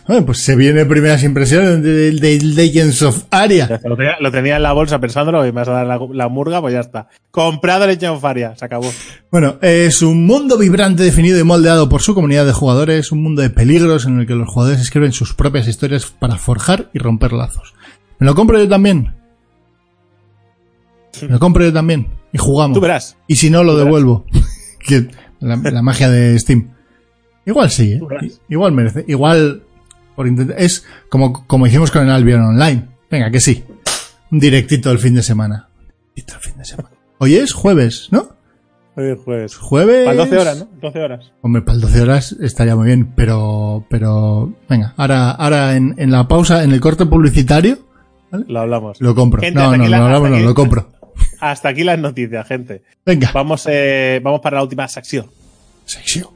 [0.06, 3.80] Bueno, pues se viene primeras impresiones de, de Legends of Aria.
[3.84, 6.28] Lo tenía, lo tenía en la bolsa pensándolo y me vas a dar la, la
[6.28, 7.08] murga, pues ya está.
[7.30, 8.90] Comprado Legend of Aria, se acabó.
[9.30, 13.42] Bueno, es un mundo vibrante definido y moldeado por su comunidad de jugadores, un mundo
[13.42, 17.32] de peligros en el que los jugadores escriben sus propias historias para forjar y romper
[17.32, 17.74] lazos.
[18.18, 19.14] Me lo compro yo también.
[21.22, 22.08] Me lo compro yo también.
[22.32, 22.74] Y jugamos.
[22.74, 23.16] Tú verás.
[23.26, 24.22] Y si no, lo Tú verás.
[24.86, 25.08] Que
[25.40, 26.70] la, la magia de Steam.
[27.44, 28.00] Igual sí, ¿eh?
[28.48, 29.04] Igual merece.
[29.08, 29.62] Igual,
[30.14, 32.88] por intentar, es como, como hicimos con el Albion Online.
[33.10, 33.64] Venga, que sí.
[34.30, 35.68] Un directito el fin de semana.
[36.14, 36.90] Directito el fin de semana.
[37.18, 38.28] Hoy es jueves, ¿no?
[38.94, 39.56] Hoy es jueves.
[39.56, 40.04] Jueves.
[40.04, 40.68] Para 12 horas, ¿no?
[40.80, 41.32] 12 horas.
[41.40, 46.10] Hombre, para el 12 horas estaría muy bien, pero, pero, venga, ahora, ahora en, en
[46.10, 47.78] la pausa, en el corte publicitario,
[48.30, 49.00] Lo hablamos.
[49.00, 49.40] lo compro.
[49.40, 50.90] Gente, no, no, la- hablamos, no, lo compro.
[51.42, 52.82] Hasta aquí las noticias, gente.
[53.04, 53.32] Venga.
[53.34, 55.28] Vamos, eh, vamos para la última sección.
[55.84, 56.28] Sección.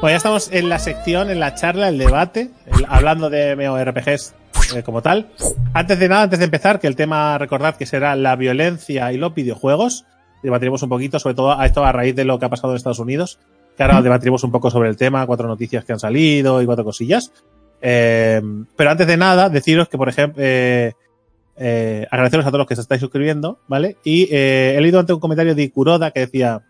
[0.00, 4.34] Bueno, ya estamos en la sección, en la charla, el debate, el- hablando de MMORPGs
[4.76, 5.28] eh, como tal.
[5.72, 9.16] Antes de nada, antes de empezar, que el tema, recordad que será la violencia y
[9.16, 10.04] los videojuegos.
[10.42, 12.76] Debatiremos un poquito, sobre todo a esto a raíz de lo que ha pasado en
[12.76, 13.38] Estados Unidos.
[13.76, 16.84] Que ahora debatiremos un poco sobre el tema, cuatro noticias que han salido y cuatro
[16.84, 17.32] cosillas.
[17.82, 18.40] Eh,
[18.74, 20.94] pero antes de nada, deciros que, por ejemplo, eh,
[21.56, 23.96] eh, agradeceros a todos los que se estáis suscribiendo, ¿vale?
[24.04, 26.62] Y eh, he leído ante un comentario de Kuroda que decía,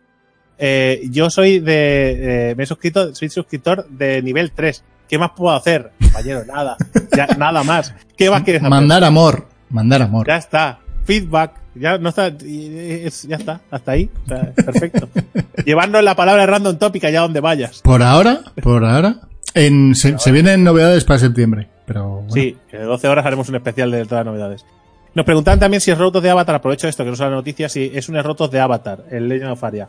[1.11, 4.85] yo soy de, me he suscrito, soy suscriptor de nivel 3.
[5.09, 5.93] ¿Qué más puedo hacer?
[6.03, 6.77] Compañero, nada.
[7.17, 7.95] Ya, nada más.
[8.17, 8.71] ¿Qué más quieres hacer?
[8.71, 9.47] Mandar amor.
[9.71, 10.27] Mandar amor.
[10.27, 10.81] Ya está.
[11.07, 11.53] Feedback.
[11.75, 12.27] Ya no está.
[12.29, 13.61] es- ya está.
[13.71, 14.11] Hasta ahí.
[14.55, 15.09] Perfecto.
[15.65, 17.81] Llevarnos la palabra random topic allá donde vayas.
[17.83, 19.21] Por ahora, por ahora,
[19.55, 22.33] en, se, se vienen novedades para septiembre, pero bueno.
[22.33, 24.67] Sí, de 12 horas haremos un especial de todas las novedades.
[25.15, 26.57] Nos preguntan también si es Rotos de Avatar.
[26.57, 27.73] Aprovecho esto, que no son las noticias.
[27.73, 29.89] Si es un Rotos de Avatar, el Legend of Aria.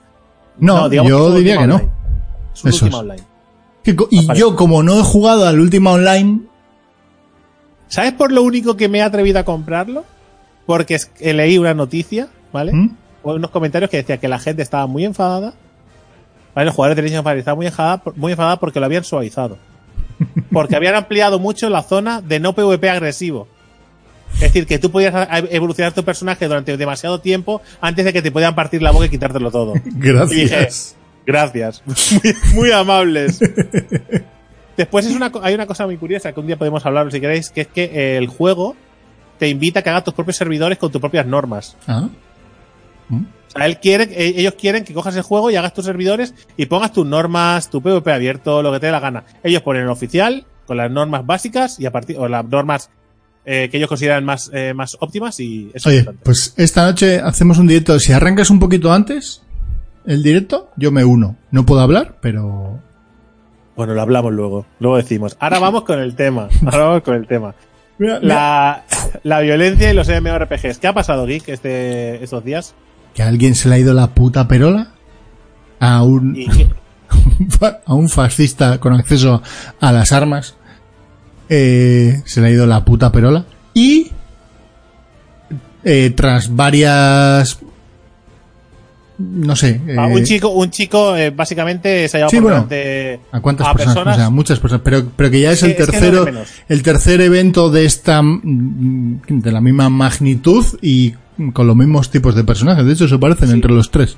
[0.60, 1.76] No, yo diría que no.
[2.53, 2.94] Es un Eso es.
[2.94, 3.23] Online.
[3.84, 6.41] Que Y yo, como no he jugado al última online,
[7.89, 10.03] ¿Sabes por lo único que me he atrevido a comprarlo?
[10.68, 12.73] Porque es- leí una noticia, ¿vale?
[12.73, 12.95] ¿Mm?
[13.23, 15.53] Unos comentarios que decía que la gente estaba muy enfadada.
[16.53, 16.65] ¿vale?
[16.68, 19.57] Los jugadores de Legend of estaban muy enfadada, muy enfadada porque lo habían suavizado.
[20.52, 23.48] Porque habían ampliado mucho la zona de no PvP agresivo.
[24.34, 25.14] Es decir, que tú podías
[25.52, 29.10] evolucionar tu personaje durante demasiado tiempo antes de que te puedan partir la boca y
[29.10, 29.73] quitártelo todo.
[29.85, 30.95] gracias.
[31.26, 31.84] Gracias.
[31.85, 33.39] Muy, muy amables.
[34.76, 37.49] Después es una, hay una cosa muy curiosa que un día podemos hablar si queréis,
[37.49, 38.76] que es que el juego
[39.38, 41.76] te invita a que hagas tus propios servidores con tus propias normas.
[41.88, 42.10] Ah,
[43.10, 46.34] O sea, él quiere, eh, ellos quieren que cojas el juego y hagas tus servidores
[46.58, 49.24] y pongas tus normas, tu PvP abierto, lo que te dé la gana.
[49.44, 52.90] Ellos ponen el oficial con las normas básicas y a partir, o las normas
[53.46, 57.22] eh, que ellos consideran más, eh, más óptimas y eso Oye, es pues esta noche
[57.22, 57.98] hacemos un directo.
[58.00, 59.42] Si arrancas un poquito antes
[60.06, 61.38] el directo, yo me uno.
[61.52, 62.80] No puedo hablar, pero
[63.78, 65.38] Bueno, lo hablamos luego, luego decimos.
[65.40, 66.50] Ahora vamos con el tema.
[66.66, 67.56] Ahora vamos con el tema.
[67.99, 68.36] Mira, mira.
[68.36, 68.84] La,
[69.24, 70.78] la violencia y los MMORPGs.
[70.78, 72.76] ¿Qué ha pasado, Geek, este, estos días?
[73.18, 74.91] que a alguien se le ha ido la puta perola.
[75.80, 76.38] a un,
[77.86, 79.41] a un fascista con acceso
[79.80, 80.56] a las armas.
[81.49, 83.45] Eh, se le ha ido la puta perola.
[83.74, 84.11] Y
[85.84, 87.57] eh, tras varias...
[89.19, 89.81] No sé.
[89.98, 92.68] Ah, eh, un chico, un chico eh, básicamente se ha llevado Sí, por bueno.
[92.69, 93.95] delante ¿A cuántas a personas?
[93.95, 94.15] personas.
[94.15, 94.81] O sea, muchas personas.
[94.84, 96.27] Pero, pero que ya es el Es no tercero,
[96.69, 101.14] el tercer evento de esta, mm, de la misma magnitud y
[101.53, 102.85] con los mismos tipos de personajes.
[102.85, 104.18] De hecho, se parecen entre los tres.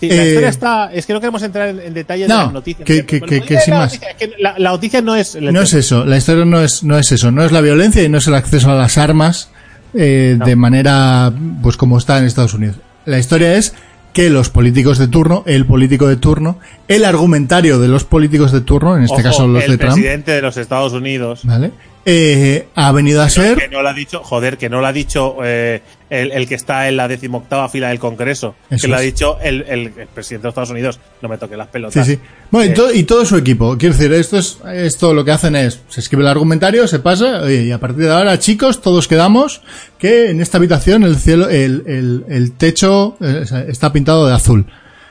[0.00, 0.92] Sí, la Eh, historia está.
[0.92, 2.84] Es que no queremos entrar en, en No, de las noticias.
[2.84, 3.92] que- la más.
[3.92, 5.36] noticia, es que la, la noticia no es.
[5.40, 8.08] No es eso, la historia no es, no es eso, no es la violencia y
[8.08, 9.50] no es el acceso a las armas
[9.94, 10.46] eh, No.
[10.46, 11.32] de manera,
[11.62, 12.76] pues como está en Estados Unidos.
[13.06, 13.74] La historia es
[14.12, 16.58] que los políticos de turno, el político de turno,
[16.88, 19.94] el argumentario de los políticos de turno, en este Ojo, caso los el de Trump,
[19.94, 21.40] presidente de los Estados Unidos.
[21.44, 21.72] ¿vale?
[22.04, 24.92] Eh, ha venido a Que ser, no lo ha dicho, joder, que no lo ha
[24.92, 28.56] dicho eh, el, el que está en la decimoctava fila del Congreso.
[28.70, 30.98] Eso que lo ha dicho el, el- el presidente de Estados Unidos.
[31.20, 32.04] No me toque las pelotas.
[32.04, 32.20] sí, sí.
[32.50, 33.78] Bueno, y, Eh, to- y todo su equipo.
[33.78, 37.42] Quiero decir, esto es, esto lo que hacen es, se escribe el argumentario, se pasa,
[37.42, 39.62] oye, y a partir de ahora, chicos, todos quedamos
[39.98, 44.66] que en esta habitación el cielo, el, el, el techo eh, está pintado de azul.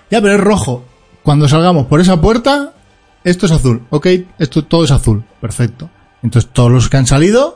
[0.09, 0.83] Ya, pero es rojo.
[1.23, 2.73] Cuando salgamos por esa puerta,
[3.23, 3.83] esto es azul.
[3.91, 4.07] Ok,
[4.39, 5.23] esto todo es azul.
[5.39, 5.89] Perfecto.
[6.23, 7.55] Entonces, todos los que han salido,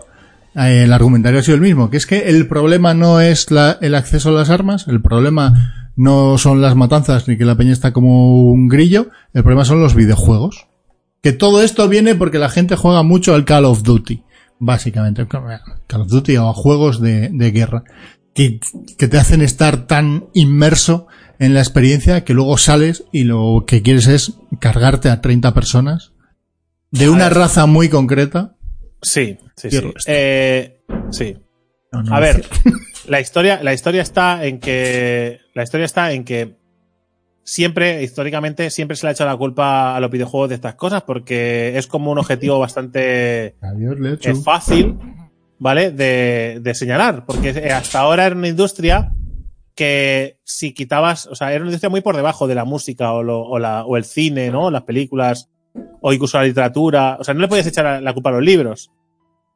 [0.55, 3.77] eh, el argumentario ha sido el mismo, que es que el problema no es la-
[3.81, 7.71] el acceso a las armas, el problema no son las matanzas ni que la peña
[7.73, 10.67] está como un grillo, el problema son los videojuegos.
[11.21, 14.23] Que todo esto viene porque la gente juega mucho al Call of Duty,
[14.59, 15.25] básicamente.
[15.27, 17.83] Call of Duty o a juegos de, guerra.
[18.33, 18.59] Que,
[18.97, 21.07] que te hacen estar tan inmerso
[21.39, 26.11] en la experiencia que luego sales y lo que quieres es cargarte a 30 personas
[26.97, 27.33] de una ver.
[27.37, 28.55] raza muy concreta.
[29.01, 29.93] Sí, sí, sí.
[30.07, 30.81] Eh,
[31.11, 31.37] sí.
[31.91, 32.45] No, no A ver,
[33.07, 35.39] la historia, la historia está en que.
[35.53, 36.55] La historia está en que
[37.43, 41.03] siempre, históricamente, siempre se le ha hecho la culpa a los videojuegos de estas cosas,
[41.03, 44.97] porque es como un objetivo bastante Adiós, fácil,
[45.59, 45.91] ¿vale?
[45.91, 47.25] De, de señalar.
[47.25, 49.13] Porque eh, hasta ahora era una industria
[49.75, 53.21] que si quitabas, o sea, era una industria muy por debajo de la música o,
[53.23, 54.71] lo- o, la, o el cine, ¿no?
[54.71, 55.49] Las películas,
[56.01, 57.17] o incluso la literatura.
[57.19, 58.91] O sea, no le podías echar la- culpa a los libros.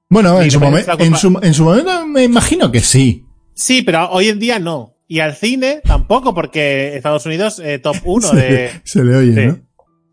[0.09, 3.25] Bueno, en su, momen- en, su, en su momento me imagino que sí.
[3.53, 4.95] Sí, pero hoy en día no.
[5.07, 8.71] Y al cine tampoco, porque Estados Unidos eh, top 1 se, de.
[8.83, 9.47] se le oye, Sí.
[9.47, 9.59] ¿no?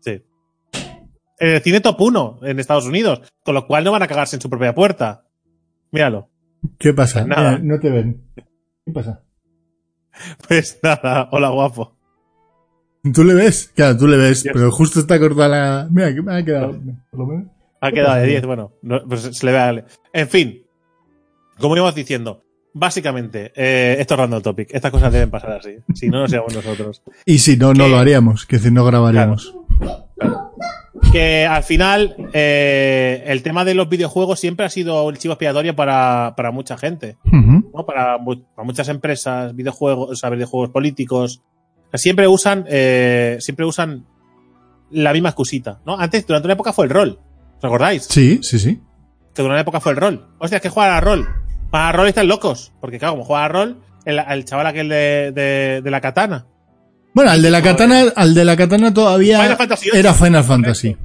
[0.01, 0.23] Sí.
[1.39, 4.41] El cine top 1 en Estados Unidos, con lo cual no van a cagarse en
[4.41, 5.25] su propia puerta.
[5.91, 6.29] Míralo.
[6.77, 7.19] ¿Qué pasa?
[7.25, 7.51] Pues nada.
[7.59, 8.23] Mira, no te ven.
[8.85, 9.23] ¿Qué pasa?
[10.47, 11.96] Pues nada, hola guapo.
[13.13, 13.71] ¿Tú le ves?
[13.75, 15.87] Claro, tú le ves, pero justo está cortada la...
[15.91, 16.77] Mira, que me ha quedado...
[17.09, 17.47] Por lo menos.
[17.81, 20.63] Ha ¿Qué quedado de 10, bueno, no, pues se le ve a- En fin,
[21.59, 22.43] como íbamos diciendo,
[22.73, 24.69] básicamente, eh, esto es random topic.
[24.71, 25.75] Estas cosas deben pasar así.
[25.93, 27.03] Si no, no seamos nosotros.
[27.25, 28.45] Y si no, no lo haríamos.
[28.47, 29.53] Que decir, no grabaríamos.
[31.11, 35.75] Que al final, eh, el tema de los videojuegos siempre ha sido el chivo expiatorio
[35.75, 37.17] para, para mucha gente.
[37.31, 37.85] ¿no?
[37.85, 41.43] Para, para muchas empresas, videojuegos, o sea, videojuegos políticos.
[41.93, 44.05] Siempre usan, eh, siempre usan
[44.91, 45.97] la misma excusita, ¿no?
[45.99, 47.19] Antes, durante una época fue el rol.
[47.57, 48.03] ¿Os acordáis?
[48.09, 48.75] Sí, sí, sí.
[49.33, 50.27] Que durante una época fue el rol.
[50.39, 51.27] Hostia, es que juegan a rol.
[51.71, 52.71] Para rol están locos.
[52.79, 56.45] Porque claro, como juega a rol, el, el chaval aquel de, de, de la katana.
[57.13, 59.99] Bueno, al de la katana, al de la katana todavía Final Fantasy VIII.
[59.99, 60.97] era Final Fantasy.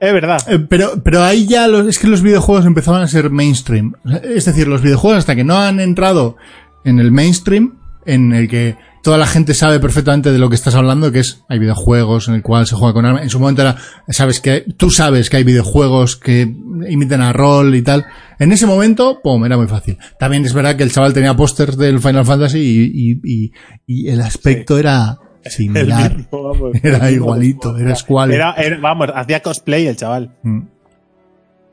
[0.00, 0.40] Es verdad.
[0.48, 3.94] Eh, Pero, pero ahí ya los, es que los videojuegos empezaban a ser mainstream.
[4.22, 6.36] Es decir, los videojuegos hasta que no han entrado
[6.84, 10.74] en el mainstream, en el que toda la gente sabe perfectamente de lo que estás
[10.74, 13.22] hablando, que es, hay videojuegos en el cual se juega con armas.
[13.22, 13.76] En su momento era,
[14.08, 16.42] sabes que, tú sabes que hay videojuegos que
[16.88, 18.06] imitan a rol y tal.
[18.38, 19.98] En ese momento, pum, era muy fácil.
[20.18, 23.52] También es verdad que el chaval tenía pósters del Final Fantasy y, y, y,
[23.86, 26.16] y el aspecto era similar.
[26.16, 26.72] mismo, vamos.
[26.82, 27.94] Era igualito, era.
[28.34, 30.36] Era, era- vamos, hacía cosplay el chaval.
[30.42, 30.60] Mm.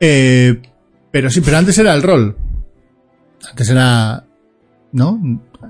[0.00, 0.60] Eh,
[1.10, 2.36] pero sí, pero antes era el rol.
[3.50, 4.24] Antes era,
[4.92, 5.20] ¿no?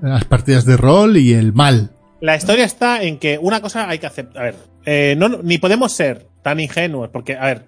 [0.02, 1.90] Las partidas de rol y el mal.
[2.20, 4.40] La historia está en que una cosa hay que aceptar.
[4.42, 4.54] A ver,
[4.84, 7.62] eh, no, ni podemos ser tan ingenuos, porque, a ver,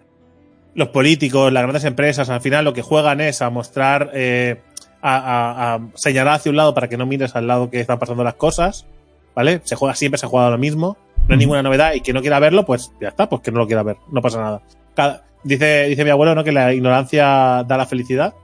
[0.75, 4.61] los políticos, las grandes empresas, al final lo que juegan es a mostrar, eh,
[5.03, 7.99] a, a- a señalar hacia un lado para que no mires al lado que están
[7.99, 8.87] pasando las cosas,
[9.35, 9.61] ¿vale?
[9.65, 10.97] Se juega siempre, se ha jugado lo mismo,
[11.29, 13.59] no hay ninguna novedad y que no quiera verlo, pues ya está, pues que no
[13.59, 14.63] lo quiera ver, no pasa nada.
[14.95, 16.43] Cada- dice, dice mi abuelo, ¿no?
[16.45, 18.35] Que la ignorancia da la felicidad.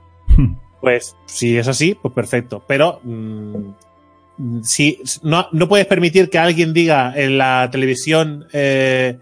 [0.85, 2.63] Pues si es así, pues perfecto.
[2.67, 9.17] Pero mm, si no, no puedes permitir que alguien diga en la televisión eh,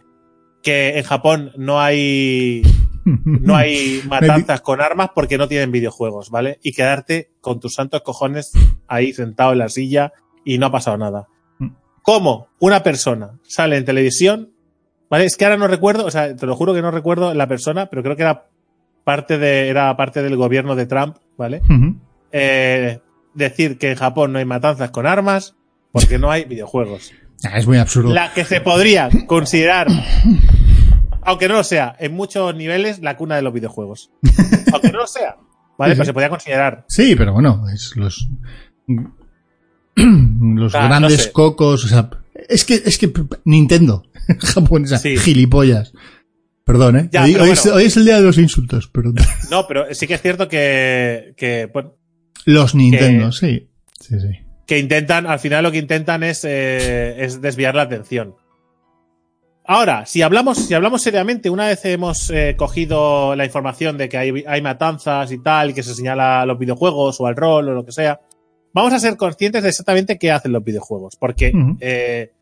[0.62, 2.64] que en Japón no hay
[3.06, 6.60] no hay matanzas con armas porque no tienen videojuegos, ¿vale?
[6.64, 8.52] Y quedarte con tus santos cojones
[8.90, 10.12] ahí sentado en la silla
[10.44, 11.30] y no ha pasado nada.
[12.02, 14.52] cómo una persona sale en televisión,
[15.10, 15.24] ¿vale?
[15.24, 17.86] Es que ahora no recuerdo, o sea, te lo juro que no recuerdo la persona,
[17.86, 18.48] pero creo que era
[19.06, 21.62] parte de, era parte del gobierno de Trump, ¿vale?
[22.32, 23.00] Eh,
[23.34, 25.56] decir que en Japón no hay matanzas con armas
[25.92, 27.12] porque no hay videojuegos.
[27.44, 28.14] Ah, es muy absurdo.
[28.14, 29.88] La que se podría considerar,
[31.24, 34.12] aunque no lo sea, en muchos niveles, la cuna de los videojuegos.
[34.72, 35.36] Aunque no lo sea,
[35.78, 35.94] ¿vale?
[35.94, 36.86] Sí, Pero se podría considerar.
[36.88, 38.30] Sí, pero bueno, es los
[39.96, 41.32] los Ah, no grandes sé.
[41.32, 42.10] cocos, o sea,
[42.50, 43.12] es que es que
[43.46, 44.04] Nintendo
[44.40, 45.18] japonesa, Sí.
[45.18, 45.94] gilipollas.
[46.66, 47.10] Perdón, ¿eh?
[47.12, 49.16] Ya, hoy, es, hoy es el día de los insultos, perdón.
[49.52, 51.96] No, pero sí que es cierto que, que, bueno,
[52.46, 53.70] Los Nintendo, sí.
[54.00, 54.40] Sí, sí.
[54.66, 58.36] que intentan, al final lo que intentan es, eh, es desviar la atención.
[59.66, 64.18] Ahora, si hablamos, si hablamos seriamente, una vez hemos eh, cogido la información de que
[64.18, 67.70] hay, hay matanzas y tal, y que se señala a los videojuegos o al rol
[67.70, 68.20] o lo que sea,
[68.74, 71.16] vamos a ser conscientes de exactamente qué hacen los videojuegos.
[71.16, 72.34] Porque, eh,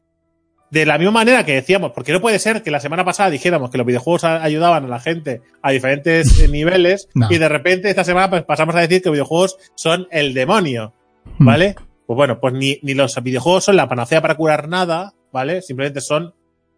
[0.71, 3.69] de la misma manera que decíamos, porque no puede ser que la semana pasada dijéramos
[3.69, 7.27] que los videojuegos ayudaban a la gente a diferentes eh, niveles No.
[7.29, 10.93] y de repente esta semana pues, pasamos a decir que los videojuegos son el demonio.
[11.37, 11.45] Mm.
[11.45, 11.75] ¿Vale?
[12.07, 15.61] Pues bueno, pues ni, ni los videojuegos son la panacea para curar nada, ¿vale?
[15.61, 16.33] Simplemente son,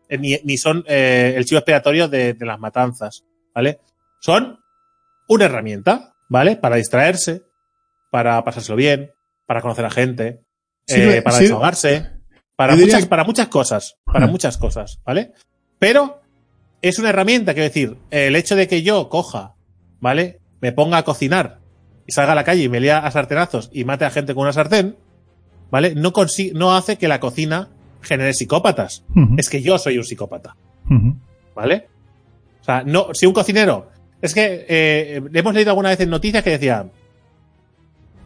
[0.10, 3.24] eh, ni, ni son eh, el chivo expiatorio de, de las matanzas,
[3.56, 3.80] ¿vale?
[4.20, 4.60] Son
[5.30, 6.56] una herramienta, ¿vale?
[6.58, 7.44] Para distraerse,
[8.12, 9.12] para pasárselo bien,
[9.46, 10.42] para conocer a gente,
[10.88, 12.10] Sirve- para sirve- desahogarse,
[12.56, 15.32] para muchas, que- para muchas cosas, para muchas cosas, ¿vale?
[15.80, 16.22] Pero
[16.82, 19.56] es una herramienta, quiero decir, el hecho de que yo coja,
[20.00, 20.40] ¿vale?
[20.62, 21.60] Me ponga a cocinar
[22.06, 24.44] y salga a la calle y me lea a sartenazos y mate a gente con
[24.44, 24.96] una sartén,
[25.72, 25.96] ¿vale?
[25.96, 27.70] No, consi- no hace que la cocina
[28.02, 29.04] genere psicópatas.
[29.40, 30.56] Es que yo soy un psicópata.
[31.56, 31.88] ¿vale?
[32.62, 33.90] O sea, no, si un cocinero.
[34.22, 36.86] Es que eh, hemos leído alguna vez en noticias que decía.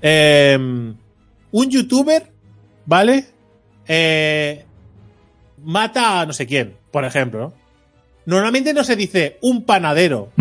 [0.02, 0.58] eh,
[1.52, 2.32] un youtuber,
[2.86, 3.26] ¿vale?
[3.88, 4.66] Eh,
[5.64, 7.40] mata a no sé quién, por ejemplo.
[7.40, 7.54] ¿no?
[8.26, 10.32] Normalmente no se dice un panadero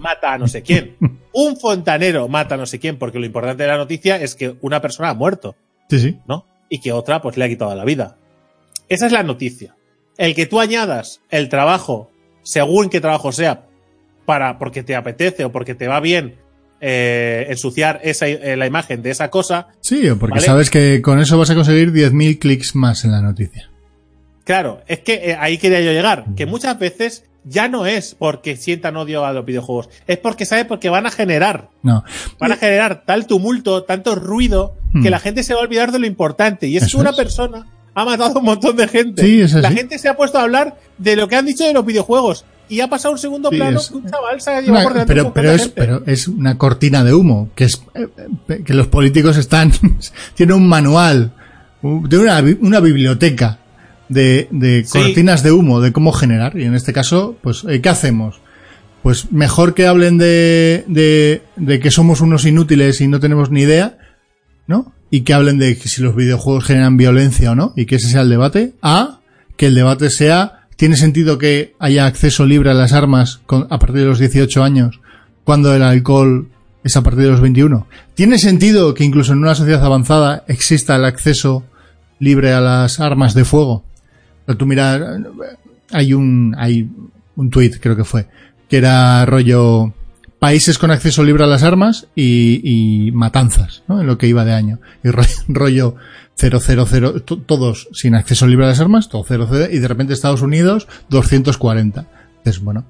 [0.00, 0.96] mata a no sé quién.
[1.32, 4.56] Un fontanero mata a no sé quién, porque lo importante de la noticia es que
[4.60, 5.54] una persona ha muerto.
[5.88, 6.18] Sí, sí.
[6.26, 6.46] ¿no?
[6.68, 8.16] Y que otra pues le ha quitado la vida.
[8.88, 9.76] Esa es la noticia.
[10.16, 12.10] El que tú añadas el trabajo,
[12.42, 13.66] según qué trabajo sea,
[14.24, 16.36] para porque te apetece o porque te va bien
[16.80, 20.46] eh, ensuciar esa, eh, la imagen de esa cosa, Sí, porque ¿Vale?
[20.46, 23.68] sabes que con eso vas a conseguir 10.000 clics más en la noticia.
[24.44, 28.56] claro, es que eh, ahí quería yo llegar, que muchas veces ya no es porque
[28.56, 32.04] sientan odio a los videojuegos, es porque sabe porque van a generar, No.
[32.38, 35.02] van a generar tal tumulto, tanto ruido, Hmm.
[35.04, 36.66] que la gente se va a olvidar de lo importante.
[36.66, 37.16] Y es que una es.
[37.16, 39.22] persona ha matado a un montón de gente.
[39.22, 41.72] Sí, es la gente se ha puesto a hablar de lo que han dicho de
[41.72, 42.44] los videojuegos.
[42.70, 44.82] Y ha pasado un segundo Sí, plano es- que un chaval se ha llevado Una-
[44.84, 45.74] por delante pero, pero, es, gente.
[45.76, 48.06] pero es una cortina de humo, que es eh,
[48.48, 49.72] eh, que los políticos están,
[50.34, 51.32] tienen un manual,
[51.82, 53.58] de una, bi- una biblioteca
[54.08, 54.98] de, de Sí.
[54.98, 56.56] cortinas de humo, de cómo generar.
[56.58, 58.40] Y en este caso, pues, eh, ¿qué hacemos?
[59.02, 63.62] Pues mejor que hablen de, de, de que somos unos inútiles y no tenemos ni
[63.62, 63.96] idea,
[64.66, 64.92] ¿no?
[65.10, 68.08] Y que hablen de que si los videojuegos generan violencia o no, y que ese
[68.08, 69.20] sea el debate, a
[69.56, 74.00] que el debate sea, ¿tiene sentido que haya acceso libre a las armas a partir
[74.00, 74.98] de los 18 años,
[75.44, 76.48] cuando el alcohol
[76.82, 77.86] es a partir de los 21?
[78.14, 81.64] ¿Tiene sentido que incluso en una sociedad avanzada exista el acceso
[82.18, 83.84] libre a las armas de fuego?
[84.56, 85.18] Tú mira,
[85.92, 86.88] hay un, hay
[87.36, 88.28] un tuit, creo que fue,
[88.66, 89.92] que era rollo
[90.38, 94.00] países con acceso libre a las armas y, matanzas, ¿no?
[94.00, 94.78] En lo que iba de año.
[95.04, 95.96] Y ro- rollo
[96.48, 100.42] 000, to- todos sin acceso libre a las armas, todo 00, y de repente Estados
[100.42, 102.06] Unidos 240.
[102.38, 102.84] Entonces, bueno,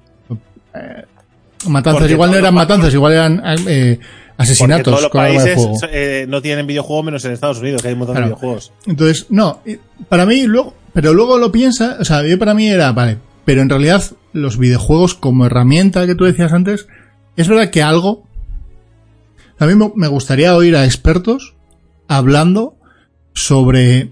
[0.73, 1.03] eh,
[1.67, 3.99] matanzas Porque igual no eran matanzas, igual eran eh,
[4.37, 5.79] asesinatos todos los con arma de países fuego.
[5.91, 8.27] eh, no tienen videojuegos menos en Estados Unidos, que hay un montón Claro.
[8.29, 8.71] de videojuegos.
[8.87, 9.61] Entonces, no,
[10.09, 13.61] para mí luego, pero luego lo piensa, o sea, yo para mí era, vale, pero
[13.61, 14.03] en realidad
[14.33, 16.87] los videojuegos como herramienta que tú decías antes,
[17.35, 18.23] es verdad que algo,
[19.59, 21.53] a mí me gustaría oír a expertos
[22.07, 22.75] hablando
[23.33, 24.11] sobre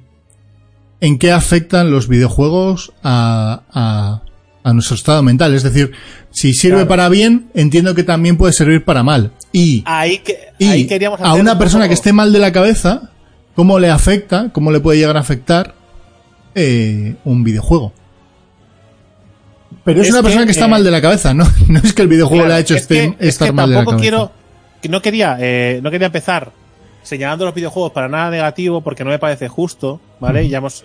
[1.02, 4.22] en qué afectan los videojuegos a, a,
[4.64, 5.54] a nuestro estado mental.
[5.54, 5.91] Es decir,
[6.32, 6.88] si sirve Claro.
[6.90, 9.32] para bien, entiendo que también puede servir para mal.
[9.52, 12.40] Y Ahí, que, y ahí queríamos a una un persona poco- que esté mal de
[12.40, 13.12] la cabeza,
[13.56, 15.74] ¿cómo le afecta, cómo le puede llegar a afectar
[16.56, 17.94] eh, un videojuego?
[19.86, 21.46] Pero es, Es una persona que, está eh, mal de la cabeza, ¿no?
[21.68, 23.52] No es que el videojuego Claro, le ha hecho es este- que- es estar que
[23.54, 24.02] mal de la tampoco cabeza.
[24.10, 24.32] quiero
[24.90, 26.52] no quería eh, no quería empezar
[27.03, 30.84] señalando los videojuegos para nada negativo porque no me parece justo vale ya hemos,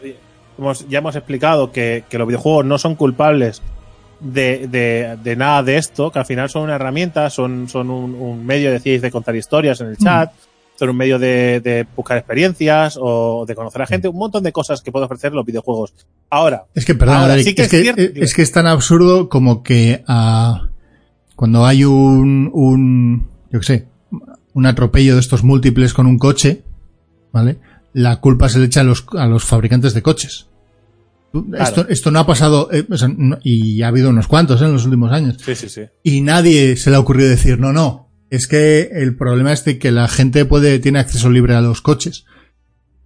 [0.59, 3.63] hemos- ya hemos explicado que, que los videojuegos no son culpables
[4.21, 8.15] de, de, de nada de esto que al final son una herramienta son son un,
[8.15, 10.33] un medio decíais de contar historias en el chat
[10.77, 14.51] son un medio de, de buscar experiencias o de conocer a gente, un montón de
[14.51, 15.95] cosas que pueden ofrecer los videojuegos.
[16.31, 18.25] Ahora, Es que, perdón, Ahora, Derek, sí que es, es que, cierto, es, tío.
[18.35, 20.67] que es tan absurdo como que ah,
[21.37, 23.85] cuando hay un, un, yo qué sé,
[24.55, 26.63] un atropello de estos múltiples con un coche,
[27.33, 27.59] ¿vale?
[27.93, 30.47] La culpa se le echa a los, a los fabricantes de coches.
[31.59, 34.67] Esto, esto no ha pasado, eh, o sea, no- y ha habido unos cuantos eh,
[34.67, 35.37] en los últimos años.
[35.45, 35.83] sí, sí, sí.
[36.05, 39.79] Y nadie se le ha ocurrido decir, no, no, es que el problema es de
[39.79, 42.25] que la gente puede, tiene acceso libre a los coches.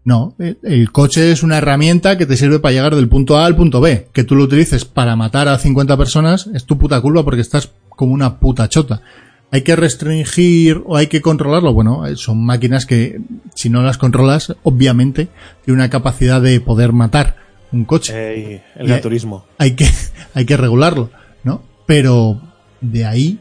[0.04, 3.44] No, el, el coche es una herramienta que te sirve para llegar del punto A
[3.46, 4.08] al punto B.
[4.12, 7.70] Que tú lo utilices para matar a 50 personas es tu puta culpa porque estás
[7.90, 9.02] como una puta chota.
[9.50, 11.72] Hay que restringir o hay que controlarlo.
[11.72, 13.20] Bueno, eh, son máquinas que
[13.54, 15.28] si no las controlas, obviamente,
[15.64, 17.36] tiene una capacidad de poder matar
[17.72, 19.44] un coche el Y- gran turismo.
[19.58, 19.86] hay que,
[20.34, 21.10] hay que regularlo,
[21.44, 21.62] ¿no?
[21.86, 22.40] Pero
[22.80, 23.38] de ahí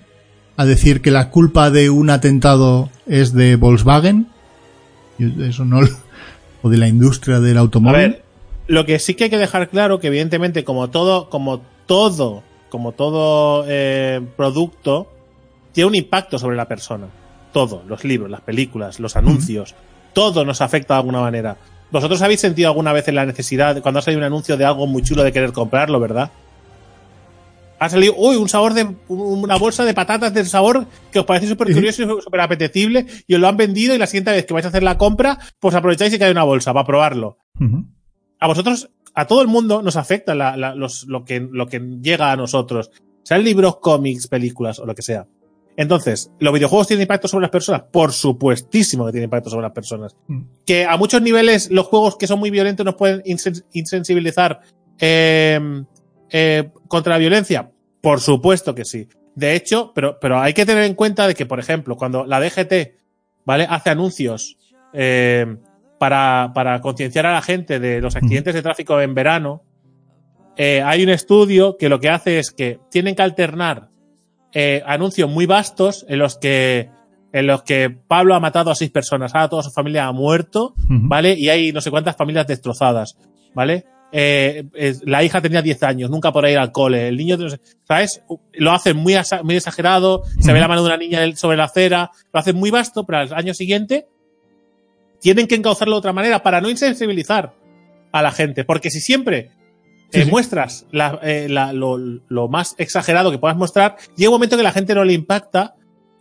[0.55, 4.27] a decir que la culpa de un atentado es de Volkswagen,
[5.19, 5.81] eso no
[6.61, 7.97] o de la industria del A automóvil.
[7.97, 8.23] ver,
[8.67, 12.93] lo que sí que hay que dejar claro que evidentemente como todo, como todo, como
[12.93, 15.11] todo eh, producto,
[15.77, 17.05] tiene un impacto sobre la persona.
[17.53, 19.75] Todo, los libros, las películas, los anuncios,
[20.11, 21.55] todo nos afecta de alguna manera.
[21.91, 24.87] ¿Vosotros habéis sentido alguna vez en la necesidad, cuando ha salido un anuncio de algo
[24.87, 26.31] muy chulo de querer comprarlo, verdad?
[27.77, 31.47] Ha salido, uy, un sabor de, una bolsa de patatas del sabor que os parece
[31.47, 34.53] súper curioso y súper apetecible y os lo han vendido y la siguiente vez que
[34.55, 37.37] vais a hacer la compra, pues aprovecháis y cae una bolsa para probarlo
[38.39, 41.79] a vosotros, a todo el mundo nos afecta la- la- los- lo, que, lo que
[42.01, 42.89] llega a nosotros.
[43.21, 45.27] Sean libros, cómics, películas o lo que sea.
[45.77, 47.83] Entonces, ¿los videojuegos tienen impacto sobre las personas?
[47.91, 50.17] Por supuestísimo que tienen impacto sobre las personas.
[50.27, 50.41] Mm.
[50.65, 54.59] Que a muchos niveles los juegos que son muy violentos nos pueden insen- insensibilizar
[54.99, 55.59] eh,
[56.31, 57.71] eh, contra la violencia.
[58.01, 59.07] Por supuesto que sí.
[59.35, 62.39] De hecho, pero, pero hay que tener en cuenta de que, por ejemplo, cuando la
[62.39, 62.73] DGT,
[63.45, 63.67] ¿vale?
[63.69, 64.57] Hace anuncios
[64.93, 65.57] eh,
[65.99, 69.63] para, para concienciar a la gente de los accidentes de tráfico en verano,
[70.55, 73.89] eh, hay un estudio que lo que hace es que tienen que alternar
[74.53, 76.89] eh, anuncios muy vastos en los que
[77.33, 80.73] en los que Pablo ha matado a seis personas, ahora toda su familia ha muerto.
[81.09, 81.33] ¿vale?
[81.33, 83.17] Y hay no sé cuántas familias destrozadas,
[83.53, 83.85] ¿vale?
[84.13, 87.37] Eh, es- la hija tenía 10 años, nunca podrá ir al cole, el niño,
[87.85, 88.23] ¿sabes?
[88.53, 92.09] Lo hacen muy, muy exagerado, se ve la mano de una niña sobre la acera,
[92.33, 94.07] lo hacen muy vasto, pero al año siguiente
[95.19, 97.53] tienen que encauzarlo de otra manera para no insensibilizar
[98.11, 99.51] a la gente, porque si siempre
[100.11, 100.29] Sí, eh, sí.
[100.31, 104.63] muestras la- eh, la- lo, lo más exagerado que puedas mostrar, llega un momento que
[104.63, 105.75] la gente no le impacta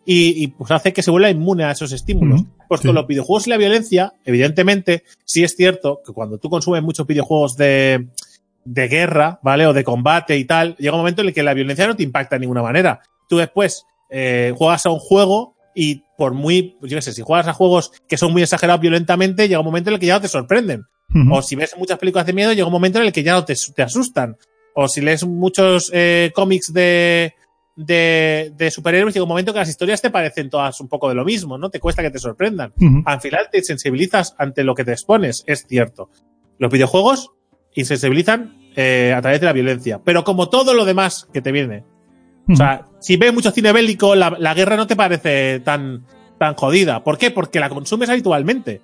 [0.05, 2.43] y, y, pues hace que se vuelva inmune a esos estímulos.
[2.43, 2.87] Ujú, Pues sí.
[2.89, 7.07] con los videojuegos y la violencia, evidentemente, sí es cierto que cuando tú consumes muchos
[7.07, 8.09] videojuegos de,
[8.65, 9.67] de guerra, ¿vale?
[9.67, 12.03] O de combate y tal, llega un momento en el que la violencia no te
[12.05, 13.01] impacta de ninguna manera.
[13.29, 17.49] Tú después eh, juegas a un juego y por muy, yo qué sé, si juegas
[17.49, 20.21] a juegos que son muy exagerados violentamente, llega un momento en el que ya no
[20.21, 20.85] te sorprenden.
[21.31, 23.45] O si ves muchas películas de miedo, llega un momento en el que ya no
[23.45, 24.37] te, te asustan.
[24.75, 27.35] O si lees muchos eh, cómics de,
[27.75, 31.15] de, de superhéroes, llega un momento que las historias te parecen todas un poco de
[31.15, 31.71] lo mismo, ¿no?
[31.71, 32.73] Te cuesta que te sorprendan.
[32.77, 33.03] Ujú.
[33.07, 36.11] Al final te sensibilizas ante lo que te expones, es cierto.
[36.59, 37.31] Los videojuegos
[37.75, 41.85] insensibilizan eh, a través de la violencia, pero como todo lo demás que te viene.
[42.49, 46.05] O sea, si ves mucho cine bélico, la, la guerra no te parece tan,
[46.39, 47.03] tan jodida.
[47.03, 47.33] ¿Por qué?
[47.33, 48.83] Porque la consumes habitualmente.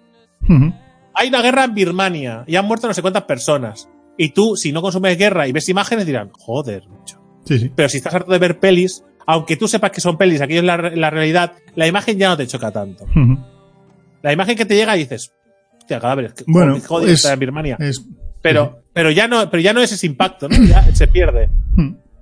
[1.15, 3.89] Hay una guerra en Birmania y han muerto no sé cuántas personas.
[4.19, 7.21] Y tú, si no consumes guerra y ves imágenes, dirán, joder, mucho.
[7.45, 7.73] Sí, sí.
[7.75, 10.67] Pero si estás harto de ver pelis, aunque tú sepas que son pelis, aquello es
[10.67, 13.07] la, la realidad, la imagen ya no te choca tanto.
[14.23, 15.33] La imagen que te llega y dices,
[15.79, 17.77] hostia, cadáveres, que Bueno, joder, es- está en Birmania.
[17.81, 18.05] Es,
[18.43, 20.57] Pero, pero ya no, pero ya no es ese impacto, ¿no?
[20.65, 21.49] Ya se pierde.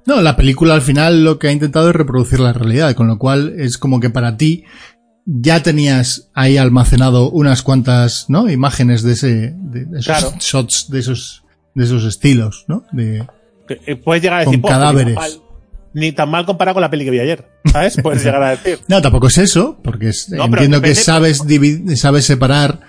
[0.07, 3.19] No, la película al final lo que ha intentado es reproducir la realidad, con lo
[3.19, 4.65] cual es como que para ti
[5.27, 8.51] ya tenías ahí almacenado unas cuantas, ¿no?
[8.51, 10.33] Imágenes de ese, de esos Claro.
[10.41, 11.45] shots, de esos,
[11.75, 12.85] de esos estilos, ¿no?
[12.93, 13.27] De,
[13.87, 15.15] eh, Puedes llegar a Con decir, "Pues, ni tan cadáveres.
[15.15, 15.41] mal-
[15.93, 17.97] Ni tan mal comparado con la peli que vi ayer, ¿sabes?
[18.03, 18.79] Puedes llegar a decir.
[18.87, 22.81] no, tampoco es eso, porque es- No, pero entiendo que sabes divi- sabes separar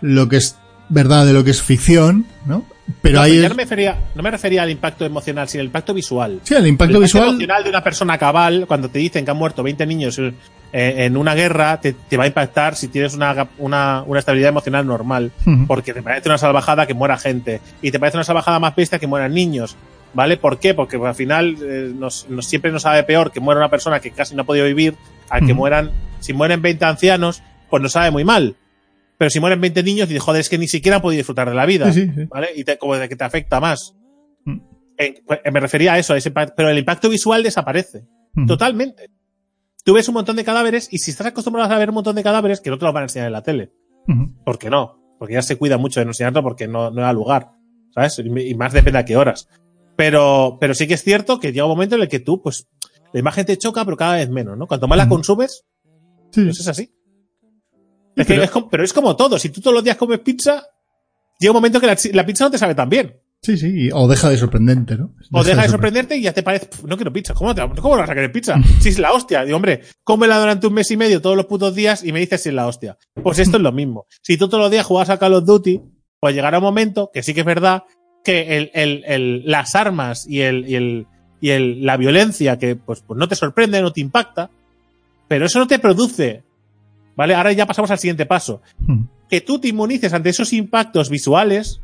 [0.00, 0.56] lo que es
[0.88, 2.64] verdad de lo que es ficción, ¿no?
[3.02, 5.66] Pero No, ahí es- no me, refería, no me refería al impacto emocional, sino al
[5.66, 6.40] impacto visual.
[6.44, 9.36] sí, el impacto el visual, emocional de una persona cabal, cuando te dicen que han
[9.36, 10.20] muerto 20 niños
[10.76, 14.48] eh, en una guerra, te, te va a impactar si tienes una, una, una estabilidad
[14.48, 15.30] emocional normal.
[15.68, 17.60] Porque te parece una salvajada que muera gente.
[17.80, 19.76] Y te parece una salvajada más bestia que mueran niños.
[20.14, 20.36] ¿Vale?
[20.36, 20.74] ¿Por qué?
[20.74, 24.10] Porque al final eh, nos, nos- siempre nos sabe peor que muera una persona que
[24.12, 24.94] casi no ha podido vivir
[25.30, 25.90] a que mueran,
[26.20, 28.54] si mueren 20 ancianos, pues nos sabe muy mal.
[29.18, 31.54] Pero si mueren 20 niños, dices, joder, es que ni siquiera han podido disfrutar de
[31.56, 31.92] la vida.
[31.92, 32.24] Sí, sí, sí.
[32.30, 32.48] ¿Vale?
[32.54, 33.94] Y te- como de que te afecta más.
[34.44, 34.58] Mm.
[34.98, 38.04] Eh, pues, me refería a eso, a ese pero el impacto visual desaparece.
[38.46, 39.10] Totalmente.
[39.84, 42.22] Tú ves un montón de cadáveres y si estás acostumbrado a ver un montón de
[42.22, 43.72] cadáveres, que no te lo van a enseñar en la tele.
[44.44, 45.00] ¿Por qué no?
[45.18, 47.52] Porque ya se cuida mucho de no enseñarlo porque no, no da lugar.
[47.94, 48.18] ¿Sabes?
[48.18, 49.48] Y más depende a qué horas.
[49.96, 52.66] Pero, pero sí que es cierto que llega un momento en el que tú, pues,
[53.12, 54.66] la imagen te choca, pero cada vez menos, ¿no?
[54.66, 55.64] Cuanto más la consumes,
[56.32, 56.42] Sí.
[56.44, 56.92] pues es así.
[58.16, 59.38] Es que pero- es como- pero es como todo.
[59.38, 60.64] Si tú todos los días comes pizza,
[61.38, 63.20] llega un momento que la, la pizza no te sabe tan bien.
[63.44, 65.12] Sí, sí, y- o deja de sorprendente, ¿no?
[65.30, 67.34] O deja de sorprenderte y ya te parece, "Pf, no quiero pizza.
[67.34, 68.54] ¿Cómo, te, ¿Cómo vas a querer pizza?
[68.80, 69.44] Si es la hostia.
[69.44, 72.42] Digo, hombre, cómela durante un mes y medio todos los putos días y me dices
[72.42, 72.96] si es la hostia.
[73.22, 74.06] Pues esto es lo mismo.
[74.22, 75.80] Si tú todos los días juegas a Call of Duty,
[76.20, 77.82] pues llegará un momento, que sí que es verdad,
[78.24, 81.06] que el, el, el- las armas y el, y el,
[81.42, 84.48] y el, la violencia que pues, pues no te sorprende, no te impacta,
[85.28, 86.42] pero eso no te produce.
[87.16, 87.34] ¿Vale?
[87.34, 88.62] Ahora ya pasamos al siguiente paso.
[88.82, 89.06] Ujú.
[89.28, 91.80] Que tú te inmunices ante esos impactos visuales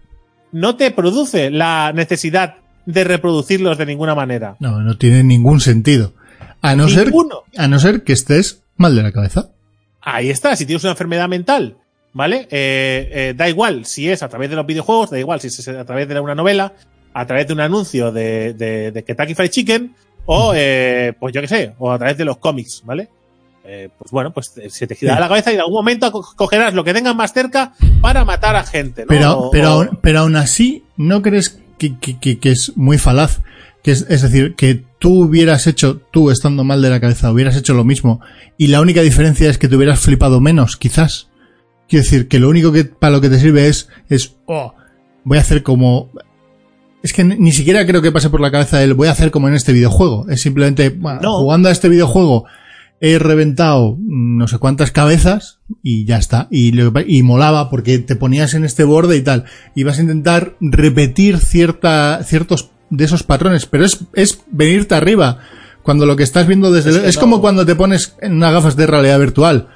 [0.52, 2.56] no te produce la necesidad
[2.86, 4.56] de reproducirlos de ninguna manera.
[4.60, 6.12] No, no tiene ningún sentido.
[6.62, 7.42] A no, ser, Ninguno.
[7.56, 9.50] a no ser que estés mal de la cabeza.
[10.00, 11.76] Ahí está, si tienes una enfermedad mental,
[12.12, 12.48] ¿vale?
[12.50, 15.68] Eh, eh, da igual si es a través de los videojuegos, da igual si es
[15.68, 16.72] a través de una novela,
[17.12, 19.94] a través de un anuncio de, de, de Kentucky Fried Chicken,
[20.26, 23.08] o, eh, pues yo qué sé, o a través de los cómics, ¿vale?
[23.64, 25.20] Eh, pues bueno, pues eh, se te gira Sí.
[25.20, 28.56] la cabeza y en algún momento co- cogerás lo que tengas más cerca para matar
[28.56, 29.08] a gente, ¿no?
[29.08, 32.98] Pero, O- pero, o- pero aún así, ¿no crees que, que- que- que es muy
[32.98, 33.40] falaz?
[33.82, 37.56] Que es, es decir, que tú hubieras hecho, tú estando mal de la cabeza, hubieras
[37.56, 38.20] hecho lo mismo
[38.58, 41.28] y la única diferencia es que te hubieras flipado menos, quizás.
[41.88, 44.74] Quiero decir, que lo único que para lo que te sirve es, es, oh,
[45.24, 46.10] voy a hacer como...
[47.02, 49.30] Es que ni ni siquiera creo que pase por la cabeza el voy a hacer
[49.30, 50.28] como en este videojuego.
[50.28, 51.38] Es simplemente, bueno, No.
[51.38, 52.44] jugando a este videojuego
[53.00, 56.48] he reventado no sé cuántas cabezas y ya está.
[56.50, 56.72] Y,
[57.22, 59.44] molaba porque te ponías en este borde y tal.
[59.74, 65.38] Y vas a intentar repetir cierta, ciertos de esos patrones, pero es, es venirte arriba.
[65.82, 66.90] Cuando lo que estás viendo desde...
[66.90, 67.20] Es Es, que no.
[67.22, 69.68] como cuando te pones en unas gafas de realidad virtual.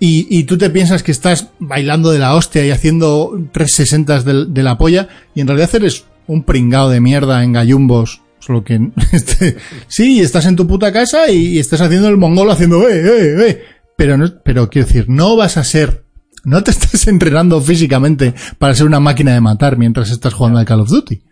[0.00, 4.46] Y, y tú te piensas que estás bailando de la hostia y haciendo 360 de,
[4.46, 8.20] de la polla, y en realidad eres un pringao de mierda en gallumbos.
[8.40, 8.78] Solo que,
[9.12, 9.56] este,
[9.88, 13.48] sí, estás en tu puta casa y, y estás haciendo el mongolo haciendo, eh, eh,
[13.50, 13.62] eh.
[13.96, 16.04] Pero no, pero quiero decir, no vas a ser,
[16.44, 20.64] no te estás entrenando físicamente para ser una máquina de matar mientras estás jugando al
[20.66, 21.22] Call of Duty.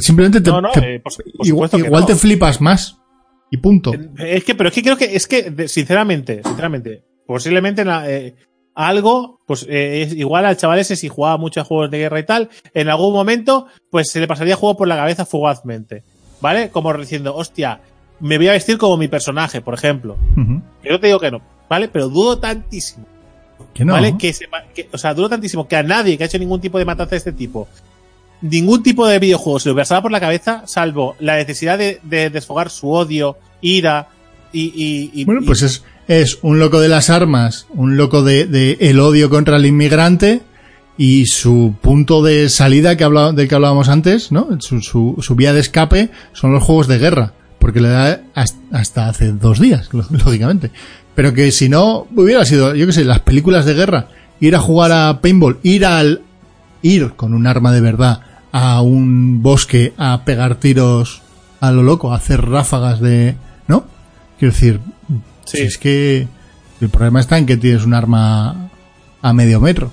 [0.00, 2.06] Simplemente te, No, no, te- eh, por, su- por igual, no.
[2.06, 2.96] te flipas más.
[3.50, 3.92] Y punto.
[4.18, 8.34] Es que, pero es que creo que, es que, sinceramente, sinceramente, posiblemente la- eh,
[8.74, 12.18] algo, pues eh, es igual al chaval ese si jugaba mucho a juegos de guerra
[12.18, 16.02] y tal, en algún momento, pues se le pasaría juego por la cabeza fugazmente.
[16.40, 16.70] ¿Vale?
[16.70, 17.80] Como diciendo, hostia,
[18.20, 20.16] me voy a vestir como mi personaje, por ejemplo.
[20.84, 21.88] Yo te digo que no, ¿vale?
[21.88, 23.06] Pero dudo tantísimo,
[23.72, 23.92] Que no.
[23.94, 24.16] ¿vale?
[24.18, 26.78] Que, se, que- o sea, dudo tantísimo que a nadie que ha hecho ningún tipo
[26.78, 27.66] de matanza de este tipo,
[28.42, 32.30] ningún tipo de videojuego se le pasaba por la cabeza, salvo la necesidad de, de
[32.30, 34.08] desfogar su odio, ira
[34.52, 34.64] y.
[34.74, 38.76] y- y- Bueno, pues es, es un loco de las armas, un loco de, de
[38.80, 40.42] el odio contra el inmigrante
[40.96, 44.48] y su punto de salida que habla, del que hablábamos antes, ¿no?
[44.60, 48.20] Su, su, su vía de escape son los juegos de guerra, porque le da
[48.70, 50.70] hasta, hace dos días, lógicamente.
[51.14, 54.08] Pero que si no hubiera sido, yo qué sé, las películas de guerra,
[54.40, 56.22] ir a jugar a paintball, ir al,
[56.82, 58.20] ir con un arma de verdad
[58.52, 61.22] a un bosque a pegar tiros
[61.60, 63.84] a lo loco, a hacer ráfagas de, ¿no?
[64.38, 64.80] Quiero decir,
[65.44, 65.58] Sí.
[65.58, 66.28] si es que
[66.80, 68.70] el problema está en que tienes un arma
[69.22, 69.90] a medio metro.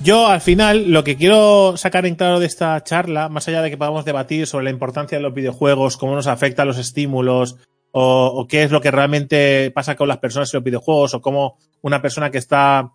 [0.00, 3.70] Yo, al final, lo que quiero sacar en claro de esta charla, más allá de
[3.70, 7.56] que podamos debatir sobre la importancia de los videojuegos, cómo nos afectan los estímulos,
[7.92, 11.22] o, o qué es lo que realmente pasa con las personas en los videojuegos, o
[11.22, 12.92] cómo una persona que está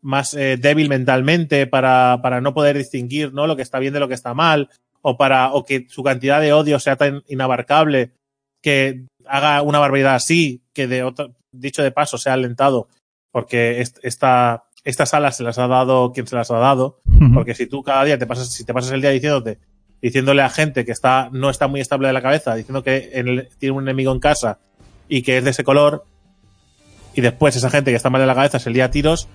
[0.00, 3.46] más eh, débil mentalmente para, para no poder distinguir ¿no?
[3.46, 4.70] lo que está bien de lo que está mal,
[5.02, 8.12] o para, o que su cantidad de odio sea tan inabarcable
[8.62, 12.88] que haga una barbaridad así, que de otro, dicho de paso, sea alentado,
[13.30, 16.98] porque est- esta, estas alas se las ha dado quien se las ha dado,
[17.34, 19.58] porque si tú cada día te pasas, si te pasas el día diciéndote,
[20.00, 23.28] diciéndole a gente que está, no está muy estable de la cabeza, diciendo que en
[23.28, 24.58] el- tiene un enemigo en casa
[25.08, 26.04] y que es de ese color,
[27.14, 29.28] y después esa gente que está mal de la cabeza se lía a tiros,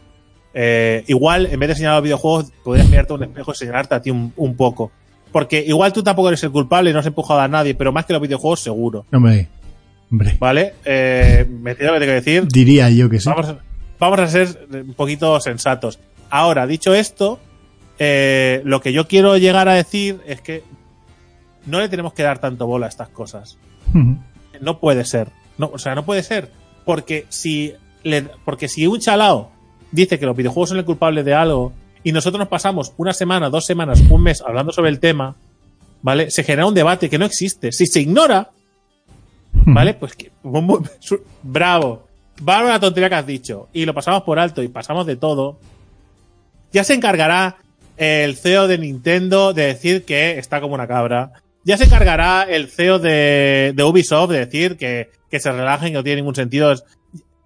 [0.53, 4.01] eh, igual en vez de señalar los videojuegos, podrías mirarte un espejo y señalarte a
[4.01, 4.91] ti un, un poco.
[5.31, 8.05] Porque igual tú tampoco eres el culpable y no has empujado a nadie, pero más
[8.05, 9.05] que los videojuegos, seguro.
[9.11, 9.47] Hombre,
[10.11, 10.73] hombre, ¿Vale?
[10.85, 12.47] Eh, me entiendo lo que te quiero decir.
[12.53, 13.27] diría yo que sí.
[13.30, 13.57] Vamos, a-
[14.09, 15.99] vamos a ser un poquito sensatos.
[16.30, 17.39] Ahora, dicho esto,
[17.99, 20.63] eh, lo que yo quiero llegar a decir es que
[21.65, 23.57] no le tenemos que dar tanto bola a estas cosas.
[24.59, 25.30] No puede ser.
[25.57, 26.51] No, o sea, no puede ser.
[26.85, 27.73] Porque si,
[28.03, 29.51] le, porque si un chalao
[29.91, 31.71] dice que los videojuegos son el culpable de algo
[32.03, 35.35] y nosotros nos pasamos una semana, dos semanas, un mes hablando sobre el tema,
[36.01, 36.30] ¿vale?
[36.31, 37.71] Se genera un debate que no existe.
[37.71, 38.51] Si se ignora,
[39.53, 39.93] ¿vale?
[39.93, 40.31] Pues que,
[41.43, 42.07] bravo.
[42.47, 43.69] Va una tontería que has dicho.
[43.73, 45.60] Y lo pasamos por alto y pasamos de todo.
[46.72, 47.57] Ya se encargará
[47.97, 51.34] el CEO de Nintendo de decir que está como una cabra.
[51.64, 55.93] Ya se encargará el CEO de, de Ubisoft de decir que, que se relajen, que
[55.93, 56.73] no tiene ningún sentido.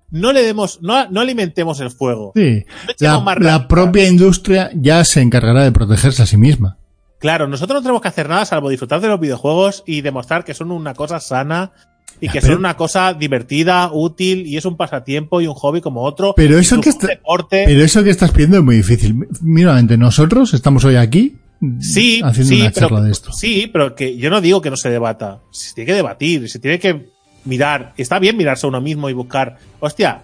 [0.10, 2.32] No le demos, no, no alimentemos el fuego.
[2.36, 2.66] Sí.
[3.02, 6.78] No La, propia industria ya se encargará de protegerse a sí misma.
[7.20, 10.54] Claro, nosotros no tenemos que hacer nada salvo disfrutar de los videojuegos y demostrar que
[10.54, 11.74] son una cosa sana
[12.20, 15.54] y Ya, que pero- son una cosa divertida, útil y es un pasatiempo y un
[15.54, 16.34] hobby como otro.
[16.36, 17.64] Pero eso que está- deporte.
[17.68, 19.28] Pero eso que estás pidiendo es muy difícil.
[19.42, 21.36] Míramente, nosotros estamos hoy aquí
[21.80, 23.32] sí, haciendo sí, una pero, charla de esto.
[23.34, 25.40] sí, pero que yo no digo que no se debata.
[25.52, 27.10] Se tiene que debatir, se tiene que
[27.46, 27.94] mirar.
[27.98, 30.24] Está bien mirarse a uno mismo y buscar, hostia,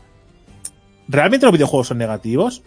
[1.07, 2.63] ¿realmente los videojuegos son negativos?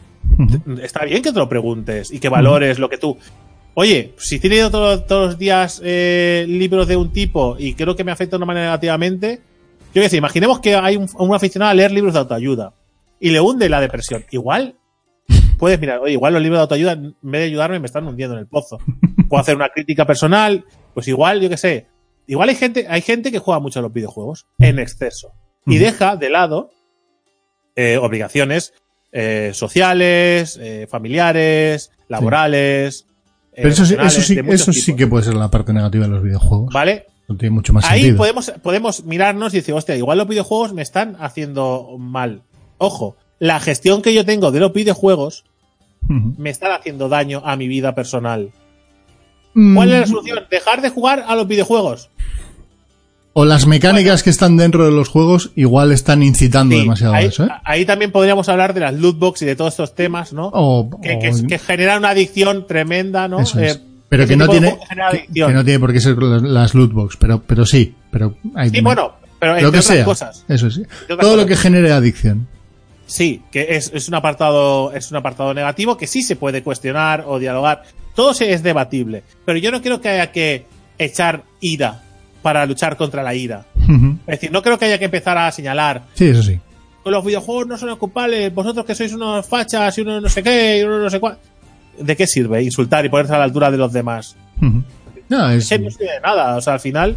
[0.83, 3.17] Está bien que te lo preguntes y que valores lo que tú.
[3.79, 8.05] Oye, si leído todo- todos los días eh, libros de un tipo y creo que
[8.05, 9.41] me afecta de una manera negativamente,
[9.95, 12.73] yo qué sé, imaginemos que hay un, un aficionado a leer libros de autoayuda
[13.21, 14.25] y le hunde la depresión.
[14.31, 14.77] Igual
[15.59, 18.35] puedes mirar, oye, igual los libros de autoayuda, en vez de ayudarme, me están hundiendo
[18.35, 18.79] en el pozo.
[19.29, 21.87] Puedo hacer una crítica personal, pues igual, yo qué sé.
[22.27, 25.33] Igual hay gente, hay gente que juega mucho a los videojuegos en exceso
[25.67, 26.71] y deja de lado
[27.77, 28.73] eh, obligaciones
[29.13, 33.06] eh, sociales, eh, familiares, laborales.
[33.57, 36.23] Pero eso sí, eso sí, eso sí que puede ser la parte negativa de los
[36.23, 36.73] videojuegos.
[36.73, 37.07] ¿Vale?
[37.27, 38.19] No tiene mucho más Ahí sentido.
[38.19, 42.43] podemos, podemos mirarnos y decir, hostia, igual los videojuegos me están haciendo mal.
[42.79, 45.45] Ojo, la gestión que yo tengo de los videojuegos
[46.09, 48.51] me están haciendo daño a mi vida personal.
[49.55, 50.39] Mm, ¿Cuál es la solución?
[50.51, 52.11] Dejar de jugar a los videojuegos.
[53.39, 57.19] O las mecánicas que están dentro de los juegos igual están incitando Sí, demasiado a
[57.19, 57.49] ahí, eso, ¿eh?
[57.65, 60.47] ahí también podríamos hablar de las lootbox y de todos estos temas, ¿no?
[60.55, 63.41] O, que, o- que, que generan una adicción tremenda, ¿no?
[63.41, 63.77] eso es.
[63.77, 64.79] Eh, pero que no tiene
[65.13, 68.71] que que, no tiene por qué ser las, las lootbox, pero pero sí, pero hay
[68.71, 70.05] Sí, bueno, pero lo que sea.
[70.07, 70.43] cosas.
[70.49, 70.85] Eso sí.
[71.21, 72.47] Todo lo que genere adicción.
[73.07, 77.25] Sí, que es, es un apartado, es un apartado negativo que sí se puede cuestionar
[77.27, 77.83] o dialogar.
[78.15, 79.25] Todo es debatible.
[79.45, 80.65] Pero yo no creo que haya que
[80.99, 82.01] echar ira
[82.47, 83.65] para luchar contra la ira.
[84.29, 86.61] Es decir, no creo que haya que empezar a señalar Sí, eso sí.
[87.03, 90.45] "Pues los videojuegos no son culpables, vosotros que sois unos fachas y unos no sé
[90.45, 91.39] qué y unos no sé cuál.
[91.99, 94.37] ¿De qué sirve insultar y ponerse a la altura de los demás?
[94.63, 94.85] Ujú.
[95.29, 96.55] No, es, que no sirve de nada.
[96.57, 97.17] O sea, al final,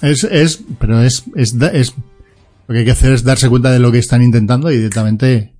[0.00, 3.90] es, es, pero es, es, lo que hay que hacer es darse cuenta de lo
[3.90, 5.54] que están intentando y directamente,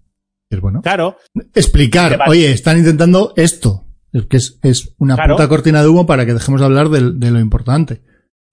[0.48, 0.80] es bueno.
[0.82, 1.16] claro,
[1.56, 3.84] Explicar, oye, están intentando esto.
[4.12, 5.34] Es que es, es una Claro.
[5.36, 8.00] puta cortina de humo para que dejemos de hablar de, lo importante.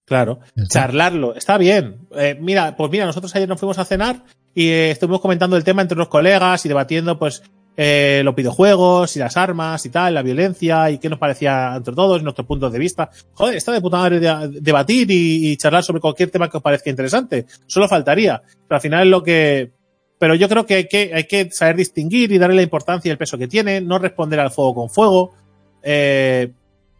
[0.06, 0.80] Claro, está.
[0.80, 2.06] charlarlo, está bien.
[2.16, 4.22] Eh, mira, pues mira, nosotros ayer nos fuimos a cenar
[4.54, 7.42] y eh, estuvimos comentando el tema entre los colegas y debatiendo, pues,
[7.76, 11.92] eh, los videojuegos y las armas y tal, la violencia y qué nos parecía entre
[11.94, 13.10] todos, nuestros puntos de vista.
[13.34, 16.62] Joder, está de puta madre de- debatir y, y charlar sobre cualquier tema que os
[16.62, 17.44] parezca interesante.
[17.66, 18.40] Solo faltaría.
[18.66, 19.72] Pero al final es lo que.
[20.18, 23.12] Pero yo creo que hay que, hay que saber distinguir y darle la importancia y
[23.12, 25.34] el peso que tiene, no responder al fuego con fuego.
[25.82, 26.52] Eh,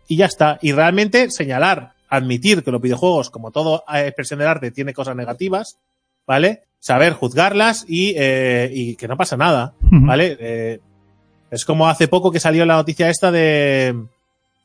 [0.08, 0.58] y ya está.
[0.60, 5.78] Y realmente señalar, admitir que los videojuegos, como toda expresión del arte, tiene cosas negativas,
[6.26, 6.62] ¿vale?
[6.78, 9.74] Saber juzgarlas y, eh, y que no pasa nada.
[9.80, 10.36] ¿vale?
[10.38, 10.80] Eh,
[11.50, 13.94] es como hace poco que salió la noticia esta de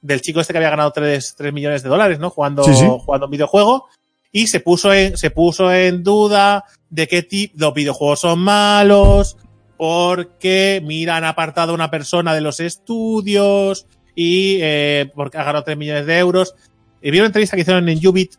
[0.02, 2.32] del chico este que había ganado 3, millones de dólares, ¿no?
[2.32, 2.86] Jugando, Sí, sí.
[3.06, 3.86] jugando un videojuego.
[4.32, 9.38] Y se puso en, se puso en duda de qué tipo los videojuegos son malos,
[9.78, 13.86] porque mira, han apartado a una persona de los estudios
[14.16, 16.56] y eh, porque ha ganado 3 millones de euros.
[17.02, 18.36] Y vi una entrevista que hicieron en Ubit.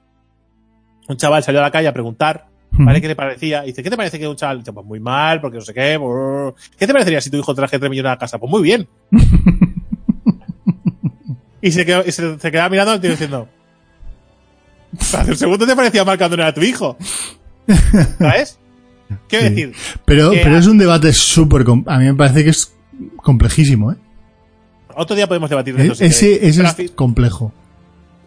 [1.09, 3.01] Un chaval salió a la calle a preguntar, ¿vale?
[3.01, 3.64] ¿Qué le parecía?
[3.64, 4.59] Y dice, ¿qué te parece que un chaval?
[4.60, 5.98] Dice, pues muy mal, porque no sé qué.
[6.78, 8.39] ¿Qué te parecería si tu hijo traje 3 millones a casa?
[8.39, 8.89] Pues muy bien.
[11.60, 13.48] y se, quedó, y se, se quedaba mirando al tío diciendo,
[14.98, 16.97] hace un segundo te parecía mal no era tu hijo.
[18.18, 18.59] ¿Sabes?
[19.28, 19.55] Quiero Sí.
[19.55, 19.72] decir,
[20.05, 21.62] Pero, que- pero es un debate súper...
[21.86, 22.74] A mí me parece que es
[23.16, 23.97] complejísimo, ¿eh?
[24.94, 25.94] otro día podemos debatir de eso.
[25.94, 26.47] si ese
[26.84, 27.51] es complejo.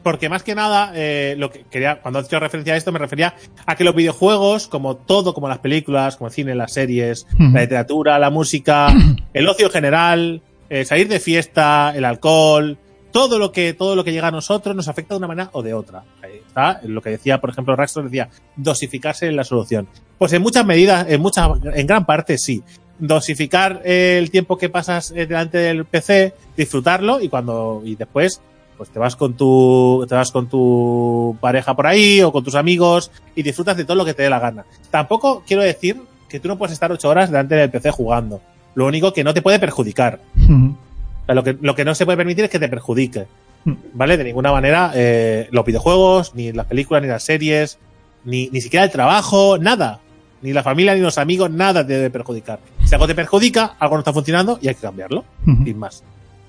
[0.05, 2.99] Porque más que nada, eh, lo que quería, cuando he hecho referencia a esto, me
[2.99, 3.33] refería
[3.65, 7.61] a que los videojuegos, como todo, como las películas, como el cine, las series, la
[7.61, 8.93] literatura, la música,
[9.33, 12.77] el ocio en general, eh, salir de fiesta, el alcohol,
[13.11, 15.63] todo lo que, todo lo que llega a nosotros nos afecta de una manera o
[15.63, 16.03] de otra.
[16.21, 19.87] Ahí está, lo que decía, por ejemplo, Raxton decía, dosificarse en la solución.
[20.19, 22.61] Pues en muchas medidas, en muchas, en gran parte sí.
[22.99, 28.39] Dosificar el tiempo que pasas eh, delante del PC, disfrutarlo y cuando, y después,
[28.77, 32.55] pues te vas con tu, te vas con tu pareja por ahí o con tus
[32.55, 34.65] amigos y disfrutas de todo lo que te dé la gana.
[34.91, 38.41] Tampoco quiero decir que tú no puedes estar ocho horas delante del PC jugando.
[38.73, 40.19] Lo único que no te puede perjudicar.
[40.41, 40.75] Ujú.
[41.25, 43.25] O sea, lo que, lo que no se puede permitir es que te perjudique.
[43.93, 44.15] ¿Vale?
[44.15, 47.79] De ninguna manera, eh, los videojuegos, ni las películas, ni las series,
[48.25, 50.01] Ni, ni siquiera el trabajo, nada.
[50.43, 52.59] Ni la familia ni los amigos, nada te debe perjudicar.
[52.85, 55.25] Si algo te perjudica, algo no está funcionando y hay que cambiarlo.
[55.45, 56.03] Sin más.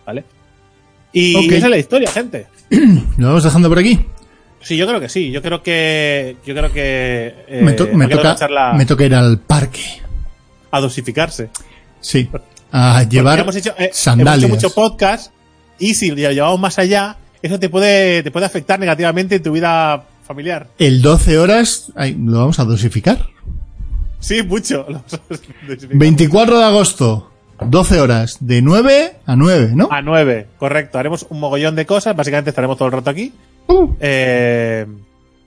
[0.05, 0.25] ¿Vale?
[1.13, 2.47] Y esa es la historia, gente.
[3.17, 3.99] ¿Lo vamos dejando por aquí?
[4.61, 5.31] Sí, yo creo que sí.
[5.31, 6.37] Yo creo que.
[6.45, 7.35] Yo creo que.
[7.49, 9.81] eh, me, to- toca, me toca ir al parque.
[10.71, 11.51] a dosificarse.
[12.01, 12.29] Sí.
[12.73, 14.45] A llevar hemos hecho, eh, sandalias.
[14.45, 15.33] hemos hecho mucho podcast
[15.79, 19.53] y si lo llevamos más allá, eso te puede, te puede afectar negativamente en tu
[19.53, 20.69] vida familiar.
[20.79, 21.93] el 12 horas.
[21.95, 23.29] ay, ¿Lo vamos a dosificar?
[24.19, 24.79] Sí, mucho.
[24.89, 25.21] Lo vamos a
[25.69, 25.97] dosificar.
[25.97, 27.31] 24 de agosto.
[27.65, 28.39] 12 horas.
[28.41, 29.89] De 9 a 9, ¿no?
[29.91, 30.99] A 9, correcto.
[30.99, 32.17] Haremos un mogollón de cosas.
[32.17, 33.33] Básicamente estaremos todo el rato aquí.
[33.69, 33.95] Uh.
[34.01, 34.87] Eh,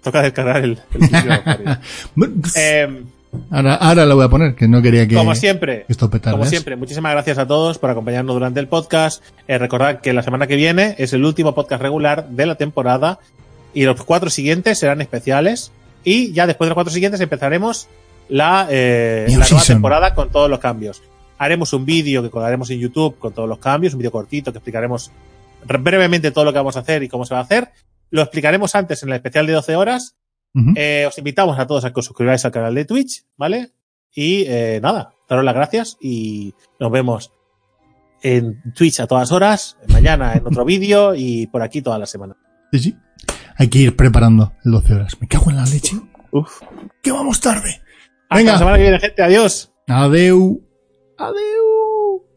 [0.02, 2.42] toca descargar el, el.
[2.56, 3.04] Eh,
[3.52, 5.16] ahora, ahora lo voy a poner, que no quería que.
[5.16, 9.24] como siempre, Esto petara, como siempre, muchísimas gracias a todos por acompañarnos durante el podcast.
[9.48, 13.20] Eh, recordad que la semana que viene es el último podcast regular de la temporada
[13.74, 15.72] y los cuatro siguientes serán especiales.
[16.04, 17.88] Y ya después de los cuatro siguientes empezaremos
[18.30, 21.02] la, eh, la nueva temporada con todos los cambios.
[21.40, 24.60] Haremos un vídeo que colgaremos en YouTube con todos los cambios, un vídeo cortito que
[24.60, 25.12] explicaremos
[25.66, 27.70] re- brevemente todo lo que vamos a hacer y cómo se va a hacer.
[28.12, 30.16] Lo explicaremos antes en el especial de 12 horas
[30.76, 33.72] eh, os invitamos a todos a que os suscribáis al canal de Twitch, ¿vale?
[34.14, 37.32] Y eh, nada, daros las gracias y nos vemos
[38.24, 42.36] en Twitch a todas horas, mañana en otro vídeo y por aquí toda la semana.
[42.74, 42.96] Sí, sí.
[43.58, 45.18] Hay que ir preparando el 12 horas.
[45.22, 45.98] Me cago en la leche.
[46.32, 46.62] Uf.
[47.04, 47.82] Que vamos tarde.
[48.24, 48.52] Hasta Venga.
[48.54, 49.22] la semana que viene, gente.
[49.22, 49.72] Adiós.
[49.88, 50.62] Adeu.
[51.20, 52.29] Adeu.